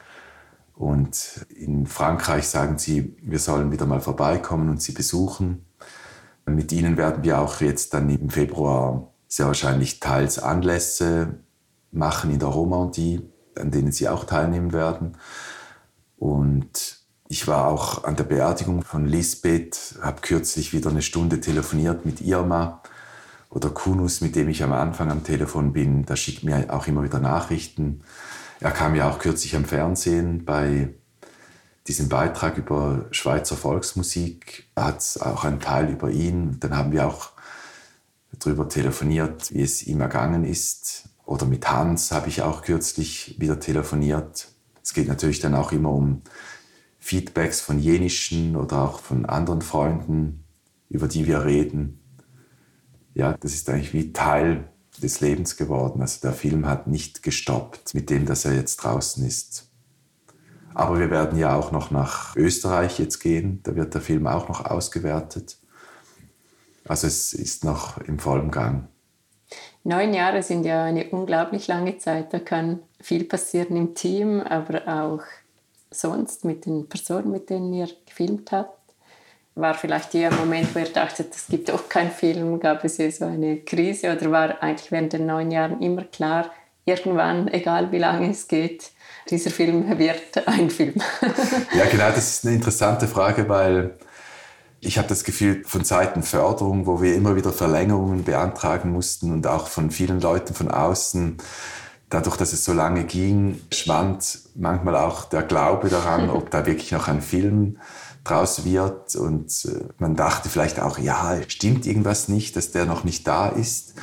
Und 0.76 1.46
in 1.50 1.88
Frankreich 1.88 2.48
sagen 2.48 2.78
sie, 2.78 3.16
wir 3.22 3.40
sollen 3.40 3.72
wieder 3.72 3.86
mal 3.86 4.02
vorbeikommen 4.02 4.70
und 4.70 4.82
sie 4.82 4.92
besuchen. 4.92 5.66
Mit 6.46 6.72
ihnen 6.72 6.98
werden 6.98 7.24
wir 7.24 7.40
auch 7.40 7.62
jetzt 7.62 7.94
dann 7.94 8.10
im 8.10 8.30
Februar 8.30 9.12
sehr 9.28 9.48
wahrscheinlich 9.48 10.00
teils 10.00 10.38
Anlässe 10.38 11.40
machen 11.92 12.32
in 12.32 12.40
der 12.40 12.50
Romandie, 12.50 13.22
an 13.58 13.72
denen 13.72 13.92
sie 13.92 14.10
auch 14.10 14.26
teilnehmen 14.26 14.74
werden. 14.74 15.18
Und 16.18 17.00
ich 17.28 17.48
war 17.48 17.68
auch 17.68 18.04
an 18.04 18.16
der 18.16 18.26
Beerdigung 18.26 18.84
von 18.84 19.06
Lisbeth, 19.06 19.96
habe 20.02 20.22
kürzlich 20.22 20.74
wieder 20.74 20.90
eine 20.90 21.02
Stunde 21.02 21.42
telefoniert 21.42 22.06
mit 22.06 22.22
Irma 22.22 22.82
oder 23.50 23.70
Kunus, 23.70 24.22
mit 24.22 24.36
dem 24.36 24.50
ich 24.50 24.64
am 24.64 24.74
Anfang 24.74 25.12
am 25.12 25.24
Telefon 25.24 25.74
bin. 25.74 26.06
Da 26.06 26.16
schickt 26.16 26.44
mir 26.44 26.74
auch 26.74 26.88
immer 26.88 27.04
wieder 27.04 27.20
Nachrichten. 27.20 28.02
Er 28.60 28.72
kam 28.72 28.96
ja 28.96 29.10
auch 29.10 29.20
kürzlich 29.20 29.56
am 29.56 29.66
Fernsehen 29.66 30.46
bei 30.46 30.94
diesem 31.88 32.08
Beitrag 32.08 32.58
über 32.58 33.06
Schweizer 33.12 33.58
Volksmusik. 33.58 34.70
Er 34.76 34.86
hat 34.86 35.20
auch 35.22 35.44
einen 35.44 35.60
Teil 35.60 35.90
über 35.90 36.10
ihn. 36.10 36.60
Dann 36.60 36.78
haben 36.78 36.92
wir 36.92 37.08
auch 37.08 37.32
darüber 38.40 38.70
telefoniert, 38.70 39.54
wie 39.54 39.62
es 39.64 39.84
ihm 39.84 40.02
ergangen 40.02 40.46
ist. 40.46 41.10
Oder 41.26 41.46
mit 41.46 41.70
Hans 41.70 42.12
habe 42.12 42.28
ich 42.28 42.42
auch 42.42 42.62
kürzlich 42.62 43.40
wieder 43.40 43.60
telefoniert. 43.60 44.50
Es 44.82 44.94
geht 44.94 45.08
natürlich 45.08 45.40
dann 45.40 45.56
auch 45.56 45.72
immer 45.72 45.90
um 45.90 46.22
Feedbacks 47.00 47.62
von 47.62 47.80
jenischen 47.80 48.56
oder 48.56 48.82
auch 48.82 49.00
von 49.00 49.26
anderen 49.26 49.62
Freunden, 49.62 50.44
über 50.90 51.08
die 51.08 51.26
wir 51.28 51.46
reden. 51.46 52.00
Ja, 53.14 53.38
das 53.40 53.54
ist 53.54 53.70
eigentlich 53.70 53.94
wie 53.94 54.14
Teil 54.14 54.70
des 55.02 55.22
Lebens 55.22 55.58
geworden. 55.58 56.02
Also 56.02 56.20
der 56.22 56.34
Film 56.34 56.66
hat 56.66 56.88
nicht 56.88 57.24
gestoppt 57.24 57.94
mit 57.94 58.10
dem, 58.10 58.26
dass 58.26 58.46
er 58.46 58.54
jetzt 58.54 58.78
draußen 58.78 59.26
ist. 59.26 59.70
Aber 60.74 61.00
wir 61.00 61.10
werden 61.10 61.38
ja 61.38 61.56
auch 61.56 61.72
noch 61.72 61.92
nach 61.92 62.36
Österreich 62.36 63.00
jetzt 63.00 63.20
gehen. 63.20 63.62
Da 63.64 63.76
wird 63.76 63.94
der 63.94 64.02
Film 64.02 64.28
auch 64.28 64.48
noch 64.48 64.66
ausgewertet. 64.66 65.58
Also 66.86 67.08
es 67.08 67.34
ist 67.34 67.64
noch 67.64 67.98
im 68.00 68.20
vollen 68.20 68.52
Gang. 68.52 68.88
Neun 69.86 70.14
Jahre 70.14 70.42
sind 70.42 70.66
ja 70.66 70.86
eine 70.86 71.10
unglaublich 71.10 71.68
lange 71.68 71.98
Zeit. 71.98 72.34
Da 72.34 72.40
kann 72.40 72.80
viel 73.02 73.26
passieren 73.26 73.76
im 73.76 73.96
Team, 73.96 74.40
aber 74.40 74.88
auch 74.88 75.24
sonst 75.92 76.46
mit 76.46 76.66
den 76.66 76.88
Personen, 76.88 77.32
mit 77.32 77.50
denen 77.50 77.74
ihr 77.74 77.90
gefilmt 78.06 78.52
habt. 78.52 78.80
War 79.56 79.74
vielleicht 79.74 80.14
der 80.14 80.32
Moment, 80.32 80.74
wo 80.74 80.80
ihr 80.80 80.86
dachtet, 80.86 81.36
es 81.36 81.48
gibt 81.48 81.70
doch 81.70 81.88
keinen 81.90 82.12
Film, 82.12 82.60
gab 82.60 82.84
es 82.86 82.96
hier 82.96 83.12
so 83.12 83.26
eine 83.26 83.58
Krise 83.58 84.16
oder 84.16 84.32
war 84.32 84.64
eigentlich 84.64 84.92
während 84.92 85.14
den 85.14 85.28
neun 85.28 85.52
Jahren 85.52 85.80
immer 85.82 86.06
klar, 86.06 86.50
irgendwann, 86.86 87.48
egal 87.50 87.92
wie 87.92 88.00
lange 88.00 88.32
es 88.32 88.48
geht, 88.48 88.92
dieser 89.30 89.52
Film 89.52 90.00
wird 90.00 90.48
ein 90.48 90.70
Film? 90.70 90.96
ja, 91.78 91.86
genau, 91.86 92.10
das 92.10 92.38
ist 92.38 92.46
eine 92.46 92.56
interessante 92.56 93.08
Frage, 93.08 93.48
weil 93.48 93.96
ich 94.86 94.98
habe 94.98 95.08
das 95.08 95.24
Gefühl, 95.24 95.64
von 95.66 95.84
Seiten 95.84 96.24
Förderung, 96.24 96.86
wo 96.86 97.02
wir 97.02 97.16
immer 97.16 97.36
wieder 97.36 97.54
Verlängerungen 97.54 98.24
beantragen 98.24 98.92
mussten 98.92 99.32
und 99.32 99.48
auch 99.48 99.68
von 99.68 99.92
vielen 99.92 100.20
Leuten 100.20 100.54
von 100.54 100.70
außen, 100.70 101.38
dadurch, 102.10 102.38
dass 102.38 102.54
es 102.54 102.66
so 102.66 102.74
lange 102.74 103.06
ging, 103.06 103.62
schwand 103.72 104.40
manchmal 104.56 104.96
auch 104.96 105.26
der 105.26 105.44
Glaube 105.44 105.90
daran, 105.90 106.30
ob 106.30 106.52
da 106.52 106.66
wirklich 106.66 106.92
noch 106.92 107.08
ein 107.08 107.22
Film 107.22 107.78
draus 108.24 108.66
wird. 108.66 109.16
Und 109.16 109.66
äh, 109.66 109.86
man 109.98 110.16
dachte 110.16 110.50
vielleicht 110.50 110.80
auch, 110.80 111.00
ja, 111.00 111.38
stimmt 111.48 111.86
irgendwas 111.86 112.28
nicht, 112.28 112.56
dass 112.56 112.72
der 112.72 112.86
noch 112.86 113.04
nicht 113.04 113.28
da 113.28 113.48
ist. 113.48 113.96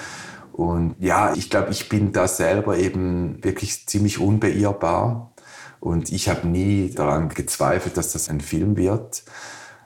Und 0.52 0.96
ja, 0.98 1.34
ich 1.34 1.50
glaube, 1.50 1.70
ich 1.70 1.88
bin 1.88 2.12
da 2.12 2.26
selber 2.26 2.76
eben 2.78 3.42
wirklich 3.44 3.86
ziemlich 3.86 4.18
unbeirrbar. 4.18 5.32
Und 5.78 6.12
ich 6.12 6.28
habe 6.28 6.46
nie 6.48 6.90
daran 6.90 7.28
gezweifelt, 7.28 7.96
dass 7.96 8.12
das 8.12 8.28
ein 8.28 8.40
Film 8.40 8.76
wird 8.76 9.22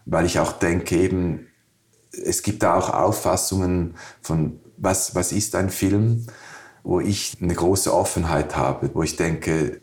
weil 0.07 0.27
ich 0.27 0.39
auch 0.39 0.53
denke 0.53 0.97
eben, 0.97 1.47
es 2.13 2.43
gibt 2.43 2.63
da 2.63 2.77
auch 2.77 2.91
Auffassungen 2.91 3.95
von, 4.21 4.61
was, 4.77 5.15
was 5.15 5.33
ist 5.33 5.55
ein 5.55 5.71
Film, 5.71 6.27
wo 6.83 7.01
ich 7.01 7.37
eine 7.41 7.55
große 7.55 7.93
Offenheit 7.93 8.57
habe, 8.57 8.91
wo 8.95 9.03
ich 9.03 9.17
denke, 9.17 9.81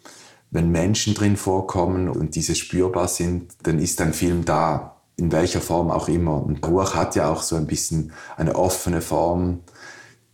wenn 0.51 0.69
Menschen 0.69 1.13
drin 1.13 1.37
vorkommen 1.37 2.09
und 2.09 2.35
diese 2.35 2.55
spürbar 2.55 3.07
sind, 3.07 3.53
dann 3.63 3.79
ist 3.79 4.01
ein 4.01 4.13
Film 4.13 4.45
da, 4.45 5.01
in 5.15 5.31
welcher 5.31 5.61
Form 5.61 5.89
auch 5.89 6.09
immer. 6.09 6.43
Und 6.43 6.65
Ruach 6.67 6.93
hat 6.93 7.15
ja 7.15 7.29
auch 7.31 7.41
so 7.41 7.55
ein 7.55 7.67
bisschen 7.67 8.11
eine 8.37 8.55
offene 8.55 9.01
Form, 9.01 9.61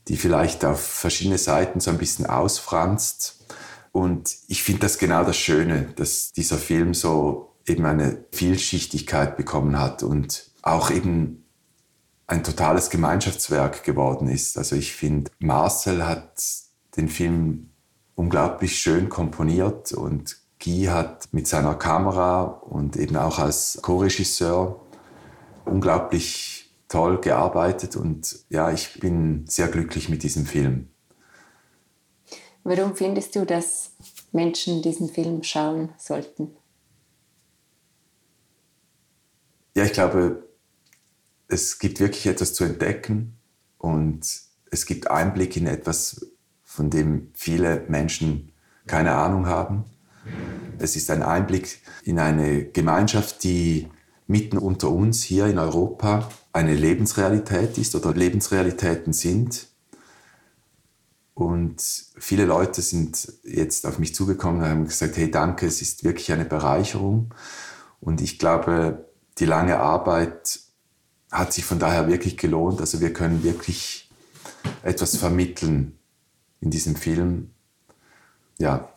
die 0.07 0.17
vielleicht 0.17 0.65
auf 0.65 0.81
verschiedene 0.81 1.37
Seiten 1.37 1.79
so 1.79 1.91
ein 1.91 1.97
bisschen 1.97 2.25
ausfranst. 2.25 3.45
Und 3.91 4.35
ich 4.47 4.63
finde 4.63 4.81
das 4.81 4.97
genau 4.97 5.23
das 5.23 5.37
Schöne, 5.37 5.89
dass 5.95 6.31
dieser 6.31 6.57
Film 6.57 6.93
so 6.93 7.46
eben 7.67 7.85
eine 7.85 8.25
Vielschichtigkeit 8.31 9.37
bekommen 9.37 9.79
hat 9.79 10.03
und 10.03 10.49
auch 10.61 10.89
eben 10.89 11.45
ein 12.25 12.43
totales 12.43 12.89
Gemeinschaftswerk 12.89 13.83
geworden 13.83 14.27
ist. 14.27 14.57
Also 14.57 14.75
ich 14.75 14.93
finde, 14.93 15.31
Marcel 15.39 16.05
hat 16.05 16.41
den 16.97 17.07
Film 17.07 17.69
unglaublich 18.15 18.77
schön 18.77 19.09
komponiert 19.09 19.91
und 19.91 20.37
Guy 20.63 20.85
hat 20.85 21.29
mit 21.31 21.47
seiner 21.47 21.75
Kamera 21.75 22.43
und 22.43 22.97
eben 22.97 23.15
auch 23.15 23.39
als 23.39 23.79
Co-Regisseur 23.81 24.81
unglaublich 25.65 26.73
toll 26.87 27.19
gearbeitet 27.19 27.95
und 27.95 28.39
ja, 28.49 28.71
ich 28.71 28.99
bin 28.99 29.45
sehr 29.47 29.67
glücklich 29.67 30.09
mit 30.09 30.23
diesem 30.23 30.45
Film. 30.45 30.89
Warum 32.63 32.95
findest 32.95 33.35
du, 33.35 33.45
dass 33.45 33.91
Menschen 34.31 34.81
diesen 34.81 35.09
Film 35.09 35.43
schauen 35.43 35.89
sollten? 35.97 36.55
Ja, 39.77 39.83
ich 39.83 39.93
glaube, 39.93 40.43
es 41.47 41.77
gibt 41.77 41.99
wirklich 41.99 42.25
etwas 42.25 42.55
zu 42.55 42.63
entdecken 42.63 43.37
und 43.77 44.21
es 44.71 44.87
gibt 44.87 45.11
Einblick 45.11 45.55
in 45.55 45.67
etwas, 45.67 46.25
von 46.63 46.89
dem 46.89 47.29
viele 47.35 47.85
Menschen 47.87 48.53
keine 48.87 49.13
Ahnung 49.13 49.45
haben. 49.45 49.85
Es 50.79 50.95
ist 50.95 51.11
ein 51.11 51.21
Einblick 51.21 51.79
in 52.03 52.17
eine 52.17 52.65
Gemeinschaft, 52.65 53.43
die 53.43 53.87
mitten 54.25 54.57
unter 54.57 54.89
uns 54.89 55.21
hier 55.21 55.45
in 55.45 55.59
Europa 55.59 56.27
eine 56.53 56.73
Lebensrealität 56.73 57.77
ist 57.77 57.93
oder 57.93 58.15
Lebensrealitäten 58.15 59.13
sind. 59.13 59.67
Und 61.35 61.83
viele 62.17 62.45
Leute 62.45 62.81
sind 62.81 63.31
jetzt 63.43 63.85
auf 63.85 63.99
mich 63.99 64.15
zugekommen 64.15 64.61
und 64.61 64.67
haben 64.67 64.85
gesagt, 64.85 65.17
hey 65.17 65.29
danke, 65.29 65.67
es 65.67 65.83
ist 65.83 66.03
wirklich 66.03 66.31
eine 66.31 66.45
Bereicherung. 66.45 67.31
Und 67.99 68.21
ich 68.21 68.39
glaube, 68.39 69.06
die 69.39 69.45
lange 69.45 69.79
Arbeit 69.79 70.59
hat 71.31 71.53
sich 71.53 71.65
von 71.65 71.79
daher 71.79 72.07
wirklich 72.07 72.37
gelohnt. 72.37 72.79
Also 72.79 73.01
wir 73.01 73.13
können 73.13 73.43
wirklich 73.43 74.09
etwas 74.83 75.17
vermitteln 75.17 75.97
in 76.61 76.69
diesem 76.71 76.95
Film. 76.95 77.51
Ja. 78.57 78.89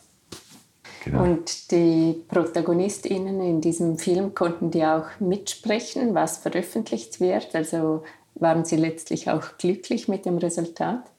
Genau. 1.05 1.25
Und 1.25 1.71
die 1.71 2.23
ProtagonistInnen 2.29 3.41
in 3.41 3.61
diesem 3.61 3.99
Film 3.99 4.35
konnten 4.35 4.71
die 4.71 4.85
auch 4.85 5.07
mitsprechen, 5.19 6.15
was 6.15 6.39
veröffentlicht 6.39 7.21
wird. 7.21 7.55
Also 7.55 8.05
waren 8.35 8.65
sie 8.65 8.77
letztlich 8.77 9.31
auch 9.31 9.57
glücklich 9.59 10.09
mit 10.09 10.27
dem 10.27 10.39
Resultat? 10.39 11.11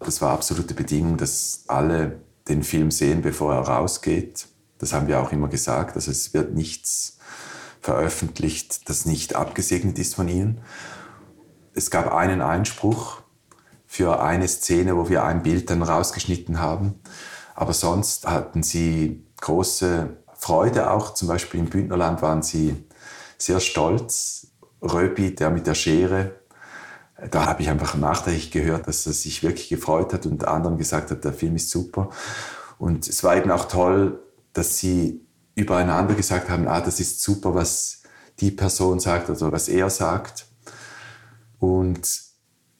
Das 0.00 0.20
war 0.20 0.32
absolute 0.32 0.74
Bedingung, 0.74 1.16
dass 1.16 1.64
alle 1.68 2.20
den 2.48 2.62
Film 2.62 2.90
sehen, 2.90 3.22
bevor 3.22 3.54
er 3.54 3.60
rausgeht. 3.60 4.46
Das 4.78 4.92
haben 4.92 5.06
wir 5.06 5.20
auch 5.20 5.30
immer 5.30 5.48
gesagt. 5.48 5.94
Also 5.94 6.10
es 6.10 6.34
wird 6.34 6.54
nichts 6.54 7.18
veröffentlicht, 7.82 8.88
das 8.88 9.04
nicht 9.04 9.36
abgesegnet 9.36 9.98
ist 9.98 10.14
von 10.14 10.28
ihnen. 10.28 10.60
Es 11.74 11.90
gab 11.90 12.12
einen 12.12 12.40
Einspruch 12.40 13.22
für 13.86 14.22
eine 14.22 14.48
Szene, 14.48 14.96
wo 14.96 15.08
wir 15.08 15.24
ein 15.24 15.42
Bild 15.42 15.68
dann 15.68 15.82
rausgeschnitten 15.82 16.60
haben. 16.60 17.00
Aber 17.54 17.74
sonst 17.74 18.26
hatten 18.26 18.62
sie 18.62 19.26
große 19.40 20.16
Freude 20.34 20.90
auch. 20.90 21.12
Zum 21.14 21.28
Beispiel 21.28 21.60
im 21.60 21.68
Bündnerland 21.68 22.22
waren 22.22 22.42
sie 22.42 22.84
sehr 23.36 23.60
stolz. 23.60 24.46
Röbi, 24.80 25.34
der 25.34 25.50
mit 25.50 25.66
der 25.66 25.74
Schere, 25.74 26.32
da 27.30 27.46
habe 27.46 27.62
ich 27.62 27.68
einfach 27.68 27.94
nachträglich 27.94 28.50
gehört, 28.50 28.88
dass 28.88 29.06
er 29.06 29.12
sich 29.12 29.42
wirklich 29.42 29.68
gefreut 29.68 30.12
hat 30.12 30.26
und 30.26 30.46
anderen 30.46 30.76
gesagt 30.76 31.10
hat, 31.10 31.24
der 31.24 31.32
Film 31.32 31.56
ist 31.56 31.70
super. 31.70 32.10
Und 32.78 33.08
es 33.08 33.22
war 33.22 33.36
eben 33.36 33.50
auch 33.50 33.66
toll, 33.66 34.20
dass 34.52 34.78
sie 34.78 35.24
übereinander 35.54 36.14
gesagt 36.14 36.48
haben, 36.48 36.68
ah, 36.68 36.80
das 36.80 37.00
ist 37.00 37.22
super, 37.22 37.54
was 37.54 38.02
die 38.40 38.50
Person 38.50 39.00
sagt 39.00 39.30
oder 39.30 39.52
was 39.52 39.68
er 39.68 39.90
sagt. 39.90 40.46
Und 41.58 42.22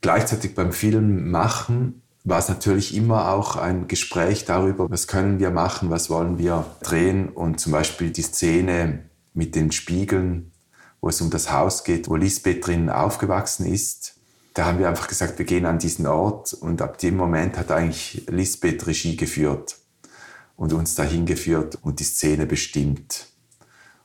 gleichzeitig 0.01 0.55
beim 0.55 0.73
Film 0.73 1.31
machen 1.31 2.03
war 2.25 2.39
es 2.39 2.49
natürlich 2.49 2.97
immer 2.97 3.31
auch 3.33 3.57
ein 3.57 3.89
Gespräch 3.89 4.45
darüber, 4.45 4.89
was 4.89 5.09
können 5.09 5.41
wir 5.41 5.51
machen, 5.51 5.91
was 5.91 6.09
wollen 6.09 6.39
wir 6.39 6.65
drehen. 6.83 7.29
Und 7.29 7.61
zum 7.61 7.73
Beispiel 7.73 8.11
die 8.11 8.23
Szene 8.23 9.11
mit 9.35 9.55
den 9.55 9.73
Spiegeln, 9.73 10.53
wo 11.01 11.09
es 11.09 11.21
um 11.21 11.31
das 11.31 11.53
Haus 11.53 11.85
geht, 11.85 12.09
wo 12.09 12.17
Lisbeth 12.17 12.67
drin 12.67 12.91
aufgewachsen 12.91 13.67
ist. 13.67 14.15
Da 14.55 14.67
haben 14.67 14.79
wir 14.79 14.89
einfach 14.89 15.09
gesagt, 15.09 15.39
wir 15.39 15.47
gehen 15.47 15.67
an 15.67 15.79
diesen 15.79 16.07
Ort 16.07 16.53
und 16.53 16.81
ab 16.81 16.99
dem 16.99 17.17
Moment 17.17 17.59
hat 17.59 17.71
eigentlich 17.73 18.25
Lisbeth 18.29 18.87
Regie 18.87 19.17
geführt 19.17 19.82
und 20.63 20.73
uns 20.73 20.95
dahin 20.95 21.27
geführt 21.27 21.77
und 21.83 21.99
die 21.99 22.05
Szene 22.05 22.47
bestimmt. 22.47 23.27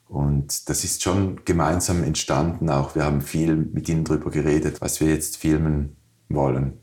Und 0.10 0.68
das 0.70 0.84
ist 0.84 1.04
schon 1.04 1.46
gemeinsam 1.46 2.04
entstanden 2.04 2.68
auch. 2.72 2.96
Wir 2.96 3.06
haben 3.06 3.22
viel 3.22 3.56
mit 3.56 3.88
ihnen 3.88 4.04
darüber 4.04 4.32
geredet, 4.32 4.82
was 4.82 5.00
wir 5.00 5.08
jetzt 5.08 5.38
filmen 5.38 5.96
wollen. 6.30 6.80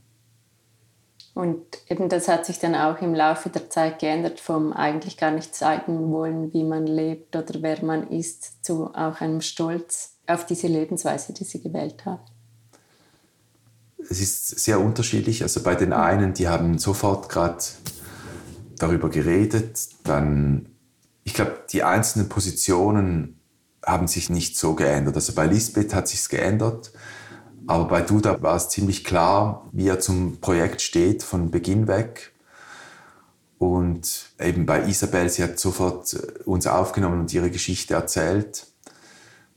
Und 1.35 1.61
eben 1.89 2.09
das 2.09 2.29
hat 2.29 2.47
sich 2.47 2.61
dann 2.61 2.77
auch 2.77 3.03
im 3.03 3.17
Laufe 3.17 3.49
der 3.49 3.69
Zeit 3.69 3.99
geändert, 3.99 4.39
vom 4.39 4.73
eigentlich 4.73 5.17
gar 5.17 5.33
nicht 5.33 5.57
zeigen 5.57 6.13
wollen, 6.13 6.53
wie 6.53 6.63
man 6.63 6.87
lebt 6.87 7.35
oder 7.35 7.61
wer 7.61 7.85
man 7.85 8.07
ist, 8.07 8.65
zu 8.65 8.95
auch 8.95 9.21
einem 9.21 9.41
Stolz 9.41 10.19
auf 10.29 10.47
diese 10.47 10.69
Lebensweise, 10.69 11.33
die 11.33 11.43
sie 11.43 11.61
gewählt 11.61 12.05
haben. 12.05 12.23
Es 14.09 14.21
ist 14.21 14.61
sehr 14.61 14.79
unterschiedlich. 14.79 15.43
Also 15.43 15.65
bei 15.65 15.75
den 15.75 15.93
einen, 15.93 16.33
die 16.33 16.47
haben 16.47 16.79
sofort 16.79 17.29
gerade 17.29 17.59
darüber 18.79 19.09
geredet, 19.09 19.89
dann 20.05 20.69
ich 21.25 21.33
glaube, 21.33 21.65
die 21.71 21.83
einzelnen 21.83 22.29
Positionen 22.29 23.41
haben 23.85 24.07
sich 24.07 24.31
nicht 24.31 24.57
so 24.59 24.75
geändert. 24.75 25.17
Also 25.17 25.33
bei 25.35 25.47
Lisbeth 25.47 25.95
hat 25.95 26.07
sich 26.07 26.29
geändert, 26.29 26.93
aber 27.67 27.87
bei 27.87 28.03
Duda 28.03 28.41
war 28.43 28.57
es 28.57 28.69
ziemlich 28.69 29.05
klar, 29.05 29.69
wie 29.73 29.89
er 29.89 30.01
zum 30.01 30.41
Projekt 30.41 30.83
steht 30.83 31.23
von 31.23 31.51
Beginn 31.51 31.89
weg. 31.89 32.33
Und 33.59 34.27
eben 34.39 34.67
bei 34.67 34.87
Isabel, 34.87 35.31
sie 35.31 35.43
hat 35.43 35.59
sofort 35.59 36.13
äh, 36.13 36.43
uns 36.45 36.67
aufgenommen 36.67 37.21
und 37.21 37.33
ihre 37.33 37.51
Geschichte 37.51 37.95
erzählt. 37.95 38.67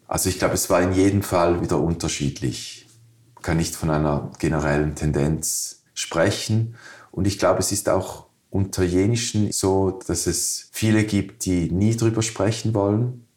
Also 0.08 0.30
ich 0.30 0.40
glaube, 0.40 0.54
es 0.54 0.70
war 0.70 0.82
in 0.82 0.94
jedem 0.94 1.24
Fall 1.24 1.62
wieder 1.62 1.80
unterschiedlich. 1.80 2.88
Ich 3.36 3.42
kann 3.44 3.58
nicht 3.58 3.76
von 3.76 3.90
einer 3.90 4.32
generellen 4.40 4.96
Tendenz 4.96 5.84
sprechen. 5.94 6.76
Und 7.12 7.28
ich 7.28 7.40
glaube, 7.40 7.60
es 7.60 7.74
ist 7.74 7.90
auch 7.90 8.27
unter 8.58 8.84
Jenischen 8.84 9.52
so, 9.52 10.00
dass 10.08 10.26
es 10.26 10.70
viele 10.72 11.04
gibt, 11.04 11.46
die 11.46 11.70
nie 11.72 11.96
drüber 11.96 12.24
sprechen 12.24 12.74
wollen, 12.74 13.28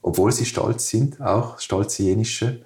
obwohl 0.00 0.32
sie 0.32 0.46
stolz 0.46 0.88
sind, 0.88 1.20
auch 1.20 1.60
stolze 1.60 2.02
Jenische. 2.02 2.62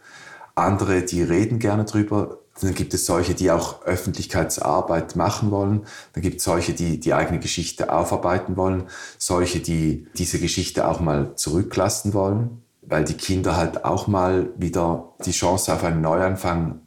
Andere, 0.55 1.03
die 1.03 1.23
reden 1.23 1.59
gerne 1.59 1.85
drüber. 1.85 2.39
Dann 2.61 2.75
gibt 2.75 2.95
es 2.95 3.05
solche, 3.05 3.35
die 3.35 3.51
auch 3.51 3.83
Öffentlichkeitsarbeit 3.83 5.17
machen 5.17 5.51
wollen. 5.51 5.87
Dann 6.13 6.23
gibt 6.23 6.39
es 6.39 6.45
solche, 6.45 6.73
die 6.73 7.01
die 7.01 7.15
eigene 7.15 7.41
Geschichte 7.41 7.93
aufarbeiten 7.93 8.57
wollen. 8.57 8.85
Solche, 9.19 9.59
die 9.59 10.07
diese 10.17 10.39
Geschichte 10.39 10.87
auch 10.87 11.01
mal 11.01 11.35
zurücklassen 11.35 12.15
wollen, 12.15 12.63
weil 12.83 13.05
die 13.05 13.15
Kinder 13.15 13.57
halt 13.57 13.85
auch 13.85 14.07
mal 14.07 14.51
wieder 14.57 15.15
die 15.27 15.33
Chance 15.33 15.73
auf 15.75 15.83
einen 15.83 16.01
Neuanfang 16.01 16.81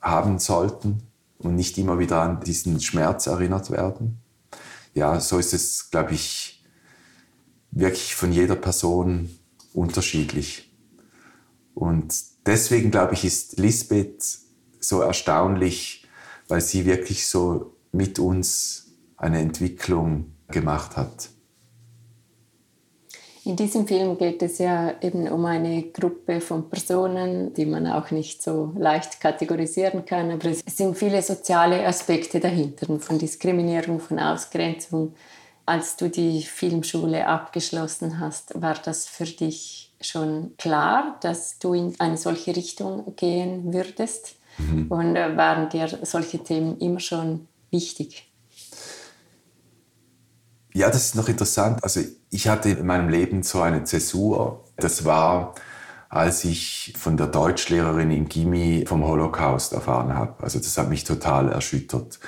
haben 0.00 0.40
sollten 0.40 1.02
und 1.38 1.54
nicht 1.54 1.78
immer 1.78 2.00
wieder 2.00 2.20
an 2.20 2.40
diesen 2.40 2.80
Schmerz 2.80 3.28
erinnert 3.28 3.70
werden 3.70 4.25
ja, 4.96 5.20
so 5.20 5.38
ist 5.38 5.52
es, 5.52 5.90
glaube 5.90 6.14
ich, 6.14 6.64
wirklich 7.70 8.14
von 8.14 8.32
jeder 8.32 8.56
Person 8.56 9.28
unterschiedlich. 9.74 10.74
Und 11.74 12.14
deswegen, 12.46 12.90
glaube 12.90 13.12
ich, 13.12 13.24
ist 13.26 13.58
Lisbeth 13.58 14.24
so 14.80 15.02
erstaunlich, 15.02 16.06
weil 16.48 16.62
sie 16.62 16.86
wirklich 16.86 17.26
so 17.26 17.76
mit 17.92 18.18
uns 18.18 18.86
eine 19.18 19.40
Entwicklung 19.40 20.32
gemacht 20.48 20.96
hat. 20.96 21.28
In 23.46 23.54
diesem 23.54 23.86
Film 23.86 24.18
geht 24.18 24.42
es 24.42 24.58
ja 24.58 24.94
eben 25.00 25.28
um 25.28 25.44
eine 25.44 25.84
Gruppe 25.92 26.40
von 26.40 26.68
Personen, 26.68 27.54
die 27.54 27.64
man 27.64 27.86
auch 27.86 28.10
nicht 28.10 28.42
so 28.42 28.72
leicht 28.76 29.20
kategorisieren 29.20 30.04
kann, 30.04 30.32
aber 30.32 30.46
es 30.46 30.64
sind 30.66 30.98
viele 30.98 31.22
soziale 31.22 31.86
Aspekte 31.86 32.40
dahinter, 32.40 32.98
von 32.98 33.20
Diskriminierung, 33.20 34.00
von 34.00 34.18
Ausgrenzung. 34.18 35.14
Als 35.64 35.96
du 35.96 36.10
die 36.10 36.42
Filmschule 36.42 37.24
abgeschlossen 37.24 38.18
hast, 38.18 38.60
war 38.60 38.74
das 38.84 39.06
für 39.06 39.26
dich 39.26 39.92
schon 40.00 40.56
klar, 40.58 41.16
dass 41.20 41.60
du 41.60 41.72
in 41.72 41.94
eine 42.00 42.16
solche 42.16 42.56
Richtung 42.56 43.14
gehen 43.14 43.72
würdest? 43.72 44.34
Mhm. 44.58 44.90
Und 44.90 45.14
waren 45.14 45.68
dir 45.68 45.86
solche 46.02 46.40
Themen 46.40 46.78
immer 46.80 46.98
schon 46.98 47.46
wichtig? 47.70 48.28
Ja, 50.76 50.88
das 50.90 51.06
ist 51.06 51.14
noch 51.14 51.28
interessant. 51.28 51.82
Also 51.82 52.00
ich 52.36 52.48
hatte 52.48 52.68
in 52.68 52.86
meinem 52.86 53.08
Leben 53.08 53.42
so 53.42 53.62
eine 53.62 53.84
Zäsur. 53.84 54.64
Das 54.76 55.06
war, 55.06 55.54
als 56.10 56.44
ich 56.44 56.92
von 56.96 57.16
der 57.16 57.28
Deutschlehrerin 57.28 58.10
in 58.10 58.28
Gimi 58.28 58.84
vom 58.86 59.04
Holocaust 59.06 59.72
erfahren 59.72 60.14
habe. 60.14 60.34
Also 60.44 60.58
das 60.58 60.76
hat 60.76 60.90
mich 60.90 61.04
total 61.04 61.50
erschüttert. 61.50 62.20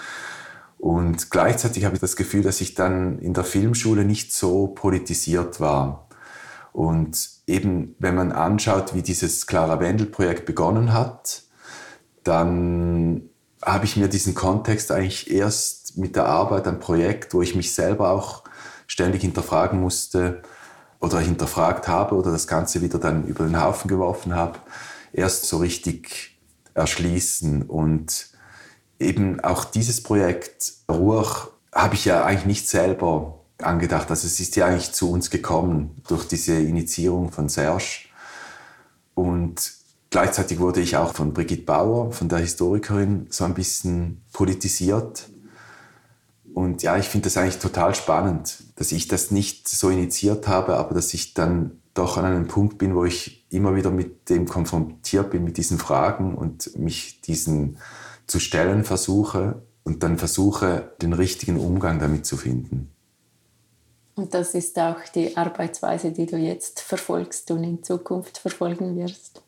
Und 0.78 1.30
gleichzeitig 1.30 1.84
habe 1.84 1.96
ich 1.96 2.00
das 2.00 2.16
Gefühl, 2.16 2.42
dass 2.42 2.62
ich 2.62 2.74
dann 2.74 3.18
in 3.18 3.34
der 3.34 3.44
Filmschule 3.44 4.06
nicht 4.06 4.32
so 4.32 4.68
politisiert 4.68 5.60
war. 5.60 6.08
Und 6.72 7.28
eben, 7.46 7.94
wenn 7.98 8.14
man 8.14 8.32
anschaut, 8.32 8.94
wie 8.94 9.02
dieses 9.02 9.46
Clara 9.46 9.78
Wendel-Projekt 9.78 10.46
begonnen 10.46 10.94
hat, 10.94 11.42
dann 12.24 13.28
habe 13.62 13.84
ich 13.84 13.98
mir 13.98 14.08
diesen 14.08 14.34
Kontext 14.34 14.90
eigentlich 14.90 15.30
erst 15.30 15.98
mit 15.98 16.16
der 16.16 16.26
Arbeit 16.26 16.66
am 16.66 16.80
Projekt, 16.80 17.34
wo 17.34 17.42
ich 17.42 17.54
mich 17.54 17.74
selber 17.74 18.10
auch 18.10 18.47
ständig 18.88 19.20
hinterfragen 19.22 19.80
musste 19.80 20.42
oder 20.98 21.20
hinterfragt 21.20 21.86
habe 21.86 22.16
oder 22.16 22.32
das 22.32 22.48
Ganze 22.48 22.82
wieder 22.82 22.98
dann 22.98 23.24
über 23.26 23.44
den 23.44 23.62
Haufen 23.62 23.88
geworfen 23.88 24.34
habe, 24.34 24.58
erst 25.12 25.46
so 25.46 25.58
richtig 25.58 26.36
erschließen. 26.74 27.62
Und 27.62 28.30
eben 28.98 29.38
auch 29.40 29.64
dieses 29.64 30.02
Projekt 30.02 30.72
Ruach 30.90 31.48
habe 31.72 31.94
ich 31.94 32.04
ja 32.04 32.24
eigentlich 32.24 32.46
nicht 32.46 32.68
selber 32.68 33.44
angedacht. 33.58 34.10
Also 34.10 34.26
es 34.26 34.40
ist 34.40 34.56
ja 34.56 34.66
eigentlich 34.66 34.92
zu 34.92 35.10
uns 35.10 35.30
gekommen 35.30 36.02
durch 36.08 36.26
diese 36.26 36.54
Initiierung 36.54 37.30
von 37.30 37.48
Serge. 37.48 38.08
Und 39.14 39.72
gleichzeitig 40.10 40.58
wurde 40.58 40.80
ich 40.80 40.96
auch 40.96 41.14
von 41.14 41.32
Brigitte 41.34 41.64
Bauer, 41.64 42.12
von 42.12 42.28
der 42.28 42.38
Historikerin, 42.38 43.26
so 43.30 43.44
ein 43.44 43.54
bisschen 43.54 44.22
politisiert. 44.32 45.28
Und 46.58 46.82
ja, 46.82 46.96
ich 46.96 47.08
finde 47.08 47.26
das 47.26 47.36
eigentlich 47.36 47.60
total 47.60 47.94
spannend, 47.94 48.64
dass 48.74 48.90
ich 48.90 49.06
das 49.06 49.30
nicht 49.30 49.68
so 49.68 49.90
initiiert 49.90 50.48
habe, 50.48 50.74
aber 50.74 50.92
dass 50.92 51.14
ich 51.14 51.32
dann 51.32 51.80
doch 51.94 52.16
an 52.16 52.24
einem 52.24 52.48
Punkt 52.48 52.78
bin, 52.78 52.96
wo 52.96 53.04
ich 53.04 53.46
immer 53.48 53.76
wieder 53.76 53.92
mit 53.92 54.28
dem 54.28 54.48
konfrontiert 54.48 55.30
bin, 55.30 55.44
mit 55.44 55.56
diesen 55.56 55.78
Fragen 55.78 56.34
und 56.34 56.76
mich 56.76 57.20
diesen 57.20 57.78
zu 58.26 58.40
stellen 58.40 58.82
versuche 58.82 59.62
und 59.84 60.02
dann 60.02 60.18
versuche, 60.18 60.96
den 61.00 61.12
richtigen 61.12 61.60
Umgang 61.60 62.00
damit 62.00 62.26
zu 62.26 62.36
finden. 62.36 62.90
Und 64.16 64.34
das 64.34 64.54
ist 64.54 64.76
auch 64.80 64.98
die 65.14 65.36
Arbeitsweise, 65.36 66.10
die 66.10 66.26
du 66.26 66.36
jetzt 66.36 66.80
verfolgst 66.80 67.52
und 67.52 67.62
in 67.62 67.84
Zukunft 67.84 68.38
verfolgen 68.38 68.96
wirst. 68.96 69.42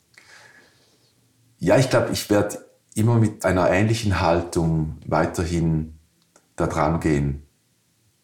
Ja, 1.59 1.77
ich 1.77 1.91
glaube, 1.91 2.13
ich 2.13 2.31
werde 2.31 2.65
immer 2.95 3.17
mit 3.17 3.45
einer 3.45 3.69
ähnlichen 3.69 4.21
Haltung 4.21 4.99
weiterhin 5.07 5.97
da 6.61 6.67
dran 6.67 7.01
gehen. 7.01 7.47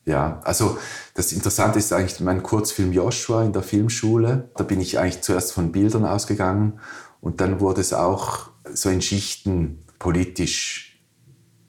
Ja, 0.05 0.41
also 0.45 0.79
das 1.15 1.33
Interessante 1.33 1.81
ist 1.81 1.93
eigentlich 1.93 2.21
mein 2.21 2.43
Kurzfilm 2.43 2.93
Joshua 2.93 3.43
in 3.43 3.53
der 3.53 3.63
Filmschule. 3.63 4.51
Da 4.57 4.63
bin 4.63 4.81
ich 4.81 4.99
eigentlich 4.99 5.23
zuerst 5.23 5.53
von 5.53 5.73
Bildern 5.73 6.05
ausgegangen 6.05 6.79
und 7.21 7.41
dann 7.41 7.59
wurde 7.59 7.81
es 7.81 7.93
auch 7.93 8.51
so 8.73 8.89
in 8.89 9.03
Schichten 9.03 9.85
politisch 9.99 10.87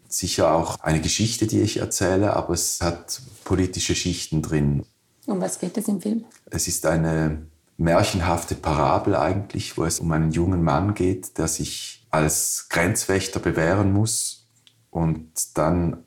sicher 0.07 0.53
auch 0.53 0.79
eine 0.79 1.01
Geschichte, 1.01 1.47
die 1.47 1.61
ich 1.61 1.77
erzähle, 1.77 2.35
aber 2.35 2.53
es 2.53 2.79
hat 2.81 3.21
politische 3.43 3.95
Schichten 3.95 4.41
drin. 4.41 4.83
Um 5.25 5.41
was 5.41 5.59
geht 5.59 5.77
es 5.77 5.87
im 5.87 6.01
Film? 6.01 6.25
Es 6.49 6.67
ist 6.67 6.85
eine 6.85 7.47
märchenhafte 7.77 8.55
Parabel 8.55 9.15
eigentlich, 9.15 9.77
wo 9.77 9.83
es 9.83 9.99
um 9.99 10.11
einen 10.11 10.31
jungen 10.31 10.63
Mann 10.63 10.93
geht, 10.93 11.37
der 11.37 11.47
sich 11.47 12.07
als 12.09 12.67
Grenzwächter 12.69 13.39
bewähren 13.39 13.91
muss 13.91 14.47
und 14.89 15.57
dann 15.57 16.03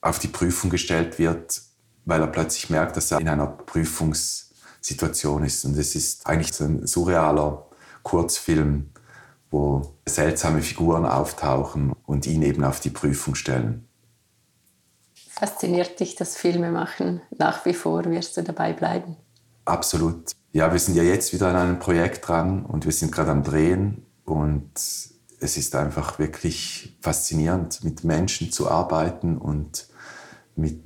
auf 0.00 0.18
die 0.18 0.28
Prüfung 0.28 0.70
gestellt 0.70 1.18
wird, 1.18 1.60
weil 2.04 2.20
er 2.20 2.26
plötzlich 2.28 2.70
merkt, 2.70 2.96
dass 2.96 3.10
er 3.10 3.20
in 3.20 3.28
einer 3.28 3.46
Prüfungssituation 3.46 5.44
ist. 5.44 5.64
Und 5.64 5.76
es 5.76 5.94
ist 5.94 6.26
eigentlich 6.26 6.52
so 6.52 6.64
ein 6.64 6.86
surrealer 6.86 7.66
Kurzfilm, 8.02 8.90
wo 9.50 9.94
seltsame 10.06 10.62
Figuren 10.62 11.06
auftauchen 11.06 11.92
und 12.06 12.26
ihn 12.26 12.42
eben 12.42 12.64
auf 12.64 12.80
die 12.80 12.90
Prüfung 12.90 13.34
stellen. 13.34 13.88
Fasziniert 15.30 16.00
dich 16.00 16.16
das 16.16 16.36
Filmemachen 16.36 17.20
nach 17.36 17.64
wie 17.64 17.74
vor? 17.74 18.04
Wirst 18.06 18.36
du 18.36 18.42
dabei 18.42 18.72
bleiben? 18.72 19.16
Absolut. 19.64 20.32
Ja, 20.52 20.72
wir 20.72 20.78
sind 20.80 20.96
ja 20.96 21.02
jetzt 21.02 21.32
wieder 21.32 21.48
an 21.48 21.56
einem 21.56 21.78
Projekt 21.78 22.26
dran 22.26 22.64
und 22.64 22.86
wir 22.86 22.92
sind 22.92 23.12
gerade 23.12 23.30
am 23.30 23.42
Drehen 23.42 24.06
und 24.24 24.70
es 25.40 25.56
ist 25.56 25.74
einfach 25.74 26.18
wirklich 26.18 26.96
faszinierend, 27.00 27.84
mit 27.84 28.04
Menschen 28.04 28.50
zu 28.50 28.70
arbeiten 28.70 29.38
und 29.38 29.88
mit 30.56 30.82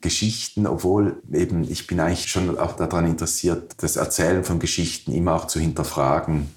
Geschichten, 0.00 0.66
obwohl 0.66 1.22
eben 1.32 1.64
ich 1.64 1.86
bin 1.86 1.98
eigentlich 2.00 2.28
schon 2.28 2.58
auch 2.58 2.76
daran 2.76 3.06
interessiert, 3.06 3.74
das 3.82 3.96
Erzählen 3.96 4.44
von 4.44 4.58
Geschichten 4.58 5.12
immer 5.12 5.34
auch 5.34 5.46
zu 5.46 5.58
hinterfragen 5.58 6.48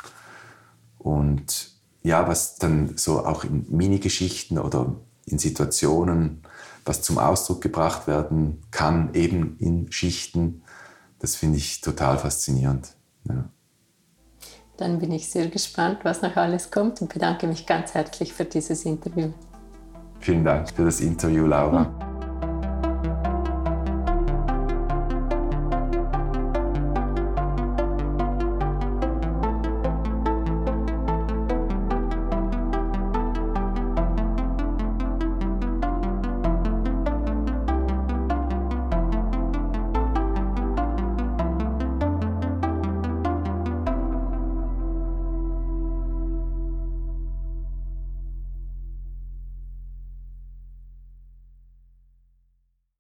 und 0.97 1.71
ja, 2.03 2.27
was 2.27 2.55
dann 2.55 2.97
so 2.97 3.25
auch 3.25 3.43
in 3.43 3.65
Minigeschichten 3.69 4.57
oder 4.57 4.95
in 5.25 5.39
Situationen, 5.39 6.43
was 6.85 7.01
zum 7.01 7.17
Ausdruck 7.17 7.61
gebracht 7.61 8.07
werden 8.07 8.61
kann, 8.71 9.13
eben 9.13 9.57
in 9.59 9.91
Schichten, 9.91 10.63
das 11.19 11.35
finde 11.35 11.57
ich 11.57 11.81
total 11.81 12.17
faszinierend. 12.17 12.95
Ja. 13.27 13.49
Dann 14.81 14.97
bin 14.97 15.11
ich 15.11 15.29
sehr 15.29 15.45
gespannt, 15.45 15.99
was 16.01 16.23
noch 16.23 16.35
alles 16.35 16.71
kommt 16.71 17.03
und 17.03 17.13
bedanke 17.13 17.45
mich 17.45 17.67
ganz 17.67 17.93
herzlich 17.93 18.33
für 18.33 18.45
dieses 18.45 18.83
Interview. 18.83 19.29
Vielen 20.19 20.43
Dank 20.43 20.71
für 20.71 20.85
das 20.85 21.01
Interview, 21.01 21.45
Laura. 21.45 22.10